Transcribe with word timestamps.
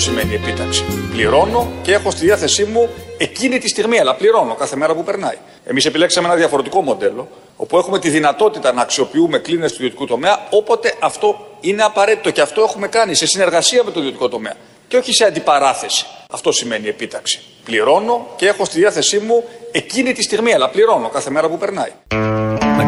Αυτό 0.00 0.12
σημαίνει 0.12 0.34
επίταξη. 0.34 0.84
Πληρώνω 1.10 1.72
και 1.82 1.92
έχω 1.92 2.10
στη 2.10 2.24
διάθεσή 2.24 2.64
μου 2.64 2.88
εκείνη 3.18 3.58
τη 3.58 3.68
στιγμή, 3.68 3.98
αλλά 3.98 4.14
πληρώνω 4.14 4.54
κάθε 4.54 4.76
μέρα 4.76 4.94
που 4.94 5.04
περνάει. 5.04 5.36
Εμείς 5.64 5.84
επιλέξαμε 5.84 6.26
ένα 6.26 6.36
διαφορετικό 6.36 6.82
μοντέλο, 6.82 7.28
όπου 7.56 7.78
έχουμε 7.78 7.98
τη 7.98 8.08
δυνατότητα 8.08 8.72
να 8.72 8.82
αξιοποιούμε 8.82 9.38
κλίνες 9.38 9.70
του 9.70 9.76
ιδιωτικού 9.76 10.06
τομέα 10.06 10.46
όποτε 10.50 10.94
αυτό 11.00 11.46
είναι 11.60 11.82
απαραίτητο. 11.82 12.30
Και 12.30 12.40
αυτό 12.40 12.62
έχουμε 12.62 12.88
κάνει 12.88 13.14
σε 13.14 13.26
συνεργασία 13.26 13.84
με 13.84 13.90
το 13.90 14.00
ιδιωτικό 14.00 14.28
τομέα 14.28 14.54
και 14.88 14.96
όχι 14.96 15.12
σε 15.12 15.24
αντιπαράθεση. 15.24 16.06
Αυτό 16.30 16.52
σημαίνει 16.52 16.88
επίταξη. 16.88 17.40
Πληρώνω 17.64 18.26
και 18.36 18.46
έχω 18.46 18.64
στη 18.64 18.78
διάθεσή 18.78 19.18
μου 19.18 19.44
εκείνη 19.72 20.12
τη 20.12 20.22
στιγμή, 20.22 20.52
αλλά 20.54 20.68
πληρώνω 20.70 21.08
κάθε 21.08 21.30
μέρα 21.30 21.48
που 21.48 21.58
περνάει. 21.58 21.90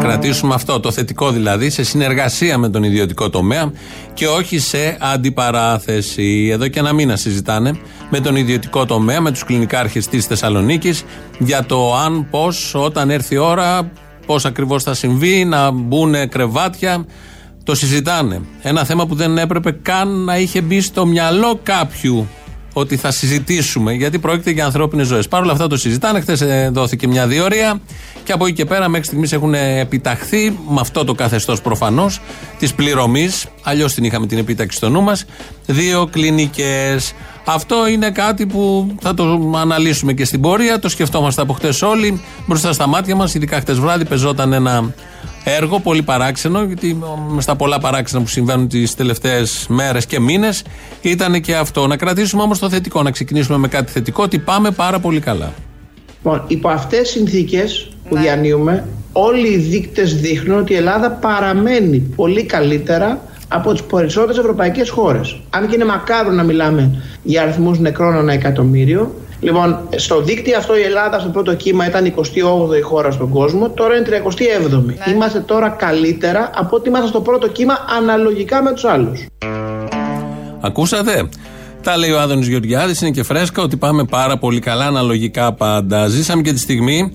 Να 0.03 0.09
κρατήσουμε 0.09 0.53
αυτό, 0.53 0.79
το 0.79 0.91
θετικό 0.91 1.31
δηλαδή, 1.31 1.69
σε 1.69 1.83
συνεργασία 1.83 2.57
με 2.57 2.69
τον 2.69 2.83
ιδιωτικό 2.83 3.29
τομέα 3.29 3.71
και 4.13 4.27
όχι 4.27 4.59
σε 4.59 4.97
αντιπαράθεση. 4.99 6.49
Εδώ 6.51 6.67
και 6.67 6.79
ένα 6.79 6.93
μήνα 6.93 7.15
συζητάνε 7.15 7.71
με 8.09 8.19
τον 8.19 8.35
ιδιωτικό 8.35 8.85
τομέα, 8.85 9.21
με 9.21 9.31
τους 9.31 9.43
κλινικάρχες 9.43 10.07
της 10.07 10.25
Θεσσαλονίκης 10.25 11.03
για 11.39 11.65
το 11.65 11.95
αν, 11.95 12.27
πώς, 12.29 12.75
όταν 12.75 13.09
έρθει 13.09 13.35
η 13.35 13.37
ώρα, 13.37 13.91
πώς 14.25 14.45
ακριβώς 14.45 14.83
θα 14.83 14.93
συμβεί, 14.93 15.45
να 15.45 15.71
μπουν 15.71 16.29
κρεβάτια. 16.29 17.05
Το 17.63 17.75
συζητάνε. 17.75 18.41
Ένα 18.61 18.83
θέμα 18.83 19.05
που 19.05 19.15
δεν 19.15 19.37
έπρεπε 19.37 19.71
καν 19.71 20.23
να 20.23 20.37
είχε 20.37 20.61
μπει 20.61 20.81
στο 20.81 21.05
μυαλό 21.05 21.59
κάποιου 21.63 22.27
ότι 22.73 22.97
θα 22.97 23.11
συζητήσουμε, 23.11 23.93
γιατί 23.93 24.19
πρόκειται 24.19 24.51
για 24.51 24.65
ανθρώπινες 24.65 25.07
ζωές. 25.07 25.27
Παρ' 25.27 25.41
όλα 25.41 25.51
αυτά 25.51 25.67
το 25.67 25.77
συζητάνε. 25.77 26.21
Χθες 26.21 26.43
δόθηκε 26.71 27.07
μια 27.07 27.27
διορία 27.27 27.81
και 28.23 28.31
από 28.31 28.45
εκεί 28.45 28.55
και 28.55 28.65
πέρα 28.65 28.87
μέχρι 28.89 29.05
στιγμής 29.05 29.31
έχουν 29.31 29.53
επιταχθεί 29.53 30.59
με 30.69 30.79
αυτό 30.79 31.03
το 31.03 31.13
καθεστώς 31.13 31.61
προφανώς 31.61 32.21
της 32.59 32.73
πληρωμής. 32.73 33.45
Αλλιώς 33.63 33.93
την 33.93 34.03
είχαμε 34.03 34.27
την 34.27 34.37
επίταξη 34.37 34.77
στο 34.77 34.89
νου 34.89 35.01
μας. 35.01 35.25
Δύο 35.65 36.07
κλινικές. 36.11 37.13
Αυτό 37.45 37.87
είναι 37.87 38.11
κάτι 38.11 38.45
που 38.45 38.87
θα 39.01 39.13
το 39.13 39.51
αναλύσουμε 39.55 40.13
και 40.13 40.25
στην 40.25 40.41
πορεία. 40.41 40.79
Το 40.79 40.89
σκεφτόμαστε 40.89 41.41
από 41.41 41.53
χτες 41.53 41.81
όλοι. 41.81 42.21
Μπροστά 42.45 42.73
στα 42.73 42.87
μάτια 42.87 43.15
μας, 43.15 43.33
ειδικά 43.35 43.59
χτες 43.59 43.79
βράδυ, 43.79 44.05
πεζόταν 44.05 44.53
ένα 44.53 44.93
έργο 45.43 45.79
πολύ 45.79 46.01
παράξενο. 46.01 46.63
Γιατί 46.63 46.97
με 47.29 47.41
στα 47.41 47.55
πολλά 47.55 47.79
παράξενα 47.79 48.21
που 48.21 48.27
συμβαίνουν 48.27 48.67
τις 48.67 48.95
τελευταίες 48.95 49.65
μέρες 49.69 50.05
και 50.05 50.19
μήνες 50.19 50.63
ήταν 51.01 51.41
και 51.41 51.55
αυτό. 51.55 51.87
Να 51.87 51.97
κρατήσουμε 51.97 52.41
όμως 52.41 52.59
το 52.59 52.69
θετικό, 52.69 53.03
να 53.03 53.11
ξεκινήσουμε 53.11 53.57
με 53.57 53.67
κάτι 53.67 53.91
θετικό, 53.91 54.23
ότι 54.23 54.39
πάμε 54.39 54.71
πάρα 54.71 54.99
πολύ 54.99 55.19
καλά. 55.19 55.53
Λοιπόν, 56.23 56.43
υπό 56.47 56.69
αυτές 56.69 56.99
τι 56.99 57.07
συνθήκες 57.07 57.89
που 58.09 58.15
ναι. 58.15 58.21
διανύουμε, 58.21 58.87
όλοι 59.11 59.47
οι 59.47 59.57
δείκτες 59.57 60.15
δείχνουν 60.15 60.59
ότι 60.59 60.73
η 60.73 60.75
Ελλάδα 60.75 61.11
παραμένει 61.11 61.99
πολύ 61.99 62.43
καλύτερα 62.43 63.21
από 63.53 63.71
τις 63.71 63.83
περισσότερες 63.83 64.37
ευρωπαϊκές 64.37 64.89
χώρες. 64.89 65.39
Αν 65.49 65.67
και 65.67 65.75
είναι 65.75 65.85
μακάβρο 65.85 66.31
να 66.31 66.43
μιλάμε 66.43 67.03
για 67.23 67.41
αριθμούς 67.41 67.79
νεκρών 67.79 68.15
ένα 68.15 68.33
εκατομμύριο. 68.33 69.13
Λοιπόν, 69.39 69.79
στο 69.95 70.21
δίκτυο 70.21 70.57
αυτό 70.57 70.77
η 70.77 70.81
Ελλάδα 70.81 71.19
στο 71.19 71.29
πρώτο 71.29 71.55
κύμα 71.55 71.87
ήταν 71.87 72.13
28η 72.15 72.81
χώρα 72.83 73.11
στον 73.11 73.29
κόσμο, 73.29 73.69
τώρα 73.69 73.95
είναι 73.95 74.05
37η. 74.05 74.83
Ναι. 74.85 75.13
Είμαστε 75.13 75.39
τώρα 75.39 75.69
καλύτερα 75.69 76.49
από 76.55 76.75
ότι 76.75 76.89
είμαστε 76.89 77.07
στο 77.07 77.21
πρώτο 77.21 77.47
κύμα 77.47 77.73
αναλογικά 77.97 78.63
με 78.63 78.71
τους 78.71 78.83
άλλους. 78.83 79.25
Ακούσατε; 80.61 81.29
Τα 81.83 81.97
λέει 81.97 82.11
ο 82.11 82.19
Άδωνης 82.19 82.47
Γεωργιάδης, 82.47 83.01
είναι 83.01 83.11
και 83.11 83.23
φρέσκα 83.23 83.61
ότι 83.61 83.77
πάμε 83.77 84.03
πάρα 84.03 84.37
πολύ 84.37 84.59
καλά 84.59 84.85
αναλογικά 84.85 85.53
πάντα. 85.53 86.07
Ζήσαμε 86.07 86.41
και 86.41 86.53
τη 86.53 86.59
στιγμή 86.59 87.11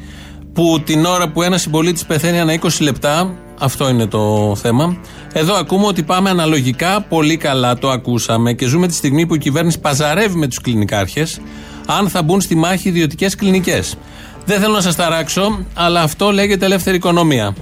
που 0.53 0.81
την 0.84 1.04
ώρα 1.04 1.28
που 1.28 1.43
ένας 1.43 1.60
συμπολίτης 1.60 2.04
πεθαίνει 2.04 2.41
ανά 2.41 2.59
20 2.62 2.69
λεπτά, 2.81 3.34
αυτό 3.58 3.88
είναι 3.88 4.06
το 4.06 4.52
θέμα. 4.60 4.96
Εδώ 5.32 5.54
ακούμε 5.54 5.86
ότι 5.86 6.02
πάμε 6.02 6.30
αναλογικά 6.30 7.00
πολύ 7.08 7.36
καλά, 7.36 7.78
το 7.78 7.91
ακούσαμε 7.91 8.52
και 8.52 8.66
ζούμε 8.66 8.86
τη 8.86 8.94
στιγμή 8.94 9.26
που 9.26 9.34
η 9.34 9.38
κυβέρνηση 9.38 9.80
παζαρεύει 9.80 10.36
με 10.36 10.46
τους 10.46 10.60
κλινικάρχες 10.60 11.41
αν 11.86 12.08
θα 12.08 12.22
μπουν 12.22 12.41
στη 12.41 12.54
μάχη 12.54 12.88
ιδιωτικές 12.88 13.34
κλινικές. 13.34 13.97
Δεν 14.44 14.60
θέλω 14.60 14.72
να 14.72 14.80
σας 14.80 14.97
ταράξω, 14.97 15.58
αλλά 15.74 16.02
αυτό 16.02 16.30
λέγεται 16.30 16.64
ελεύθερη 16.64 16.97
οικονομία. 16.97 17.54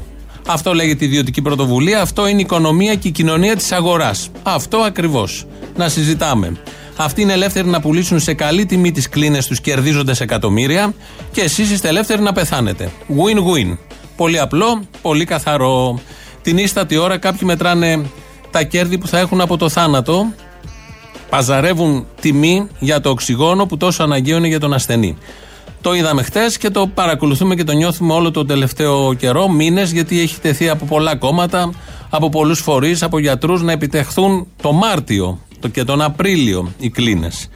Αυτό 0.46 0.74
λέγεται 0.74 1.04
ιδιωτική 1.04 1.42
πρωτοβουλία, 1.42 2.00
αυτό 2.00 2.26
είναι 2.26 2.38
η 2.38 2.44
οικονομία 2.44 2.94
και 2.94 3.08
η 3.08 3.10
κοινωνία 3.10 3.56
της 3.56 3.72
αγοράς. 3.72 4.28
Αυτό 4.42 4.76
ακριβώς. 4.76 5.46
Να 5.76 5.88
συζητάμε. 5.88 6.56
Αυτοί 6.96 7.22
είναι 7.22 7.32
ελεύθεροι 7.32 7.68
να 7.68 7.80
πουλήσουν 7.80 8.20
σε 8.20 8.34
καλή 8.34 8.66
τιμή 8.66 8.92
τις 8.92 9.08
κλίνες 9.08 9.46
τους 9.46 9.60
κερδίζοντας 9.60 10.20
εκατομμύρια 10.20 10.94
και 11.32 11.40
εσείς 11.40 11.70
είστε 11.70 11.88
ελεύθεροι 11.88 12.22
να 12.22 12.32
πεθάνετε. 12.32 12.90
Win-win. 13.08 13.76
Πολύ 14.16 14.38
απλό, 14.38 14.82
πολύ 15.03 15.25
καθαρό. 15.25 16.00
Την 16.43 16.59
ίστατη 16.59 16.97
ώρα 16.97 17.19
κάποιοι 17.19 17.41
μετράνε 17.43 18.10
τα 18.50 18.62
κέρδη 18.62 18.99
που 18.99 19.06
θα 19.06 19.19
έχουν 19.19 19.41
από 19.41 19.56
το 19.56 19.69
θάνατο. 19.69 20.32
Παζαρεύουν 21.31 22.06
τιμή 22.21 22.69
για 22.78 23.00
το 23.00 23.10
οξυγόνο 23.10 23.66
που 23.66 23.77
τόσο 23.77 24.03
αναγκαίο 24.03 24.37
είναι 24.37 24.47
για 24.47 24.60
τον 24.60 24.72
ασθενή. 24.72 25.16
Το 25.81 25.94
είδαμε 25.94 26.22
χτες 26.22 26.59
και 26.59 26.71
το 26.71 26.87
παρακολουθούμε 26.87 27.54
και 27.54 27.65
το 27.65 27.72
νιώθουμε 27.72 28.12
όλο 28.12 28.31
τον 28.31 28.47
τελευταίο 28.47 29.15
καιρό, 29.15 29.49
μήνες, 29.49 29.93
γιατί 29.93 30.21
έχει 30.21 30.41
τεθεί 30.41 30.69
από 30.69 30.84
πολλά 30.84 31.16
κόμματα, 31.16 31.71
από 32.10 32.28
πολλούς 32.28 32.60
φορείς, 32.60 33.03
από 33.03 33.19
γιατρούς 33.19 33.62
να 33.62 33.72
επιτεχθούν 33.72 34.47
το 34.62 34.72
Μάρτιο 34.72 35.38
και 35.72 35.84
τον 35.84 36.03
Απρίλιο 36.03 36.72
οι 36.78 36.91
κλίνες. 36.91 37.48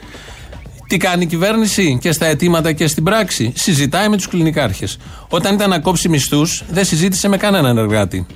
Τι 0.91 0.97
κάνει 0.97 1.23
η 1.23 1.27
κυβέρνηση 1.27 1.99
και 2.01 2.13
στα 2.13 2.27
αιτήματα 2.27 2.73
και 2.73 2.87
στην 2.87 3.05
πράξη. 3.05 3.53
Συζητάει 3.57 4.09
με 4.09 4.17
τους 4.17 4.29
κλινικάρχες. 4.29 4.99
Όταν 5.29 5.55
ήταν 5.55 5.71
να 5.71 5.79
κόψει 5.79 6.09
μισθούς, 6.09 6.63
δεν 6.71 6.85
συζήτησε 6.85 7.29
με 7.29 7.37
κανέναν 7.37 7.79
εργάτη. 7.79 8.27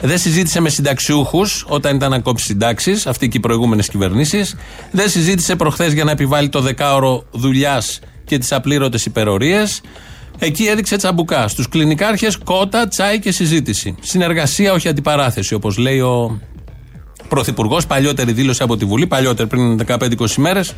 Δεν 0.00 0.18
συζήτησε 0.18 0.60
με 0.60 0.68
συνταξιούχους 0.68 1.64
όταν 1.68 1.96
ήταν 1.96 2.10
να 2.10 2.18
κόψει 2.18 2.44
συντάξεις, 2.44 3.06
αυτή 3.06 3.28
και 3.28 3.36
οι 3.36 3.40
προηγούμενες 3.40 3.88
κυβερνήσεις. 3.88 4.56
Δεν 4.90 5.08
συζήτησε 5.08 5.56
προχθές 5.56 5.92
για 5.92 6.04
να 6.04 6.10
επιβάλλει 6.10 6.48
το 6.48 6.60
δεκάωρο 6.60 7.24
δουλειάς 7.30 7.98
και 8.24 8.38
τις 8.38 8.52
απλήρωτες 8.52 9.04
υπερορίες. 9.04 9.80
Εκεί 10.38 10.64
έδειξε 10.64 10.96
τσαμπουκά. 10.96 11.48
Στους 11.48 11.68
κλινικάρχες 11.68 12.38
κότα, 12.38 12.88
τσάι 12.88 13.18
και 13.18 13.32
συζήτηση. 13.32 13.94
Συνεργασία, 14.00 14.72
όχι 14.72 14.88
αντιπαράθεση, 14.88 15.54
όπως 15.54 15.76
λέει 15.76 16.00
ο 16.00 16.40
Πρωθυπουργός. 17.30 17.86
Παλιότερη 17.86 18.32
δήλωση 18.32 18.62
από 18.62 18.76
τη 18.76 18.84
Βουλή, 18.84 19.06
παλιότερη 19.06 19.48
πριν 19.48 19.78
15-20 19.86 20.36
μέρες. 20.36 20.74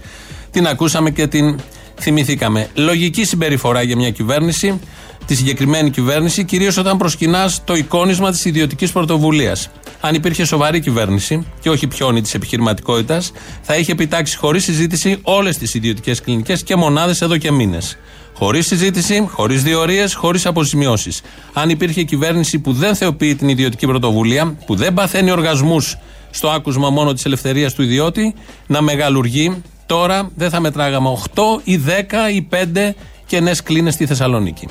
Την 0.52 0.66
ακούσαμε 0.66 1.10
και 1.10 1.26
την 1.26 1.58
θυμηθήκαμε. 2.00 2.68
Λογική 2.74 3.24
συμπεριφορά 3.24 3.82
για 3.82 3.96
μια 3.96 4.10
κυβέρνηση, 4.10 4.80
τη 5.26 5.34
συγκεκριμένη 5.34 5.90
κυβέρνηση, 5.90 6.44
κυρίως 6.44 6.76
όταν 6.76 6.96
προσκυνάς 6.96 7.64
το 7.64 7.74
εικόνισμα 7.74 8.30
της 8.30 8.44
ιδιωτικής 8.44 8.92
πρωτοβουλίας. 8.92 9.70
Αν 10.00 10.14
υπήρχε 10.14 10.44
σοβαρή 10.44 10.80
κυβέρνηση 10.80 11.46
και 11.60 11.70
όχι 11.70 11.86
πιόνι 11.86 12.20
της 12.20 12.34
επιχειρηματικότητας, 12.34 13.32
θα 13.62 13.76
είχε 13.76 13.92
επιτάξει 13.92 14.36
χωρίς 14.36 14.64
συζήτηση 14.64 15.18
όλες 15.22 15.58
τις 15.58 15.74
ιδιωτικές 15.74 16.20
κλινικές 16.20 16.62
και 16.62 16.76
μονάδες 16.76 17.20
εδώ 17.20 17.36
και 17.36 17.52
μήνες. 17.52 17.98
Χωρίς 18.34 18.66
συζήτηση, 18.66 19.28
χωρίς 19.30 19.62
διορίες, 19.62 20.14
χωρίς 20.14 20.46
αποζημιώσεις. 20.46 21.20
Αν 21.52 21.70
υπήρχε 21.70 22.02
κυβέρνηση 22.02 22.58
που 22.58 22.72
δεν 22.72 22.94
θεοποιεί 22.94 23.34
την 23.34 23.48
ιδιωτική 23.48 23.86
πρωτοβουλία, 23.86 24.56
που 24.66 24.74
δεν 24.74 24.94
παθαίνει 24.94 25.30
οργασμούς 25.30 25.98
στο 26.30 26.48
άκουσμα 26.48 26.90
μόνο 26.90 27.12
της 27.12 27.24
ελευθερίας 27.24 27.74
του 27.74 27.82
ιδιώτη, 27.82 28.34
να 28.66 28.82
μεγαλουργεί, 28.82 29.62
τώρα 29.86 30.30
δεν 30.36 30.50
θα 30.50 30.60
μετράγαμε 30.60 31.18
8 31.34 31.42
ή 31.64 31.80
10 31.86 32.32
ή 32.32 32.48
5 32.74 32.90
κενέ 33.26 33.52
κλίνες 33.64 33.94
στη 33.94 34.06
Θεσσαλονίκη. 34.06 34.68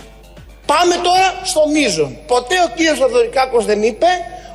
Πάμε 0.65 0.95
τώρα 0.95 1.39
στο 1.43 1.61
μείζον. 1.73 2.17
Ποτέ 2.27 2.55
ο 2.65 2.73
κύριος 2.75 2.97
Θοδωρικάκος 2.97 3.65
δεν 3.65 3.83
είπε 3.83 4.07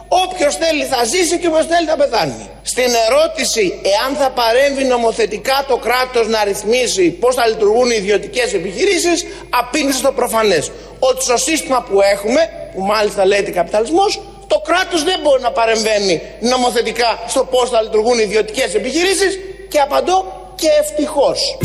Όποιος 0.09 0.57
θέλει 0.57 0.85
θα 0.85 1.05
ζήσει 1.05 1.39
και 1.39 1.47
όποιος 1.47 1.67
θέλει 1.67 1.87
θα 1.89 1.97
πεθάνει. 1.97 2.51
Στην 2.63 2.91
ερώτηση 3.07 3.81
εάν 3.95 4.17
θα 4.17 4.31
παρέμβει 4.31 4.85
νομοθετικά 4.85 5.65
το 5.69 5.77
κράτος 5.77 6.29
να 6.29 6.45
ρυθμίσει 6.45 7.11
πώς 7.11 7.35
θα 7.35 7.47
λειτουργούν 7.47 7.91
οι 7.91 7.97
ιδιωτικές 7.99 8.55
επιχειρήσεις, 8.55 9.27
απήντησε 9.51 9.99
στο 9.99 10.13
προφανές. 10.13 10.71
Ότι 10.99 11.23
στο 11.23 11.37
σύστημα 11.37 11.83
που 11.83 12.01
έχουμε, 12.01 12.41
που 12.75 12.81
μάλιστα 12.83 13.27
λέγεται 13.27 13.51
καπιταλισμός, 13.51 14.21
το 14.47 14.59
κράτος 14.69 15.03
δεν 15.05 15.19
μπορεί 15.23 15.43
να 15.43 15.51
παρεμβαίνει 15.51 16.23
νομοθετικά 16.41 17.19
στο 17.27 17.45
πώς 17.45 17.71
θα 17.71 17.83
λειτουργούν 17.83 18.19
οι 18.19 18.23
ιδιωτικές 18.27 18.75
επιχειρήσεις 18.75 19.39
και 19.69 19.79
απαντώ 19.79 20.46
και 20.57 20.69
ευτυχώς. 20.81 21.57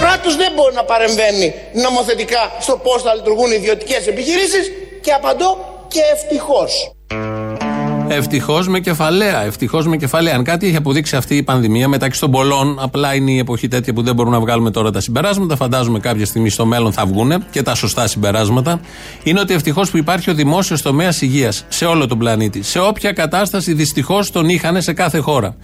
κράτος 0.00 0.36
δεν 0.36 0.52
μπορεί 0.54 0.74
να 0.74 0.84
παρεμβαίνει 0.84 1.54
νομοθετικά 1.72 2.52
στο 2.60 2.76
πώς 2.76 3.02
θα 3.02 3.14
λειτουργούν 3.14 3.50
οι 3.50 3.54
ιδιωτικές 3.58 4.06
επιχειρήσεις 4.06 4.72
και 5.00 5.12
απαντώ 5.12 5.58
και 5.88 6.00
ευτυχώς. 6.12 6.90
Ευτυχώς 8.08 8.68
με 8.68 8.80
κεφαλαία. 8.80 9.42
Ευτυχώς 9.44 9.86
με 9.86 9.96
κεφαλαία. 9.96 10.34
Αν 10.34 10.44
κάτι 10.44 10.66
έχει 10.66 10.76
αποδείξει 10.76 11.16
αυτή 11.16 11.36
η 11.36 11.42
πανδημία 11.42 11.88
μεταξύ 11.88 12.20
των 12.20 12.30
πολλών, 12.30 12.78
απλά 12.80 13.14
είναι 13.14 13.30
η 13.30 13.38
εποχή 13.38 13.68
τέτοια 13.68 13.92
που 13.92 14.02
δεν 14.02 14.14
μπορούμε 14.14 14.36
να 14.36 14.42
βγάλουμε 14.42 14.70
τώρα 14.70 14.90
τα 14.90 15.00
συμπεράσματα. 15.00 15.56
Φαντάζομαι 15.56 15.98
κάποια 15.98 16.26
στιγμή 16.26 16.50
στο 16.50 16.66
μέλλον 16.66 16.92
θα 16.92 17.06
βγουν 17.06 17.44
και 17.50 17.62
τα 17.62 17.74
σωστά 17.74 18.06
συμπεράσματα. 18.06 18.80
Είναι 19.22 19.40
ότι 19.40 19.54
ευτυχώς 19.54 19.90
που 19.90 19.96
υπάρχει 19.96 20.30
ο 20.30 20.34
δημόσιος 20.34 20.82
τομέας 20.82 21.20
υγείας 21.20 21.64
σε 21.68 21.84
όλο 21.84 22.06
τον 22.06 22.18
πλανήτη. 22.18 22.62
Σε 22.62 22.78
όποια 22.78 23.12
κατάσταση 23.12 23.72
δυστυχώς 23.72 24.30
τον 24.30 24.48
είχαν 24.48 24.82
σε 24.82 24.92
κάθε 24.92 25.18
χώρα. 25.18 25.56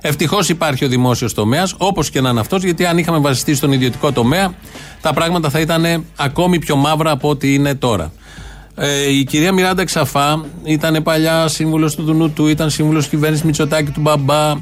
Ευτυχώς 0.00 0.48
υπάρχει 0.48 0.84
ο 0.84 0.88
δημόσιος 0.88 1.34
τομέας, 1.34 1.74
όπως 1.76 2.10
και 2.10 2.20
να 2.20 2.28
είναι 2.30 2.40
αυτός, 2.40 2.62
γιατί 2.62 2.86
αν 2.86 2.98
είχαμε 2.98 3.18
βασιστεί 3.18 3.54
στον 3.54 3.72
ιδιωτικό 3.72 4.12
τομέα, 4.12 4.54
τα 5.00 5.12
πράγματα 5.12 5.50
θα 5.50 5.60
ήταν 5.60 6.04
ακόμη 6.16 6.58
πιο 6.58 6.76
μαύρα 6.76 7.10
από 7.10 7.28
ό,τι 7.28 7.54
είναι 7.54 7.74
τώρα. 7.74 8.12
Ε, 8.78 9.10
η 9.10 9.24
κυρία 9.24 9.52
Μιράντα 9.52 9.84
Ξαφά 9.84 10.44
ήταν 10.64 11.02
παλιά 11.02 11.48
σύμβουλος 11.48 11.94
του 11.94 12.02
Δουνουτού, 12.02 12.46
ήταν 12.46 12.70
σύμβουλος 12.70 13.08
κυβέρνησης 13.08 13.44
Μητσοτάκη 13.44 13.90
του 13.90 14.00
Μπαμπά. 14.00 14.52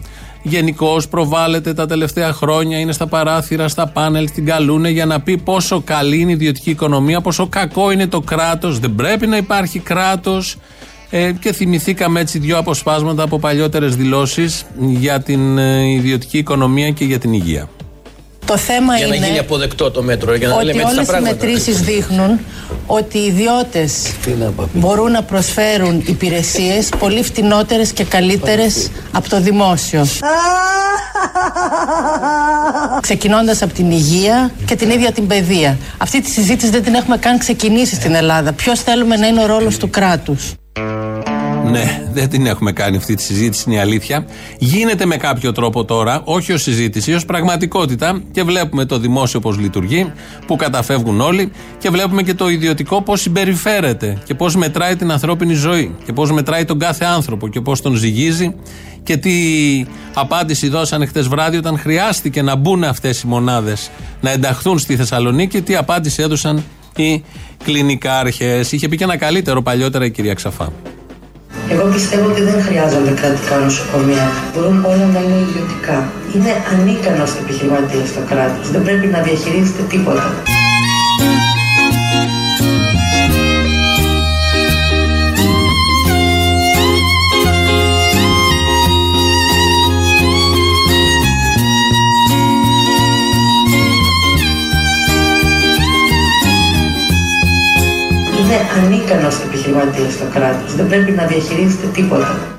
Γενικώς 0.42 1.08
προβάλλεται 1.08 1.74
τα 1.74 1.86
τελευταία 1.86 2.32
χρόνια, 2.32 2.78
είναι 2.78 2.92
στα 2.92 3.06
παράθυρα, 3.06 3.68
στα 3.68 3.86
πάνελ, 3.86 4.30
την 4.30 4.44
καλούνε 4.46 4.88
για 4.88 5.06
να 5.06 5.20
πει 5.20 5.38
πόσο 5.38 5.80
καλή 5.80 6.18
είναι 6.18 6.30
η 6.30 6.34
ιδιωτική 6.34 6.70
οικονομία, 6.70 7.20
πόσο 7.20 7.46
κακό 7.46 7.90
είναι 7.90 8.06
το 8.06 8.20
κράτος, 8.20 8.78
δεν 8.78 8.94
πρέπει 8.94 9.26
να 9.26 9.36
υπάρχει 9.36 9.78
κράτος. 9.78 10.56
Ε, 11.10 11.32
και 11.32 11.52
θυμηθήκαμε 11.52 12.20
έτσι 12.20 12.38
δύο 12.38 12.58
αποσπάσματα 12.58 13.22
από 13.22 13.38
παλιότερες 13.38 13.96
δηλώσεις 13.96 14.64
για 14.78 15.20
την 15.20 15.58
ε, 15.58 15.90
ιδιωτική 15.90 16.38
οικονομία 16.38 16.90
και 16.90 17.04
για 17.04 17.18
την 17.18 17.32
υγεία. 17.32 17.68
Το 18.44 18.56
θέμα 18.56 18.96
για 18.96 19.06
είναι 19.06 19.18
να 19.18 19.26
γίνει 19.26 19.38
αποδεκτό 19.38 19.90
το 19.90 20.02
μέτρο, 20.02 20.34
για 20.34 20.48
να 20.48 20.54
ότι 20.54 20.64
λέμε 20.64 20.80
έτσι 20.82 20.94
όλες 20.94 21.06
τα 21.06 21.16
οι 21.16 21.20
πράγματα. 21.20 21.46
μετρήσεις 21.46 21.80
δείχνουν 21.80 22.40
ότι 22.86 23.18
οι 23.18 23.24
ιδιώτες 23.24 24.12
να 24.38 24.50
πω, 24.50 24.68
πει. 24.72 24.78
μπορούν 24.78 25.10
να 25.10 25.22
προσφέρουν 25.22 26.02
υπηρεσίες 26.06 26.88
πολύ 26.98 27.22
φτηνότερες 27.22 27.92
και 27.92 28.04
καλύτερες 28.04 28.90
από 29.12 29.28
το 29.28 29.40
δημόσιο. 29.40 30.06
Ξεκινώντας 33.00 33.62
από 33.62 33.74
την 33.74 33.90
υγεία 33.90 34.50
και 34.64 34.76
την 34.76 34.90
ίδια 34.90 35.12
την 35.12 35.26
παιδεία. 35.26 35.78
Αυτή 35.98 36.20
τη 36.20 36.30
συζήτηση 36.30 36.70
δεν 36.70 36.82
την 36.82 36.94
έχουμε 36.94 37.16
καν 37.16 37.38
ξεκινήσει 37.38 37.94
στην 37.94 38.14
Ελλάδα. 38.14 38.52
Ποιος 38.52 38.80
θέλουμε 38.80 39.16
να 39.16 39.26
είναι 39.26 39.42
ο 39.42 39.46
ρόλος 39.46 39.76
του 39.76 39.90
κράτους; 39.90 40.52
Ναι, 41.70 42.02
δεν 42.12 42.28
την 42.28 42.46
έχουμε 42.46 42.72
κάνει 42.72 42.96
αυτή 42.96 43.14
τη 43.14 43.22
συζήτηση, 43.22 43.64
είναι 43.66 43.76
η 43.76 43.78
αλήθεια. 43.78 44.26
Γίνεται 44.58 45.06
με 45.06 45.16
κάποιο 45.16 45.52
τρόπο 45.52 45.84
τώρα, 45.84 46.20
όχι 46.24 46.52
ως 46.52 46.62
συζήτηση, 46.62 47.12
ως 47.12 47.24
πραγματικότητα 47.24 48.22
και 48.32 48.42
βλέπουμε 48.42 48.84
το 48.84 48.98
δημόσιο 48.98 49.40
πώς 49.40 49.58
λειτουργεί, 49.58 50.12
που 50.46 50.56
καταφεύγουν 50.56 51.20
όλοι 51.20 51.52
και 51.78 51.90
βλέπουμε 51.90 52.22
και 52.22 52.34
το 52.34 52.48
ιδιωτικό 52.48 53.02
πώς 53.02 53.20
συμπεριφέρεται 53.20 54.18
και 54.24 54.34
πώς 54.34 54.56
μετράει 54.56 54.96
την 54.96 55.10
ανθρώπινη 55.12 55.54
ζωή 55.54 55.94
και 56.04 56.12
πώς 56.12 56.32
μετράει 56.32 56.64
τον 56.64 56.78
κάθε 56.78 57.04
άνθρωπο 57.04 57.48
και 57.48 57.60
πώς 57.60 57.80
τον 57.80 57.94
ζυγίζει 57.94 58.54
και 59.02 59.16
τι 59.16 59.32
απάντηση 60.14 60.68
δώσανε 60.68 61.06
χτες 61.06 61.28
βράδυ 61.28 61.56
όταν 61.56 61.78
χρειάστηκε 61.78 62.42
να 62.42 62.56
μπουν 62.56 62.84
αυτές 62.84 63.22
οι 63.22 63.26
μονάδες 63.26 63.90
να 64.20 64.30
ενταχθούν 64.30 64.78
στη 64.78 64.96
Θεσσαλονίκη, 64.96 65.62
τι 65.62 65.76
απάντηση 65.76 66.22
έδωσαν 66.22 66.64
οι 66.96 67.24
κλινικάρχες. 67.64 68.72
Είχε 68.72 68.88
πει 68.88 68.96
και 68.96 69.04
ένα 69.04 69.16
καλύτερο 69.16 69.62
παλιότερα 69.62 70.04
η 70.04 70.10
κυρία 70.10 70.34
Ξαφά. 70.34 70.72
Εγώ 71.72 71.84
πιστεύω 71.92 72.26
ότι 72.28 72.42
δεν 72.42 72.62
χρειάζονται 72.62 73.10
κρατικά 73.20 73.56
νοσοκομεία. 73.56 74.26
Μπορούν 74.52 74.84
όλα 74.84 75.06
να 75.14 75.20
είναι 75.24 75.38
ιδιωτικά. 75.48 75.96
Είναι 76.34 76.52
ανίκανο 76.72 77.24
επιχειρηματία 77.42 78.04
το 78.16 78.22
κράτος. 78.30 78.70
Δεν 78.70 78.82
πρέπει 78.82 79.06
να 79.06 79.20
διαχειρίζεται 79.20 79.82
τίποτα. 79.82 80.26
Είναι 98.54 98.84
ανίκανος 98.84 99.40
επιχειρηματίας 99.40 100.18
το 100.18 100.24
κράτος. 100.32 100.74
Δεν 100.74 100.88
πρέπει 100.88 101.10
να 101.10 101.26
διαχειρίζεται 101.26 101.86
τίποτα. 101.86 102.58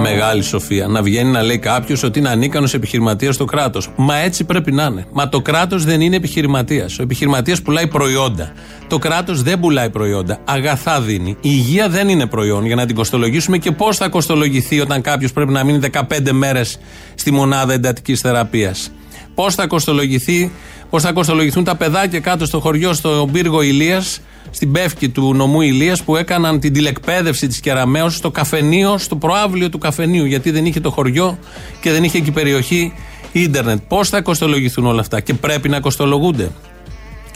Μεγάλη 0.00 0.42
σοφία. 0.42 0.86
Να 0.86 1.02
βγαίνει 1.02 1.30
να 1.30 1.42
λέει 1.42 1.58
κάποιος 1.58 2.02
ότι 2.02 2.18
είναι 2.18 2.28
ανίκανος 2.28 2.74
επιχειρηματίας 2.74 3.34
στο 3.34 3.44
κράτος. 3.44 3.88
Μα 3.96 4.16
έτσι 4.16 4.44
πρέπει 4.44 4.72
να 4.72 4.84
είναι. 4.84 5.06
Μα 5.12 5.28
το 5.28 5.40
κράτος 5.40 5.84
δεν 5.84 6.00
είναι 6.00 6.16
επιχειρηματίας. 6.16 6.98
Ο 6.98 7.02
επιχειρηματίας 7.02 7.62
πουλάει 7.62 7.86
προϊόντα. 7.86 8.52
Το 8.86 8.98
κράτος 8.98 9.42
δεν 9.42 9.60
πουλάει 9.60 9.90
προϊόντα. 9.90 10.38
Αγαθά 10.44 11.00
δίνει. 11.00 11.30
Η 11.30 11.36
υγεία 11.40 11.88
δεν 11.88 12.08
είναι 12.08 12.26
προϊόν 12.26 12.66
για 12.66 12.76
να 12.76 12.86
την 12.86 12.94
κοστολογήσουμε 12.94 13.58
και 13.58 13.70
πώς 13.70 13.96
θα 13.96 14.08
κοστολογηθεί 14.08 14.80
όταν 14.80 15.00
κάποιος 15.00 15.32
πρέπει 15.32 15.52
να 15.52 15.64
μείνει 15.64 15.78
15 15.92 16.32
μέρες 16.32 16.78
στη 17.14 17.32
μονάδα 17.32 17.72
εντατικής 17.72 18.20
θεραπείας. 18.20 18.92
Πώς 19.34 19.54
θα 19.54 19.66
κοστολογηθεί, 19.66 20.52
πώς 20.92 21.02
θα 21.02 21.12
κοστολογηθούν 21.12 21.64
τα 21.64 21.76
παιδάκια 21.76 22.20
κάτω 22.20 22.46
στο 22.46 22.60
χωριό, 22.60 22.92
στο 22.92 23.28
πύργο 23.32 23.62
Ηλίας, 23.62 24.20
στην 24.50 24.72
πεύκη 24.72 25.08
του 25.08 25.34
νομού 25.34 25.60
Ηλίας 25.60 26.02
που 26.02 26.16
έκαναν 26.16 26.60
την 26.60 26.72
τηλεκπαίδευση 26.72 27.46
της 27.46 27.60
Κεραμαίως 27.60 28.16
στο 28.16 28.30
καφενείο, 28.30 28.98
στο 28.98 29.16
προάβλιο 29.16 29.68
του 29.68 29.78
καφενείου 29.78 30.24
γιατί 30.24 30.50
δεν 30.50 30.66
είχε 30.66 30.80
το 30.80 30.90
χωριό 30.90 31.38
και 31.80 31.90
δεν 31.90 32.04
είχε 32.04 32.18
εκεί 32.18 32.30
περιοχή 32.30 32.92
ίντερνετ. 33.32 33.78
Πώς 33.88 34.08
θα 34.08 34.20
κοστολογηθούν 34.20 34.86
όλα 34.86 35.00
αυτά 35.00 35.20
και 35.20 35.34
πρέπει 35.34 35.68
να 35.68 35.80
κοστολογούνται; 35.80 36.50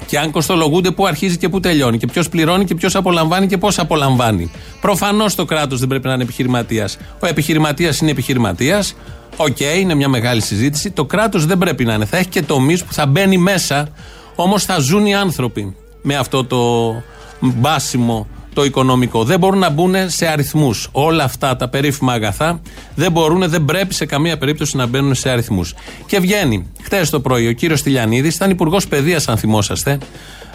Και 0.06 0.18
αν 0.18 0.30
κοστολογούνται, 0.30 0.90
πού 0.90 1.06
αρχίζει 1.06 1.36
και 1.36 1.48
πού 1.48 1.60
τελειώνει. 1.60 1.98
Και 1.98 2.06
ποιος 2.06 2.28
πληρώνει 2.28 2.64
και 2.64 2.74
ποιος 2.74 2.94
απολαμβάνει 2.94 3.46
και 3.46 3.58
πώς 3.58 3.78
απολαμβάνει. 3.78 4.50
Προφανώς 4.80 5.34
το 5.34 5.44
κράτος 5.44 5.78
δεν 5.78 5.88
πρέπει 5.88 6.06
να 6.06 6.12
είναι 6.12 6.22
επιχειρηματίας. 6.22 6.96
Ο 7.20 7.26
επιχειρηματίας 7.26 8.00
είναι 8.00 8.10
επιχειρηματίας. 8.10 8.94
Οκ, 9.36 9.60
είναι 9.60 9.94
μια 9.94 10.08
μεγάλη 10.08 10.40
συζήτηση. 10.40 10.90
Το 10.90 11.04
κράτος 11.04 11.46
δεν 11.46 11.58
πρέπει 11.58 11.84
να 11.84 11.94
είναι. 11.94 12.04
Θα 12.04 12.16
έχει 12.16 12.28
και 12.28 12.42
τομείς 12.42 12.84
που 12.84 12.92
θα 12.92 13.06
μπαίνει 13.06 13.38
μέσα, 13.38 13.88
όμως 14.34 14.64
θα 14.64 14.78
ζουν 14.78 15.06
οι 15.06 15.14
άνθρωποι 15.14 15.76
με 16.02 16.16
αυτό 16.16 16.44
το 16.44 16.92
μπάσιμο 17.40 18.26
το 18.56 18.64
οικονομικό. 18.64 19.24
Δεν 19.24 19.38
μπορούν 19.38 19.58
να 19.58 19.70
μπουν 19.70 19.94
σε 20.06 20.26
αριθμούς. 20.26 20.88
Όλα 20.92 21.24
αυτά 21.24 21.56
τα 21.56 21.68
περίφημα 21.68 22.12
αγαθά 22.12 22.60
δεν 22.94 23.12
μπορούν, 23.12 23.48
δεν 23.48 23.64
πρέπει 23.64 23.94
σε 23.94 24.06
καμία 24.06 24.38
περίπτωση 24.38 24.76
να 24.76 24.86
μπαίνουν 24.86 25.14
σε 25.14 25.30
αριθμούς. 25.30 25.74
Και 26.06 26.18
βγαίνει 26.18 26.66
χτες 26.82 27.10
το 27.10 27.20
πρωί 27.20 27.48
ο 27.48 27.52
κύριος 27.52 27.82
Στυλιανίδης, 27.82 28.34
ήταν 28.34 28.50
υπουργός 28.50 28.86
παιδείας, 28.86 29.28
αν 29.28 29.36
θυμόσαστε, 29.36 29.98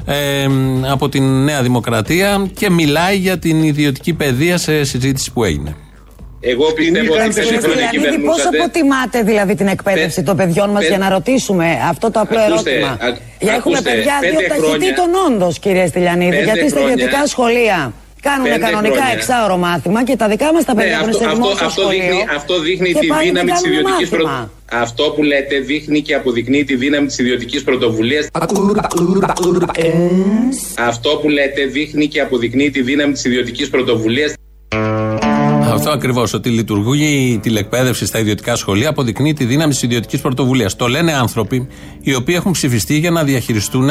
ε, 0.05 0.47
από 0.89 1.09
την 1.09 1.43
Νέα 1.43 1.61
Δημοκρατία 1.61 2.49
και 2.53 2.69
μιλάει 2.69 3.17
για 3.17 3.39
την 3.39 3.63
ιδιωτική 3.63 4.13
παιδεία 4.13 4.57
σε 4.57 4.83
συζήτηση 4.83 5.31
που 5.31 5.43
έγινε. 5.43 5.75
Εγώ 6.43 6.65
πιστεύω 6.73 7.13
ότι 7.13 7.33
πέντε 7.33 7.41
χρόνια 7.41 7.89
Δηλαδή, 7.91 7.97
πώ 7.97 8.01
κυβερνούσατε. 8.01 8.57
αποτιμάτε 8.57 9.21
δηλαδή 9.21 9.55
την 9.55 9.67
εκπαίδευση 9.67 10.15
Πε- 10.15 10.25
των 10.25 10.35
παιδιών 10.37 10.69
μα 10.75 10.79
πε- 10.79 10.87
για 10.87 10.97
να 10.97 11.09
ρωτήσουμε 11.09 11.67
αυτό 11.89 12.11
το 12.11 12.19
απλό 12.19 12.39
Ακούστε, 12.39 12.71
ερώτημα. 12.71 12.87
α- 12.87 13.17
Για 13.45 13.53
έχουμε 13.53 13.77
ακούστε, 13.77 13.91
παιδιά 13.91 14.13
δύο 14.21 14.33
πέντε 14.39 14.47
ταχυτήτων 14.53 15.09
όντω, 15.27 15.47
κύριε 15.63 15.85
Στυλιανίδη. 15.87 16.29
Πέντε 16.35 16.43
Γιατί 16.43 16.69
στα 16.69 16.77
χρόνια. 16.79 16.93
ιδιωτικά 16.93 17.21
σχολεία 17.33 17.79
κάνουν 18.27 18.45
Πέντε 18.47 18.57
κανονικά 18.65 18.95
χρόνια. 18.95 19.13
εξάωρο 19.17 19.57
μάθημα 19.57 19.99
και 20.07 20.15
τα 20.21 20.27
δικά 20.33 20.47
μα 20.53 20.59
τα 20.69 20.73
Ναι, 20.73 20.81
παιδιά 20.81 20.97
που 20.97 21.03
είναι 21.03 21.11
αυτό, 21.15 21.23
σε 21.23 21.29
αυτό, 21.31 21.41
δημόσιο 21.41 21.65
αυτό, 21.65 21.81
σχολείο. 21.81 22.01
δείχνει, 22.01 22.23
αυτό 22.39 22.53
δείχνει 22.65 22.89
και 22.93 22.99
τη 22.99 23.07
πάλι 23.13 23.25
δύναμη 23.27 23.45
δεν 23.49 23.55
τη 23.55 23.61
κάνουν 23.61 23.69
ιδιωτική 23.71 24.03
μάθημα. 24.03 24.17
πρωτοβουλία. 24.17 24.49
Αυτό 24.85 25.03
που 25.15 25.21
λέτε 25.31 25.55
δείχνει 25.69 25.99
και 26.07 26.13
αποδεικνύει 26.19 26.63
τη 26.69 26.75
δύναμη 26.83 27.07
τη 27.11 27.15
ιδιωτική 27.23 27.57
πρωτοβουλία. 27.67 28.21
Αυτό 30.91 31.09
που 31.21 31.29
λέτε 31.29 31.61
δείχνει 31.65 32.05
και 32.07 32.19
αποδεικνύει 32.21 32.69
τη 32.75 32.81
δύναμη 32.89 33.13
τη 33.13 33.21
ιδιωτική 33.29 33.69
πρωτοβουλία. 33.69 34.27
Αυτό 35.81 35.93
ακριβώς. 35.93 36.33
Ότι 36.33 36.49
λειτουργεί 36.49 37.31
η 37.33 37.37
τηλεκπαίδευση 37.37 38.05
στα 38.05 38.19
ιδιωτικά 38.19 38.55
σχολεία 38.55 38.89
αποδεικνύει 38.89 39.33
τη 39.33 39.45
δύναμη 39.45 39.71
της 39.71 39.81
ιδιωτικής 39.81 40.21
πρωτοβουλίας. 40.21 40.75
Το 40.75 40.87
λένε 40.87 41.13
άνθρωποι 41.13 41.67
οι 42.01 42.13
οποίοι 42.13 42.35
έχουν 42.37 42.51
ψηφιστεί 42.51 42.97
για 42.97 43.11
να 43.11 43.23
διαχειριστούν 43.23 43.89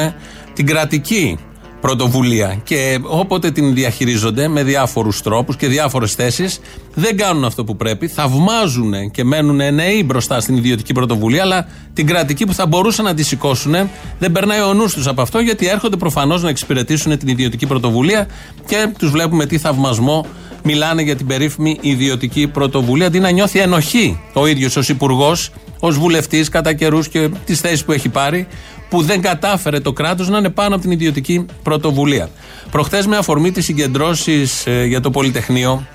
την 0.54 0.66
κρατική 0.66 1.38
πρωτοβουλία. 1.80 2.61
Και 2.64 2.99
όποτε 3.02 3.50
την 3.50 3.75
διαχειρίζονται 3.75 4.49
με 4.49 4.62
διάφορους 4.62 5.23
τρόπους 5.23 5.56
και 5.56 5.66
διάφορες 5.66 6.12
θέσεις, 6.14 6.61
δεν 6.94 7.16
κάνουν 7.16 7.44
αυτό 7.44 7.64
που 7.64 7.76
πρέπει. 7.76 8.09
Θαυμάζουν 8.09 9.11
και 9.11 9.25
μένουν 9.25 9.75
νέοι 9.75 10.02
μπροστά 10.06 10.40
στην 10.40 10.56
ιδιωτική 10.56 10.92
πρωτοβουλία, 10.92 11.42
αλλά 11.42 11.66
την 11.92 12.06
κρατική 12.06 12.47
που 12.47 12.54
θα 12.54 12.66
μπορούσαν 12.66 13.04
να 13.04 13.14
τη 13.14 13.23
σηκώσουν 13.23 13.75
δεν 14.18 14.32
περνάει 14.32 14.61
ο 14.61 14.75
νους 14.75 14.94
τους 14.94 15.06
από 15.06 15.23
αυτό, 15.23 15.38
γιατί 15.38 15.66
έρχονται 15.66 15.97
προφανώς 15.97 16.42
να 16.42 16.49
εξυπηρετήσουν 16.49 17.18
την 17.18 17.28
ιδιωτική 17.28 17.66
πρωτοβουλία 17.66 18.26
και 18.66 18.92
τους 18.99 19.11
βλέπουμε 19.11 19.47
τι 19.47 19.59
θαυμασμό 19.59 20.26
μιλάνε 20.62 21.02
για 21.02 21.17
την 21.17 21.26
περίφημη 21.26 21.79
ιδιωτική 21.81 22.47
πρωτοβουλία, 22.47 23.07
αντί 23.07 23.19
να 23.19 23.31
νιώθει 23.31 23.59
ενοχή 23.59 24.21
ο 24.33 24.47
ίδιος 24.47 24.76
ως 24.76 24.88
υπουργός, 24.88 25.50
ως 25.81 25.99
βουλευτής 25.99 26.49
κατά 26.49 26.73
καιρούς 26.73 27.09
και 27.09 27.29
τις 27.45 27.61
θέσεις 27.61 27.85
που 27.85 27.93
έχει 27.93 28.09
πάρει, 28.09 28.47
που 28.88 29.02
δεν 29.02 29.21
κατάφερε 29.21 29.81
το 29.81 29.93
κράτος 29.93 30.29
να 30.29 30.38
είναι 30.38 30.50
πάνω 30.50 30.75
από 30.75 30.83
την 30.83 30.90
ιδιωτική 30.90 31.47
πρωτοβουλία. 31.62 32.31
Προχθές, 32.71 33.07
με 33.07 33.17
αφορμή 33.17 33.50
τις 33.50 33.64
συγκεντρώσεις 33.64 34.67
για 34.87 35.00
το 35.00 35.11
Πολυτεχνείο, 35.11 35.87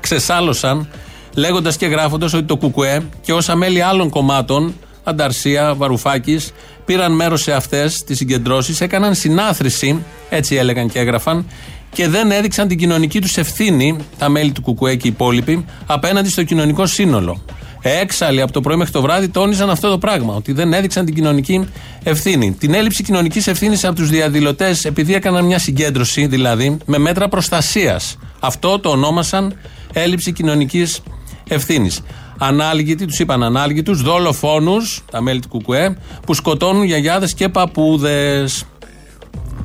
ξεσάλωσαν 0.00 0.88
λέγοντας 1.34 1.76
και 1.76 1.86
γράφοντας 1.86 2.32
ότι 2.32 2.44
το 2.44 2.56
ΚΚΕ 2.56 3.02
και 3.20 3.32
όσα 3.32 3.56
μέλη 3.56 3.82
άλλων 3.82 4.10
κομμάτων, 4.10 4.74
Ανταρσία, 5.04 5.74
Βαρουφάκης, 5.74 6.52
πήραν 6.84 7.12
μέρος 7.12 7.42
σε 7.42 7.52
αυτές 7.52 8.04
τις 8.04 8.16
συγκεντρώσεις, 8.16 8.80
έκαναν 8.80 9.14
συνάθρηση, 9.14 10.02
έτσι 10.30 10.54
έλεγαν 10.54 10.90
και 10.90 10.98
έγραφαν, 10.98 11.46
και 11.94 12.08
δεν 12.08 12.30
έδειξαν 12.30 12.68
την 12.68 12.78
κοινωνική 12.78 13.20
τους 13.20 13.36
ευθύνη, 13.36 13.96
τα 14.18 14.28
μέλη 14.28 14.52
του 14.52 14.62
ΚΚΕ 14.62 14.94
και 14.94 15.06
οι 15.06 15.10
υπόλοιποι, 15.10 15.64
απέναντι 15.86 16.28
στο 16.28 16.42
κοινωνικό 16.42 16.86
σύνολο. 16.86 17.42
Έξαλλοι 17.82 18.40
από 18.40 18.52
το 18.52 18.60
πρωί 18.60 18.76
μέχρι 18.76 18.92
το 18.92 19.00
βράδυ 19.00 19.28
τόνιζαν 19.28 19.70
αυτό 19.70 19.90
το 19.90 19.98
πράγμα, 19.98 20.34
ότι 20.34 20.52
δεν 20.52 20.72
έδειξαν 20.72 21.04
την 21.04 21.14
κοινωνική 21.14 21.68
ευθύνη. 22.02 22.52
Την 22.52 22.74
έλλειψη 22.74 23.02
κοινωνικής 23.02 23.46
ευθύνης 23.46 23.84
από 23.84 23.94
τους 23.94 24.08
διαδηλωτές, 24.10 24.84
επειδή 24.84 25.14
έκαναν 25.14 25.44
μια 25.44 25.58
συγκέντρωση 25.58 26.26
δηλαδή 26.26 26.78
με 26.86 26.98
μέτρα 26.98 27.28
προστασίας. 27.28 28.16
Αυτό 28.40 28.78
το 28.78 28.88
ονόμασαν 28.88 29.54
έλλειψη 29.92 30.32
κοινωνικής 30.32 31.00
ευθύνης. 31.48 32.00
Ανάλγητοι, 32.38 33.06
τους 33.06 33.18
είπαν 33.18 33.42
ανάλγητους, 33.42 34.02
δολοφόνους, 34.02 35.04
τα 35.10 35.22
μέλη 35.22 35.40
του 35.40 35.48
Κουκουέ, 35.48 35.96
που 36.26 36.34
σκοτώνουν 36.34 36.84
γιαγιάδες 36.84 37.34
και 37.34 37.48
παππούδες. 37.48 38.64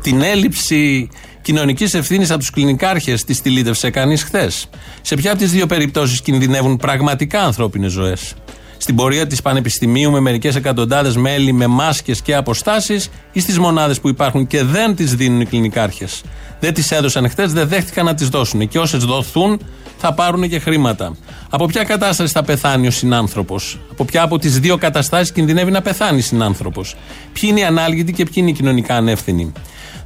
Την 0.01 0.21
έλλειψη 0.21 1.09
κοινωνικής 1.41 1.93
ευθύνης 1.93 2.29
από 2.29 2.39
τους 2.39 2.49
κλινικάρχες 2.49 3.23
τη 3.23 3.41
τηλίτευσε 3.41 3.89
κανείς 3.89 4.23
χθες. 4.23 4.69
Σε 5.01 5.15
ποια 5.15 5.31
από 5.31 5.39
τις 5.39 5.51
δύο 5.51 5.65
περιπτώσεις 5.65 6.21
κινδυνεύουν 6.21 6.77
πραγματικά 6.77 7.41
ανθρώπινες 7.41 7.91
ζωές; 7.91 8.33
Στην 8.77 8.95
πορεία 8.95 9.27
της 9.27 9.41
Πανεπιστημίου 9.41 10.11
με 10.11 10.19
μερικές 10.19 10.55
εκατοντάδες 10.55 11.15
μέλη 11.15 11.51
με 11.51 11.67
μάσκες 11.67 12.21
και 12.21 12.35
αποστάσεις 12.35 13.09
ή 13.31 13.39
στις 13.39 13.59
μονάδες 13.59 13.99
που 13.99 14.09
υπάρχουν 14.09 14.47
και 14.47 14.63
δεν 14.63 14.95
τις 14.95 15.15
δίνουν 15.15 15.41
οι 15.41 15.45
κλινικάρχες; 15.45 16.21
Δεν 16.59 16.73
τις 16.73 16.91
έδωσαν 16.91 17.29
χθες, 17.29 17.53
δεν 17.53 17.67
δέχτηκαν 17.67 18.05
να 18.05 18.13
τις 18.13 18.29
δώσουν. 18.29 18.67
Και 18.67 18.79
όσες 18.79 19.03
δοθούν 19.03 19.59
θα 19.97 20.13
πάρουν 20.13 20.49
και 20.49 20.59
χρήματα. 20.59 21.15
Από 21.49 21.65
ποια 21.65 21.83
κατάσταση 21.83 22.33
θα 22.33 22.43
πεθάνει 22.43 22.87
ο 22.87 22.91
συνάνθρωπος, 22.91 23.79
Από 23.91 24.05
ποια 24.05 24.21
από 24.21 24.37
τις 24.37 24.59
δύο 24.59 24.77
καταστάσεις 24.77 25.31
κινδυνεύει 25.31 25.71
να 25.71 25.81
πεθάνει 25.81 26.21
συνάνθρωπος; 26.21 26.95
Ποιοι 27.33 27.49
είναι 27.51 27.59
οι 27.59 27.63
ανάλγητοι 27.63 28.13
και 28.13 28.23
ποιοι 28.23 28.33
είναι 28.35 28.49
οι 28.49 28.53
κοινωνικά 28.53 28.95
ανεύθυνοι; 28.95 29.51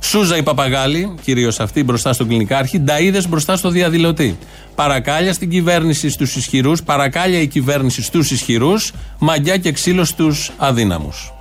Σούζα 0.04 0.38
η 0.38 0.44
Παπαγάλη, 0.44 1.16
κυρίως 1.24 1.60
αυτή 1.60 1.84
μπροστά 1.84 2.14
στον 2.14 2.28
κλινικάρχη, 2.28 2.80
Νταίδε 2.80 3.22
μπροστά 3.30 3.56
στο 3.56 3.70
διαδηλωτή. 3.70 4.38
Παρακάλια 4.76 5.34
στην 5.34 5.50
κυβέρνηση 5.50 6.10
στους 6.10 6.36
ισχυρούς, 6.36 6.84
παρακάλια 6.84 7.40
η 7.40 7.48
κυβέρνηση 7.48 8.02
στους 8.02 8.32
ισχυρούς, 8.32 8.92
μαγιά 9.20 9.58
και 9.58 9.72
ξύλος 9.72 10.08
στους 10.08 10.52
αδύναμους. 10.58 11.34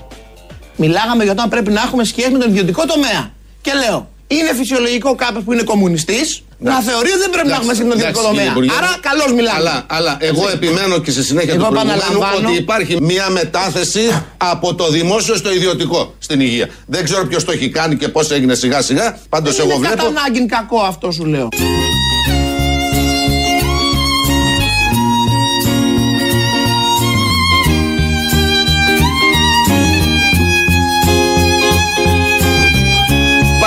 Μιλάγαμε 0.76 1.24
για 1.24 1.34
το 1.34 1.42
αν 1.42 1.48
πρέπει 1.48 1.70
να 1.70 1.80
έχουμε 1.80 2.04
σχέση 2.04 2.30
με 2.30 2.38
τον 2.38 2.50
ιδιωτικό 2.50 2.86
τομέα. 2.86 3.30
Και 3.60 3.72
λέω, 3.72 4.08
είναι 4.26 4.54
φυσιολογικό 4.54 5.14
κάποιο 5.14 5.40
που 5.40 5.52
είναι 5.52 5.62
κομμουνιστής 5.62 6.42
να 6.62 6.80
θεωρεί 6.80 7.10
ότι 7.10 7.18
δεν 7.18 7.30
πρέπει 7.30 7.48
να 7.48 7.54
έχουμε 7.54 7.74
σχέση 7.74 7.88
με 7.88 7.94
τον 7.94 7.98
ιδιωτικό 7.98 8.22
τομέα. 8.26 8.52
Άρα, 8.78 8.96
καλώς 9.00 9.32
μιλάμε. 9.32 9.58
Αλλά, 9.58 9.84
αλλά 9.86 10.16
εγώ 10.20 10.48
επιμένω 10.48 10.98
και 10.98 11.10
στη 11.10 11.22
συνέχεια 11.22 11.54
του 11.54 11.66
προηγουμένου 11.70 12.20
ότι 12.36 12.56
υπάρχει 12.56 12.96
μια 13.00 13.30
μετάθεση 13.30 14.24
από 14.36 14.74
το 14.74 14.90
δημόσιο 14.90 15.34
στο 15.36 15.52
ιδιωτικό 15.52 16.14
στην 16.18 16.40
υγεία. 16.40 16.68
Δεν 16.86 17.04
ξέρω 17.04 17.26
ποιος 17.26 17.44
το 17.44 17.52
έχει 17.52 17.68
κάνει 17.68 17.96
και 17.96 18.08
πώς 18.08 18.30
έγινε 18.30 18.54
σιγά 18.54 18.82
σιγά. 18.82 19.18
Πάντω 19.28 19.50
εγώ 19.58 19.76
βλέπω. 19.76 19.82
Είναι 19.82 19.94
κατά 19.94 20.08
ανάγκη 20.08 20.46
κακό 20.46 20.80
αυτό 20.80 21.10
σου 21.10 21.24
λέω. 21.24 21.48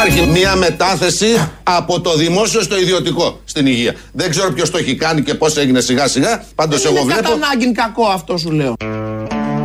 Υπάρχει 0.07 0.29
μια 0.29 0.55
μετάθεση 0.55 1.25
από 1.63 2.01
το 2.01 2.15
δημόσιο 2.15 2.61
στο 2.61 2.79
ιδιωτικό 2.79 3.39
στην 3.45 3.65
υγεία. 3.65 3.95
Δεν 4.11 4.29
ξέρω 4.29 4.53
ποιος 4.53 4.71
το 4.71 4.77
έχει 4.77 4.95
κάνει 4.95 5.21
και 5.21 5.33
πώς 5.33 5.57
έγινε 5.57 5.79
σιγά 5.79 6.07
σιγά. 6.07 6.43
Πάντως 6.55 6.85
εγώ 6.85 6.93
βλέπω. 6.93 7.11
Είναι 7.11 7.21
κατά 7.21 7.33
ανάγκη 7.33 7.71
κακό 7.71 8.05
αυτό 8.05 8.37
σου 8.37 8.51
λέω. 8.51 8.73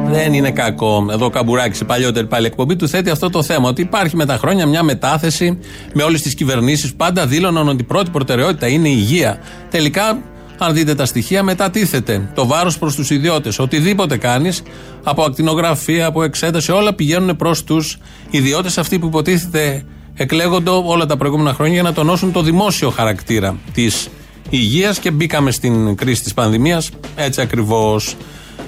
Δεν 0.07 0.33
είναι 0.33 0.51
κακό. 0.51 1.07
Εδώ 1.11 1.25
ο 1.25 1.31
Καμπουράκη, 1.31 1.77
σε 1.77 1.85
παλιότερη 1.85 2.27
πάλι 2.27 2.47
εκπομπή, 2.47 2.77
του 2.77 2.89
θέτει 2.89 3.11
αυτό 3.11 3.31
το 3.31 3.43
θέμα. 3.43 3.69
Ότι 3.69 3.83
υπάρχει 3.83 4.17
με 4.17 4.27
τα 4.27 4.37
χρόνια 4.37 4.67
μια 4.67 4.83
μετάθεση 4.83 5.59
με 5.93 6.03
όλες 6.03 6.23
τις 6.23 6.35
κυβερνήσεις. 6.35 6.95
Πάντα 6.95 7.27
δήλωναν 7.27 7.69
ότι 7.69 7.83
η 7.83 7.87
πρώτη 7.87 8.11
προτεραιότητα 8.11 8.67
είναι 8.67 8.89
η 8.89 8.95
υγεία. 8.97 9.39
Τελικά, 9.71 10.19
αν 10.59 10.75
δείτε 10.75 10.95
τα 10.95 11.05
στοιχεία, 11.05 11.43
μετατίθεται 11.43 12.31
το 12.35 12.47
βάρος 12.47 12.79
προς 12.79 12.95
τους 12.95 13.11
ιδιώτες. 13.11 13.59
Οτιδήποτε 13.59 14.17
κάνεις, 14.17 14.63
από 15.03 15.23
ακτινογραφία, 15.23 16.07
από 16.07 16.23
εξέταση, 16.23 16.73
όλα 16.73 16.95
πηγαίνουν 16.95 17.37
προς 17.37 17.65
τους 17.65 17.99
ιδιώτες 18.31 18.79
αυτοί 18.79 18.99
που 18.99 19.07
υποτίθεται 19.07 19.85
εκλέγονται 20.23 20.71
όλα 20.71 21.07
τα 21.07 21.17
προηγούμενα 21.17 21.55
χρόνια 21.55 21.75
για 21.75 21.83
να 21.83 21.93
τονώσουν 21.93 22.33
το 22.33 22.43
δημόσιο 22.43 22.91
χαρακτήρα 22.91 23.57
της 23.73 24.09
υγείας 24.51 24.99
και 24.99 25.11
μπήκαμε 25.11 25.51
στην 25.51 25.97
κρίση 25.97 26.23
της 26.23 26.35
πανδημίας 26.35 26.91
έτσι 27.17 27.41
ακριβώς. 27.41 28.17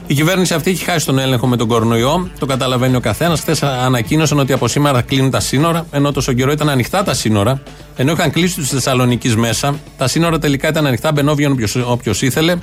Η 0.06 0.14
κυβέρνηση 0.14 0.54
αυτή 0.54 0.71
έχει 0.71 0.85
χάσει 0.85 1.06
τον 1.06 1.18
έλεγχο 1.18 1.47
με 1.47 1.56
τον 1.56 1.68
κορονοϊό. 1.68 2.30
Το 2.38 2.47
καταλαβαίνει 2.47 2.97
ο 2.97 3.00
καθένας. 3.00 3.40
Χθες 3.40 3.62
ανακοίνωσαν 3.62 4.38
ότι 4.38 4.52
από 4.52 4.68
σήμερα 4.68 5.02
κλείνουν 5.02 5.30
τα 5.30 5.40
σύνορα, 5.40 5.87
ενώ 5.90 6.12
τόσο 6.12 6.32
καιρό 6.32 6.52
ήταν 6.52 6.68
ανοιχτά 6.68 7.02
τα 7.02 7.14
σύνορα. 7.14 7.62
Ενώ 7.97 8.12
είχαν 8.12 8.30
κλείσει 8.30 8.54
τους 8.54 8.68
Θεσσαλονίκης 8.68 9.37
μέσα. 9.37 9.75
Τα 9.97 10.09
σύνορα 10.09 10.38
τελικά 10.38 10.68
ήταν 10.68 10.87
ανοιχτά, 10.87 11.12
μπαινόβιον 11.12 11.56
όποιος 11.87 12.23
ήθελε. 12.23 12.56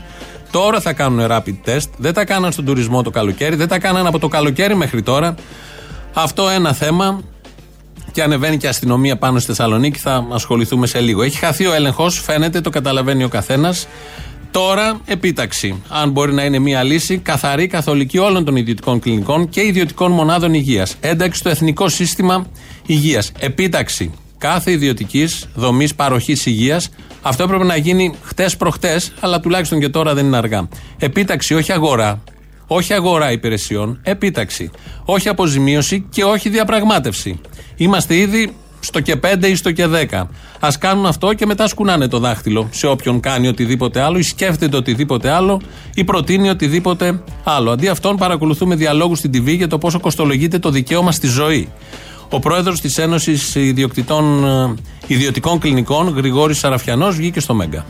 Τώρα 0.51 0.81
θα 0.81 0.93
κάνουν 0.93 1.27
rapid 1.29 1.69
test. 1.69 1.89
Δεν 1.97 2.13
τα 2.13 2.25
κάναν 2.25 2.51
στον 2.51 2.65
τουρισμό 2.65 3.01
το 3.01 3.09
καλοκαίρι. 3.09 3.55
Δεν 3.55 3.67
τα 3.67 3.79
κάναν 3.79 4.07
από 4.07 4.19
το 4.19 4.27
καλοκαίρι 4.27 4.75
μέχρι 4.75 5.01
τώρα. 5.01 5.35
Αυτό 6.13 6.49
ένα 6.49 6.73
θέμα 6.73 7.21
και 8.11 8.23
ανεβαίνει 8.23 8.57
και 8.57 8.67
αστυνομία 8.67 9.17
πάνω 9.17 9.39
στη 9.39 9.47
Θεσσαλονίκη. 9.47 9.99
Θα 9.99 10.27
ασχοληθούμε 10.31 10.87
σε 10.87 10.99
λίγο. 10.99 11.21
Έχει 11.21 11.37
χαθεί 11.37 11.65
ο 11.65 11.73
έλεγχος, 11.73 12.19
φαίνεται, 12.19 12.61
το 12.61 12.69
καταλαβαίνει 12.69 13.23
ο 13.23 13.27
καθένας. 13.27 13.87
Τώρα, 14.51 14.99
επίταξη. 15.05 15.81
Αν 15.89 16.11
μπορεί 16.11 16.33
να 16.33 16.43
είναι 16.43 16.59
μια 16.59 16.83
λύση, 16.83 17.17
καθαρή, 17.17 17.67
καθολική 17.67 18.17
όλων 18.17 18.45
των 18.45 18.55
ιδιωτικών 18.55 18.99
κλινικών 18.99 19.49
και 19.49 19.61
ιδιωτικών 19.61 20.11
μονάδων 20.11 20.53
υγείας. 20.53 20.95
Ένταξη 20.99 21.39
στο 21.39 21.49
εθνικό 21.49 21.89
σύστημα 21.89 22.45
υγείας. 22.85 23.31
Επίταξη 23.39 24.11
κάθε 24.39 24.71
ιδιωτικής 24.71 25.49
δομής 25.55 25.95
παροχής 25.95 26.45
υγείας. 26.45 26.89
Αυτό 27.21 27.43
έπρεπε 27.43 27.63
να 27.63 27.75
γίνει 27.75 28.13
χτες 28.23 28.57
προχτές, 28.57 29.11
αλλά 29.19 29.39
τουλάχιστον 29.39 29.79
και 29.79 29.89
τώρα 29.89 30.13
δεν 30.13 30.25
είναι 30.25 30.37
αργά. 30.37 30.67
Επίταξη, 30.97 31.53
όχι 31.53 31.71
αγορά. 31.71 32.23
Όχι 32.71 32.93
αγορά 32.93 33.31
υπηρεσιών, 33.31 33.99
επίταξη. 34.03 34.71
Όχι 35.05 35.29
αποζημίωση 35.29 36.05
και 36.09 36.23
όχι 36.23 36.49
διαπραγμάτευση. 36.49 37.41
Είμαστε 37.75 38.15
ήδη 38.15 38.53
στο 38.79 38.99
και 38.99 39.15
5 39.15 39.47
ή 39.47 39.55
στο 39.55 39.71
και 39.71 39.87
10. 40.11 40.27
Α 40.59 40.69
κάνουν 40.79 41.05
αυτό 41.05 41.33
και 41.33 41.45
μετά 41.45 41.67
σκουνάνε 41.67 42.07
το 42.07 42.19
δάχτυλο 42.19 42.67
σε 42.71 42.87
όποιον 42.87 43.19
κάνει 43.19 43.47
οτιδήποτε 43.47 44.01
άλλο 44.01 44.17
ή 44.17 44.21
σκέφτεται 44.21 44.77
οτιδήποτε 44.77 45.29
άλλο 45.29 45.61
ή 45.93 46.03
προτείνει 46.03 46.49
οτιδήποτε 46.49 47.21
άλλο. 47.43 47.71
Αντί 47.71 47.87
αυτών, 47.87 48.17
παρακολουθούμε 48.17 48.75
διαλόγους 48.75 49.17
στην 49.17 49.31
TV 49.33 49.55
για 49.55 49.67
το 49.67 49.77
πόσο 49.77 49.99
κοστολογείται 49.99 50.59
το 50.59 50.69
δικαίωμα 50.69 51.11
στη 51.11 51.27
ζωή. 51.27 51.69
Ο 52.29 52.39
πρόεδρος 52.39 52.81
της 52.81 52.97
Ένωσης 52.97 53.55
Ιδιωτικών 55.07 55.59
Κλινικών, 55.59 56.07
Γρηγόρης 56.07 56.57
Σαραφιανός, 56.57 57.15
βγήκε 57.15 57.39
στο 57.39 57.53
Μέγκα. 57.53 57.85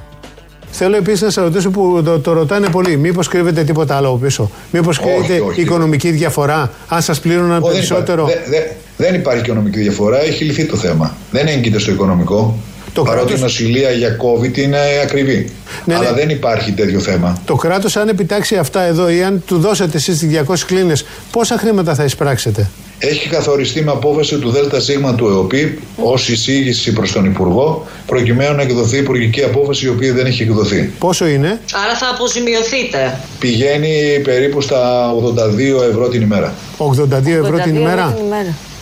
Θέλω 0.71 0.95
επίσης 0.95 1.21
να 1.21 1.29
σα 1.29 1.41
ρωτήσω 1.41 1.69
που 1.69 2.01
το, 2.05 2.19
το 2.19 2.33
ρωτάνε 2.33 2.69
πολύ. 2.69 2.97
Μήπως 2.97 3.27
κρύβεται 3.27 3.63
τίποτα 3.63 3.95
άλλο 3.95 4.19
πίσω; 4.21 4.49
Μήπως 4.71 4.99
κρύβεται 4.99 5.39
όχι, 5.39 5.61
οικονομική 5.61 6.11
διαφορά; 6.11 6.71
Αν 6.87 7.01
σας 7.01 7.19
πλήρωναν 7.19 7.61
περισσότερο. 7.61 8.25
Δεν, 8.25 8.35
υπάρχει, 8.35 8.73
δεν 8.97 9.13
υπάρχει 9.13 9.43
οικονομική 9.43 9.79
διαφορά. 9.79 10.21
Έχει 10.21 10.43
λυθεί 10.43 10.65
το 10.65 10.77
θέμα. 10.77 11.15
Δεν 11.31 11.47
έγκυται 11.47 11.79
στο 11.79 11.91
οικονομικό. 11.91 12.57
Το 12.93 13.03
Παρότι 13.03 13.25
κράτος... 13.25 13.39
η 13.39 13.43
νοσηλεία 13.43 13.91
για 13.91 14.17
COVID 14.17 14.57
είναι 14.57 14.77
ακριβή. 15.03 15.49
Ναι, 15.85 15.95
Αλλά 15.95 16.09
ναι. 16.09 16.15
δεν 16.15 16.29
υπάρχει 16.29 16.71
τέτοιο 16.71 16.99
θέμα. 16.99 17.41
Το 17.45 17.55
κράτος, 17.55 17.95
αν 17.97 18.07
επιτάξει 18.07 18.55
αυτά 18.55 18.81
εδώ 18.81 19.09
ή 19.09 19.23
αν 19.23 19.43
του 19.45 19.59
δώσετε 19.59 19.97
εσείς 19.97 20.19
τις 20.19 20.41
200 20.47 20.55
κλίνες, 20.65 21.05
πόσα 21.31 21.57
χρήματα 21.57 21.95
θα 21.95 22.03
εισπράξετε; 22.03 22.69
Έχει 22.99 23.29
καθοριστεί 23.29 23.83
με 23.83 23.91
απόφαση 23.91 24.37
του 24.37 24.49
ΔΣ 24.49 24.85
του 25.15 25.27
ΕΟΠΗ 25.27 25.79
ως 25.95 26.29
εισήγηση 26.29 26.93
προς 26.93 27.11
τον 27.11 27.25
Υπουργό, 27.25 27.87
προκειμένου 28.05 28.55
να 28.55 28.61
εκδοθεί 28.61 28.97
υπουργική 28.97 29.43
απόφαση 29.43 29.85
η 29.85 29.89
οποία 29.89 30.13
δεν 30.13 30.25
έχει 30.25 30.41
εκδοθεί. 30.41 30.91
Πόσο 30.99 31.27
είναι; 31.27 31.59
Άρα 31.85 31.95
θα 31.97 32.09
αποζημιωθείτε. 32.13 33.19
Πηγαίνει 33.39 34.19
περίπου 34.23 34.61
στα 34.61 35.11
82 35.79 35.89
ευρώ 35.89 36.07
την 36.07 36.21
ημέρα. 36.21 36.53
82 36.77 37.27
ευρώ 37.43 37.57
την 37.57 37.75
ημέρα; 37.75 38.17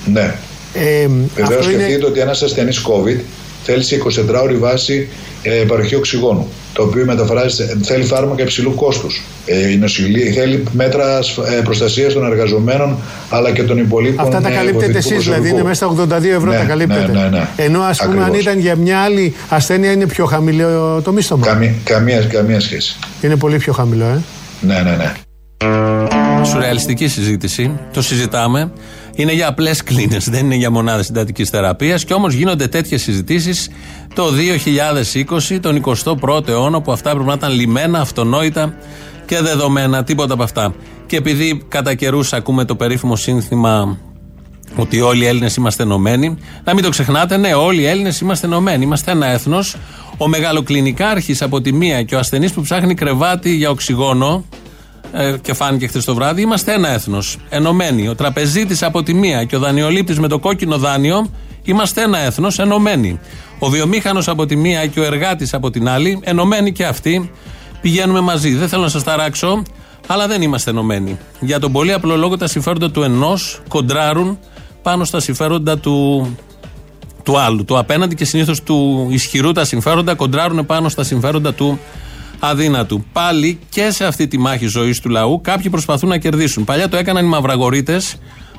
Ναι. 0.05 0.35
Ε, 0.73 1.07
Βεβαίως 1.35 1.65
σκεφτείτε 1.65 1.91
είναι... 1.91 2.05
ότι 2.05 2.19
ένας 2.19 2.41
ασθενής 2.41 2.81
COVID 2.87 3.19
θέλει 3.67 3.83
σε 3.83 4.01
24 4.37 4.41
ώρη 4.43 4.55
βάση 4.55 5.07
ε, 5.41 5.49
παροχή 5.49 5.95
οξυγόνου. 5.95 6.47
Το 6.73 6.83
οποίο 6.83 7.05
μεταφράζεται, 7.05 7.77
θέλει 7.81 8.03
φάρμακα 8.03 8.43
υψηλού 8.43 8.75
κόστους. 8.75 9.23
Ε, 9.45 9.71
η 9.71 9.77
νοσηλεία 9.77 10.31
θέλει 10.33 10.63
μέτρα 10.71 11.19
ε, 11.57 11.61
προστασίας 11.63 12.13
των 12.13 12.25
εργαζομένων 12.25 12.97
αλλά 13.29 13.51
και 13.51 13.63
των 13.63 13.77
υπολείπων. 13.77 14.25
Αυτά 14.25 14.41
τα 14.41 14.49
ε, 14.49 14.53
καλύπτετε 14.53 14.97
εσείς, 14.97 15.23
δηλαδή 15.23 15.49
είναι 15.49 15.63
μέσα 15.63 15.93
στα 15.93 16.17
82 16.17 16.23
ευρώ 16.23 16.51
ναι, 16.51 16.57
τα 16.57 16.63
καλύπτετε. 16.63 17.11
Ναι, 17.11 17.19
ναι, 17.19 17.29
ναι. 17.29 17.47
Ενώ 17.55 17.81
ας 17.81 18.03
πούμε 18.05 18.23
αν 18.23 18.33
ήταν 18.33 18.59
για 18.59 18.75
μια 18.75 18.99
άλλη 18.99 19.33
ασθένεια 19.49 19.91
είναι 19.91 20.07
πιο 20.07 20.25
χαμηλό 20.25 21.01
το 21.03 21.11
μίσθωμα. 21.11 21.45
Καμία, 21.45 21.73
καμία, 21.83 22.21
καμία 22.21 22.59
σχέση. 22.59 22.95
Είναι 23.21 23.35
πολύ 23.35 23.57
πιο 23.57 23.73
χαμηλό, 23.73 24.05
ε. 24.05 24.21
Ναι, 24.61 24.81
ναι, 24.81 24.95
ναι. 24.95 25.11
Σουρεαλιστική 26.43 27.07
συζήτηση. 27.07 27.71
Το 27.93 28.01
συζητάμε. 28.01 28.71
Είναι 29.17 29.33
για 29.33 29.47
απλές 29.47 29.83
κλίνες, 29.83 30.29
δεν 30.29 30.45
είναι 30.45 30.55
για 30.55 30.71
μονάδες 30.71 31.05
συντατικής 31.05 31.49
θεραπείας. 31.49 32.03
Και 32.05 32.13
όμως 32.13 32.33
γίνονται 32.33 32.67
τέτοιες 32.67 33.01
συζητήσεις 33.01 33.69
το 34.13 34.31
2020, 34.31 35.59
τον 35.59 35.75
21ο 35.75 36.47
αιώνα, 36.47 36.81
που 36.81 36.91
αυτά 36.91 37.11
πρέπει 37.11 37.25
να 37.25 37.33
ήταν 37.33 37.51
λιμένα, 37.51 37.99
αυτονόητα 37.99 38.75
και 39.25 39.41
δεδομένα, 39.41 40.03
τίποτα 40.03 40.33
από 40.33 40.43
αυτά. 40.43 40.73
Και 41.05 41.17
επειδή 41.17 41.63
κατά 41.67 41.93
καιρούς 41.93 42.33
ακούμε 42.33 42.65
το 42.65 42.75
περίφημο 42.75 43.15
σύνθημα 43.15 43.97
ότι 44.75 45.01
όλοι 45.01 45.23
οι 45.23 45.27
Έλληνες 45.27 45.55
είμαστε 45.55 45.83
ενωμένοι, 45.83 46.37
να 46.63 46.73
μην 46.73 46.83
το 46.83 46.89
ξεχνάτε, 46.89 47.37
ναι, 47.37 47.53
όλοι 47.53 47.81
οι 47.81 47.85
Έλληνες 47.85 48.19
είμαστε 48.19 48.47
ενωμένοι. 48.47 48.83
Είμαστε 48.83 49.11
ένα 49.11 49.27
έθνος. 49.27 49.75
Ο 50.17 50.27
μεγαλοκλινικάρχης 50.27 51.41
από 51.41 51.61
τη 51.61 51.73
μία 51.73 52.03
και 52.03 52.15
ο 52.15 52.19
ασθενής 52.19 52.51
που 52.51 52.61
ψάχνει 52.61 52.93
κρεβάτι 52.93 53.55
για 53.55 53.69
οξυγόνο, 53.69 54.45
ε, 55.13 55.35
και 55.41 55.53
φάνηκε 55.53 55.87
χθες 55.87 56.05
το 56.05 56.15
βράδυ, 56.15 56.41
είμαστε 56.41 56.73
ένα 56.73 56.89
έθνος. 56.89 57.37
Ενωμένοι. 57.49 58.07
Ο 58.07 58.15
τραπεζίτης 58.15 58.83
από 58.83 59.03
τη 59.03 59.13
μία 59.13 59.43
και 59.43 59.55
ο 59.55 59.59
δανειολήπτης 59.59 60.19
με 60.19 60.27
το 60.27 60.39
κόκκινο 60.39 60.77
δάνειο, 60.77 61.29
είμαστε 61.63 62.01
ένα 62.01 62.17
έθνος, 62.17 62.59
ενωμένοι. 62.59 63.19
Ο 63.59 63.69
βιομήχανος 63.69 64.27
από 64.27 64.45
τη 64.45 64.55
μία 64.55 64.85
και 64.85 64.99
ο 64.99 65.03
εργάτης 65.03 65.53
από 65.53 65.69
την 65.69 65.89
άλλη, 65.89 66.19
ενωμένοι 66.23 66.71
και 66.71 66.85
αυτοί, 66.85 67.31
πηγαίνουμε 67.81 68.19
μαζί. 68.19 68.53
Δεν 68.53 68.67
θέλω 68.67 68.81
να 68.81 68.89
σας 68.89 69.03
ταράξω, 69.03 69.63
Αλλά 70.07 70.27
δεν 70.27 70.41
είμαστε 70.41 70.69
ενωμένοι. 70.69 71.17
Για 71.39 71.59
τον 71.59 71.71
πολύ 71.71 71.93
απλό 71.93 72.15
λόγο 72.15 72.37
τα 72.37 72.47
συμφέροντα 72.47 72.91
του 72.91 73.03
ενός 73.03 73.61
κοντράρουν 73.67 74.39
πάνω 74.81 75.03
στα 75.03 75.19
συμφέροντα 75.19 75.77
του, 75.77 76.27
του 77.23 77.39
άλλου. 77.39 77.65
Του 77.65 77.77
απέναντι 77.77 78.15
και 78.15 78.25
συνήθως 78.25 78.63
του 78.63 79.07
ισχυρού 79.09 79.51
τα 79.51 79.65
συμφέροντα 79.65 80.15
κοντράρουν 80.15 80.65
πάνω 80.65 80.89
στα 80.89 81.03
συμφέροντα 81.03 81.53
του 81.53 81.79
αδύνατου. 82.39 83.05
Πάλι 83.13 83.59
και 83.69 83.91
σε 83.91 84.05
αυτή 84.05 84.27
τη 84.27 84.37
μάχη 84.37 84.65
ζωής 84.65 84.99
του 84.99 85.09
λαού 85.09 85.41
κάποιοι 85.41 85.69
προσπαθούν 85.69 86.09
να 86.09 86.17
κερδίσουν. 86.17 86.63
Παλιά 86.63 86.89
το 86.89 86.97
έκαναν 86.97 87.25
οι 87.25 87.27
μαυραγωρίτε, 87.27 88.01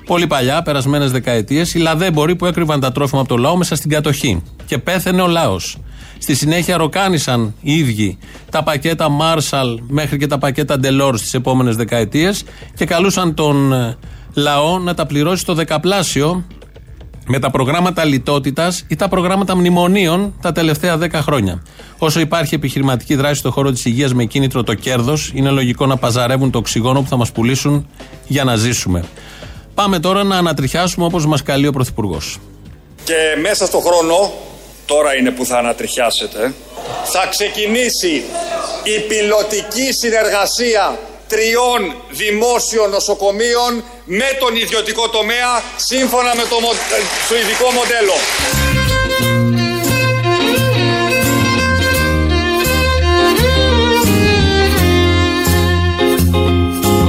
πολύ 0.06 0.26
παλιά, 0.26 0.62
περασμένες 0.62 1.10
δεκαετίες, 1.10 1.74
οι 1.74 1.78
λαδέμποροι 1.78 2.36
που 2.36 2.46
έκρυβαν 2.46 2.80
τα 2.80 2.92
τρόφιμα 2.92 3.20
από 3.20 3.28
το 3.28 3.36
λαό 3.36 3.56
μέσα 3.56 3.76
στην 3.76 3.90
κατοχή. 3.90 4.42
Και 4.66 4.78
πέθαινε 4.78 5.22
ο 5.22 5.26
λαός. 5.26 5.76
Στη 6.18 6.34
συνέχεια 6.34 6.76
ροκάνησαν 6.76 7.54
οι 7.60 7.72
ίδιοι 7.72 8.18
τα 8.50 8.62
πακέτα 8.62 9.08
Marshall 9.20 9.76
μέχρι 9.88 10.18
και 10.18 10.26
τα 10.26 10.38
πακέτα 10.38 10.76
Delors 10.82 11.14
στι 11.16 11.38
επόμενες 11.38 11.76
δεκαετίες 11.76 12.44
και 12.74 12.84
καλούσαν 12.84 13.34
τον 13.34 13.72
ε, 13.72 13.96
λαό 14.34 14.78
να 14.78 14.94
τα 14.94 15.06
πληρώσει 15.06 15.40
στο 15.40 15.54
δεκαπλάσιο 15.54 16.44
με 17.28 17.38
τα 17.38 17.50
προγράμματα 17.50 18.04
λιτότητας 18.04 18.84
ή 18.88 18.96
τα 18.96 19.08
προγράμματα 19.08 19.56
μνημονίων 19.56 20.34
τα 20.40 20.52
τελευταία 20.52 20.98
10 20.98 21.08
χρόνια. 21.12 21.62
Όσο 21.98 22.20
υπάρχει 22.20 22.54
επιχειρηματική 22.54 23.14
δράση 23.14 23.34
στον 23.34 23.52
χώρο 23.52 23.70
της 23.70 23.84
υγείας 23.84 24.14
με 24.14 24.24
κίνητρο 24.24 24.62
το 24.62 24.74
κέρδος, 24.74 25.30
είναι 25.34 25.50
λογικό 25.50 25.86
να 25.86 25.96
παζαρεύουν 25.96 26.50
το 26.50 26.58
οξυγόνο 26.58 27.00
που 27.00 27.08
θα 27.08 27.16
μας 27.16 27.32
πουλήσουν 27.32 27.88
για 28.26 28.44
να 28.44 28.56
ζήσουμε. 28.56 29.04
Πάμε 29.74 29.98
τώρα 29.98 30.22
να 30.22 30.36
ανατριχιάσουμε 30.36 31.04
όπως 31.04 31.26
μας 31.26 31.42
καλεί 31.42 31.66
ο 31.66 31.72
Πρωθυπουργός. 31.72 32.38
Και 33.04 33.14
μέσα 33.40 33.66
στον 33.66 33.80
χρόνο, 33.80 34.32
τώρα 34.86 35.16
είναι 35.16 35.30
που 35.30 35.44
θα 35.44 35.58
ανατριχιάσετε, 35.58 36.54
θα 37.04 37.26
ξεκινήσει 37.30 38.22
η 38.84 39.00
πιλωτική 39.08 39.92
συνεργασία 40.00 40.98
τριών 41.28 41.80
δημόσιων 42.10 42.90
νοσοκομείων 42.90 43.72
με 44.04 44.28
τον 44.40 44.56
ιδιωτικό 44.56 45.08
τομέα 45.08 45.62
σύμφωνα 45.76 46.34
με 46.36 46.42
το 46.42 46.56
σουηδικό 47.26 47.68
μοντέλο. 47.70 48.16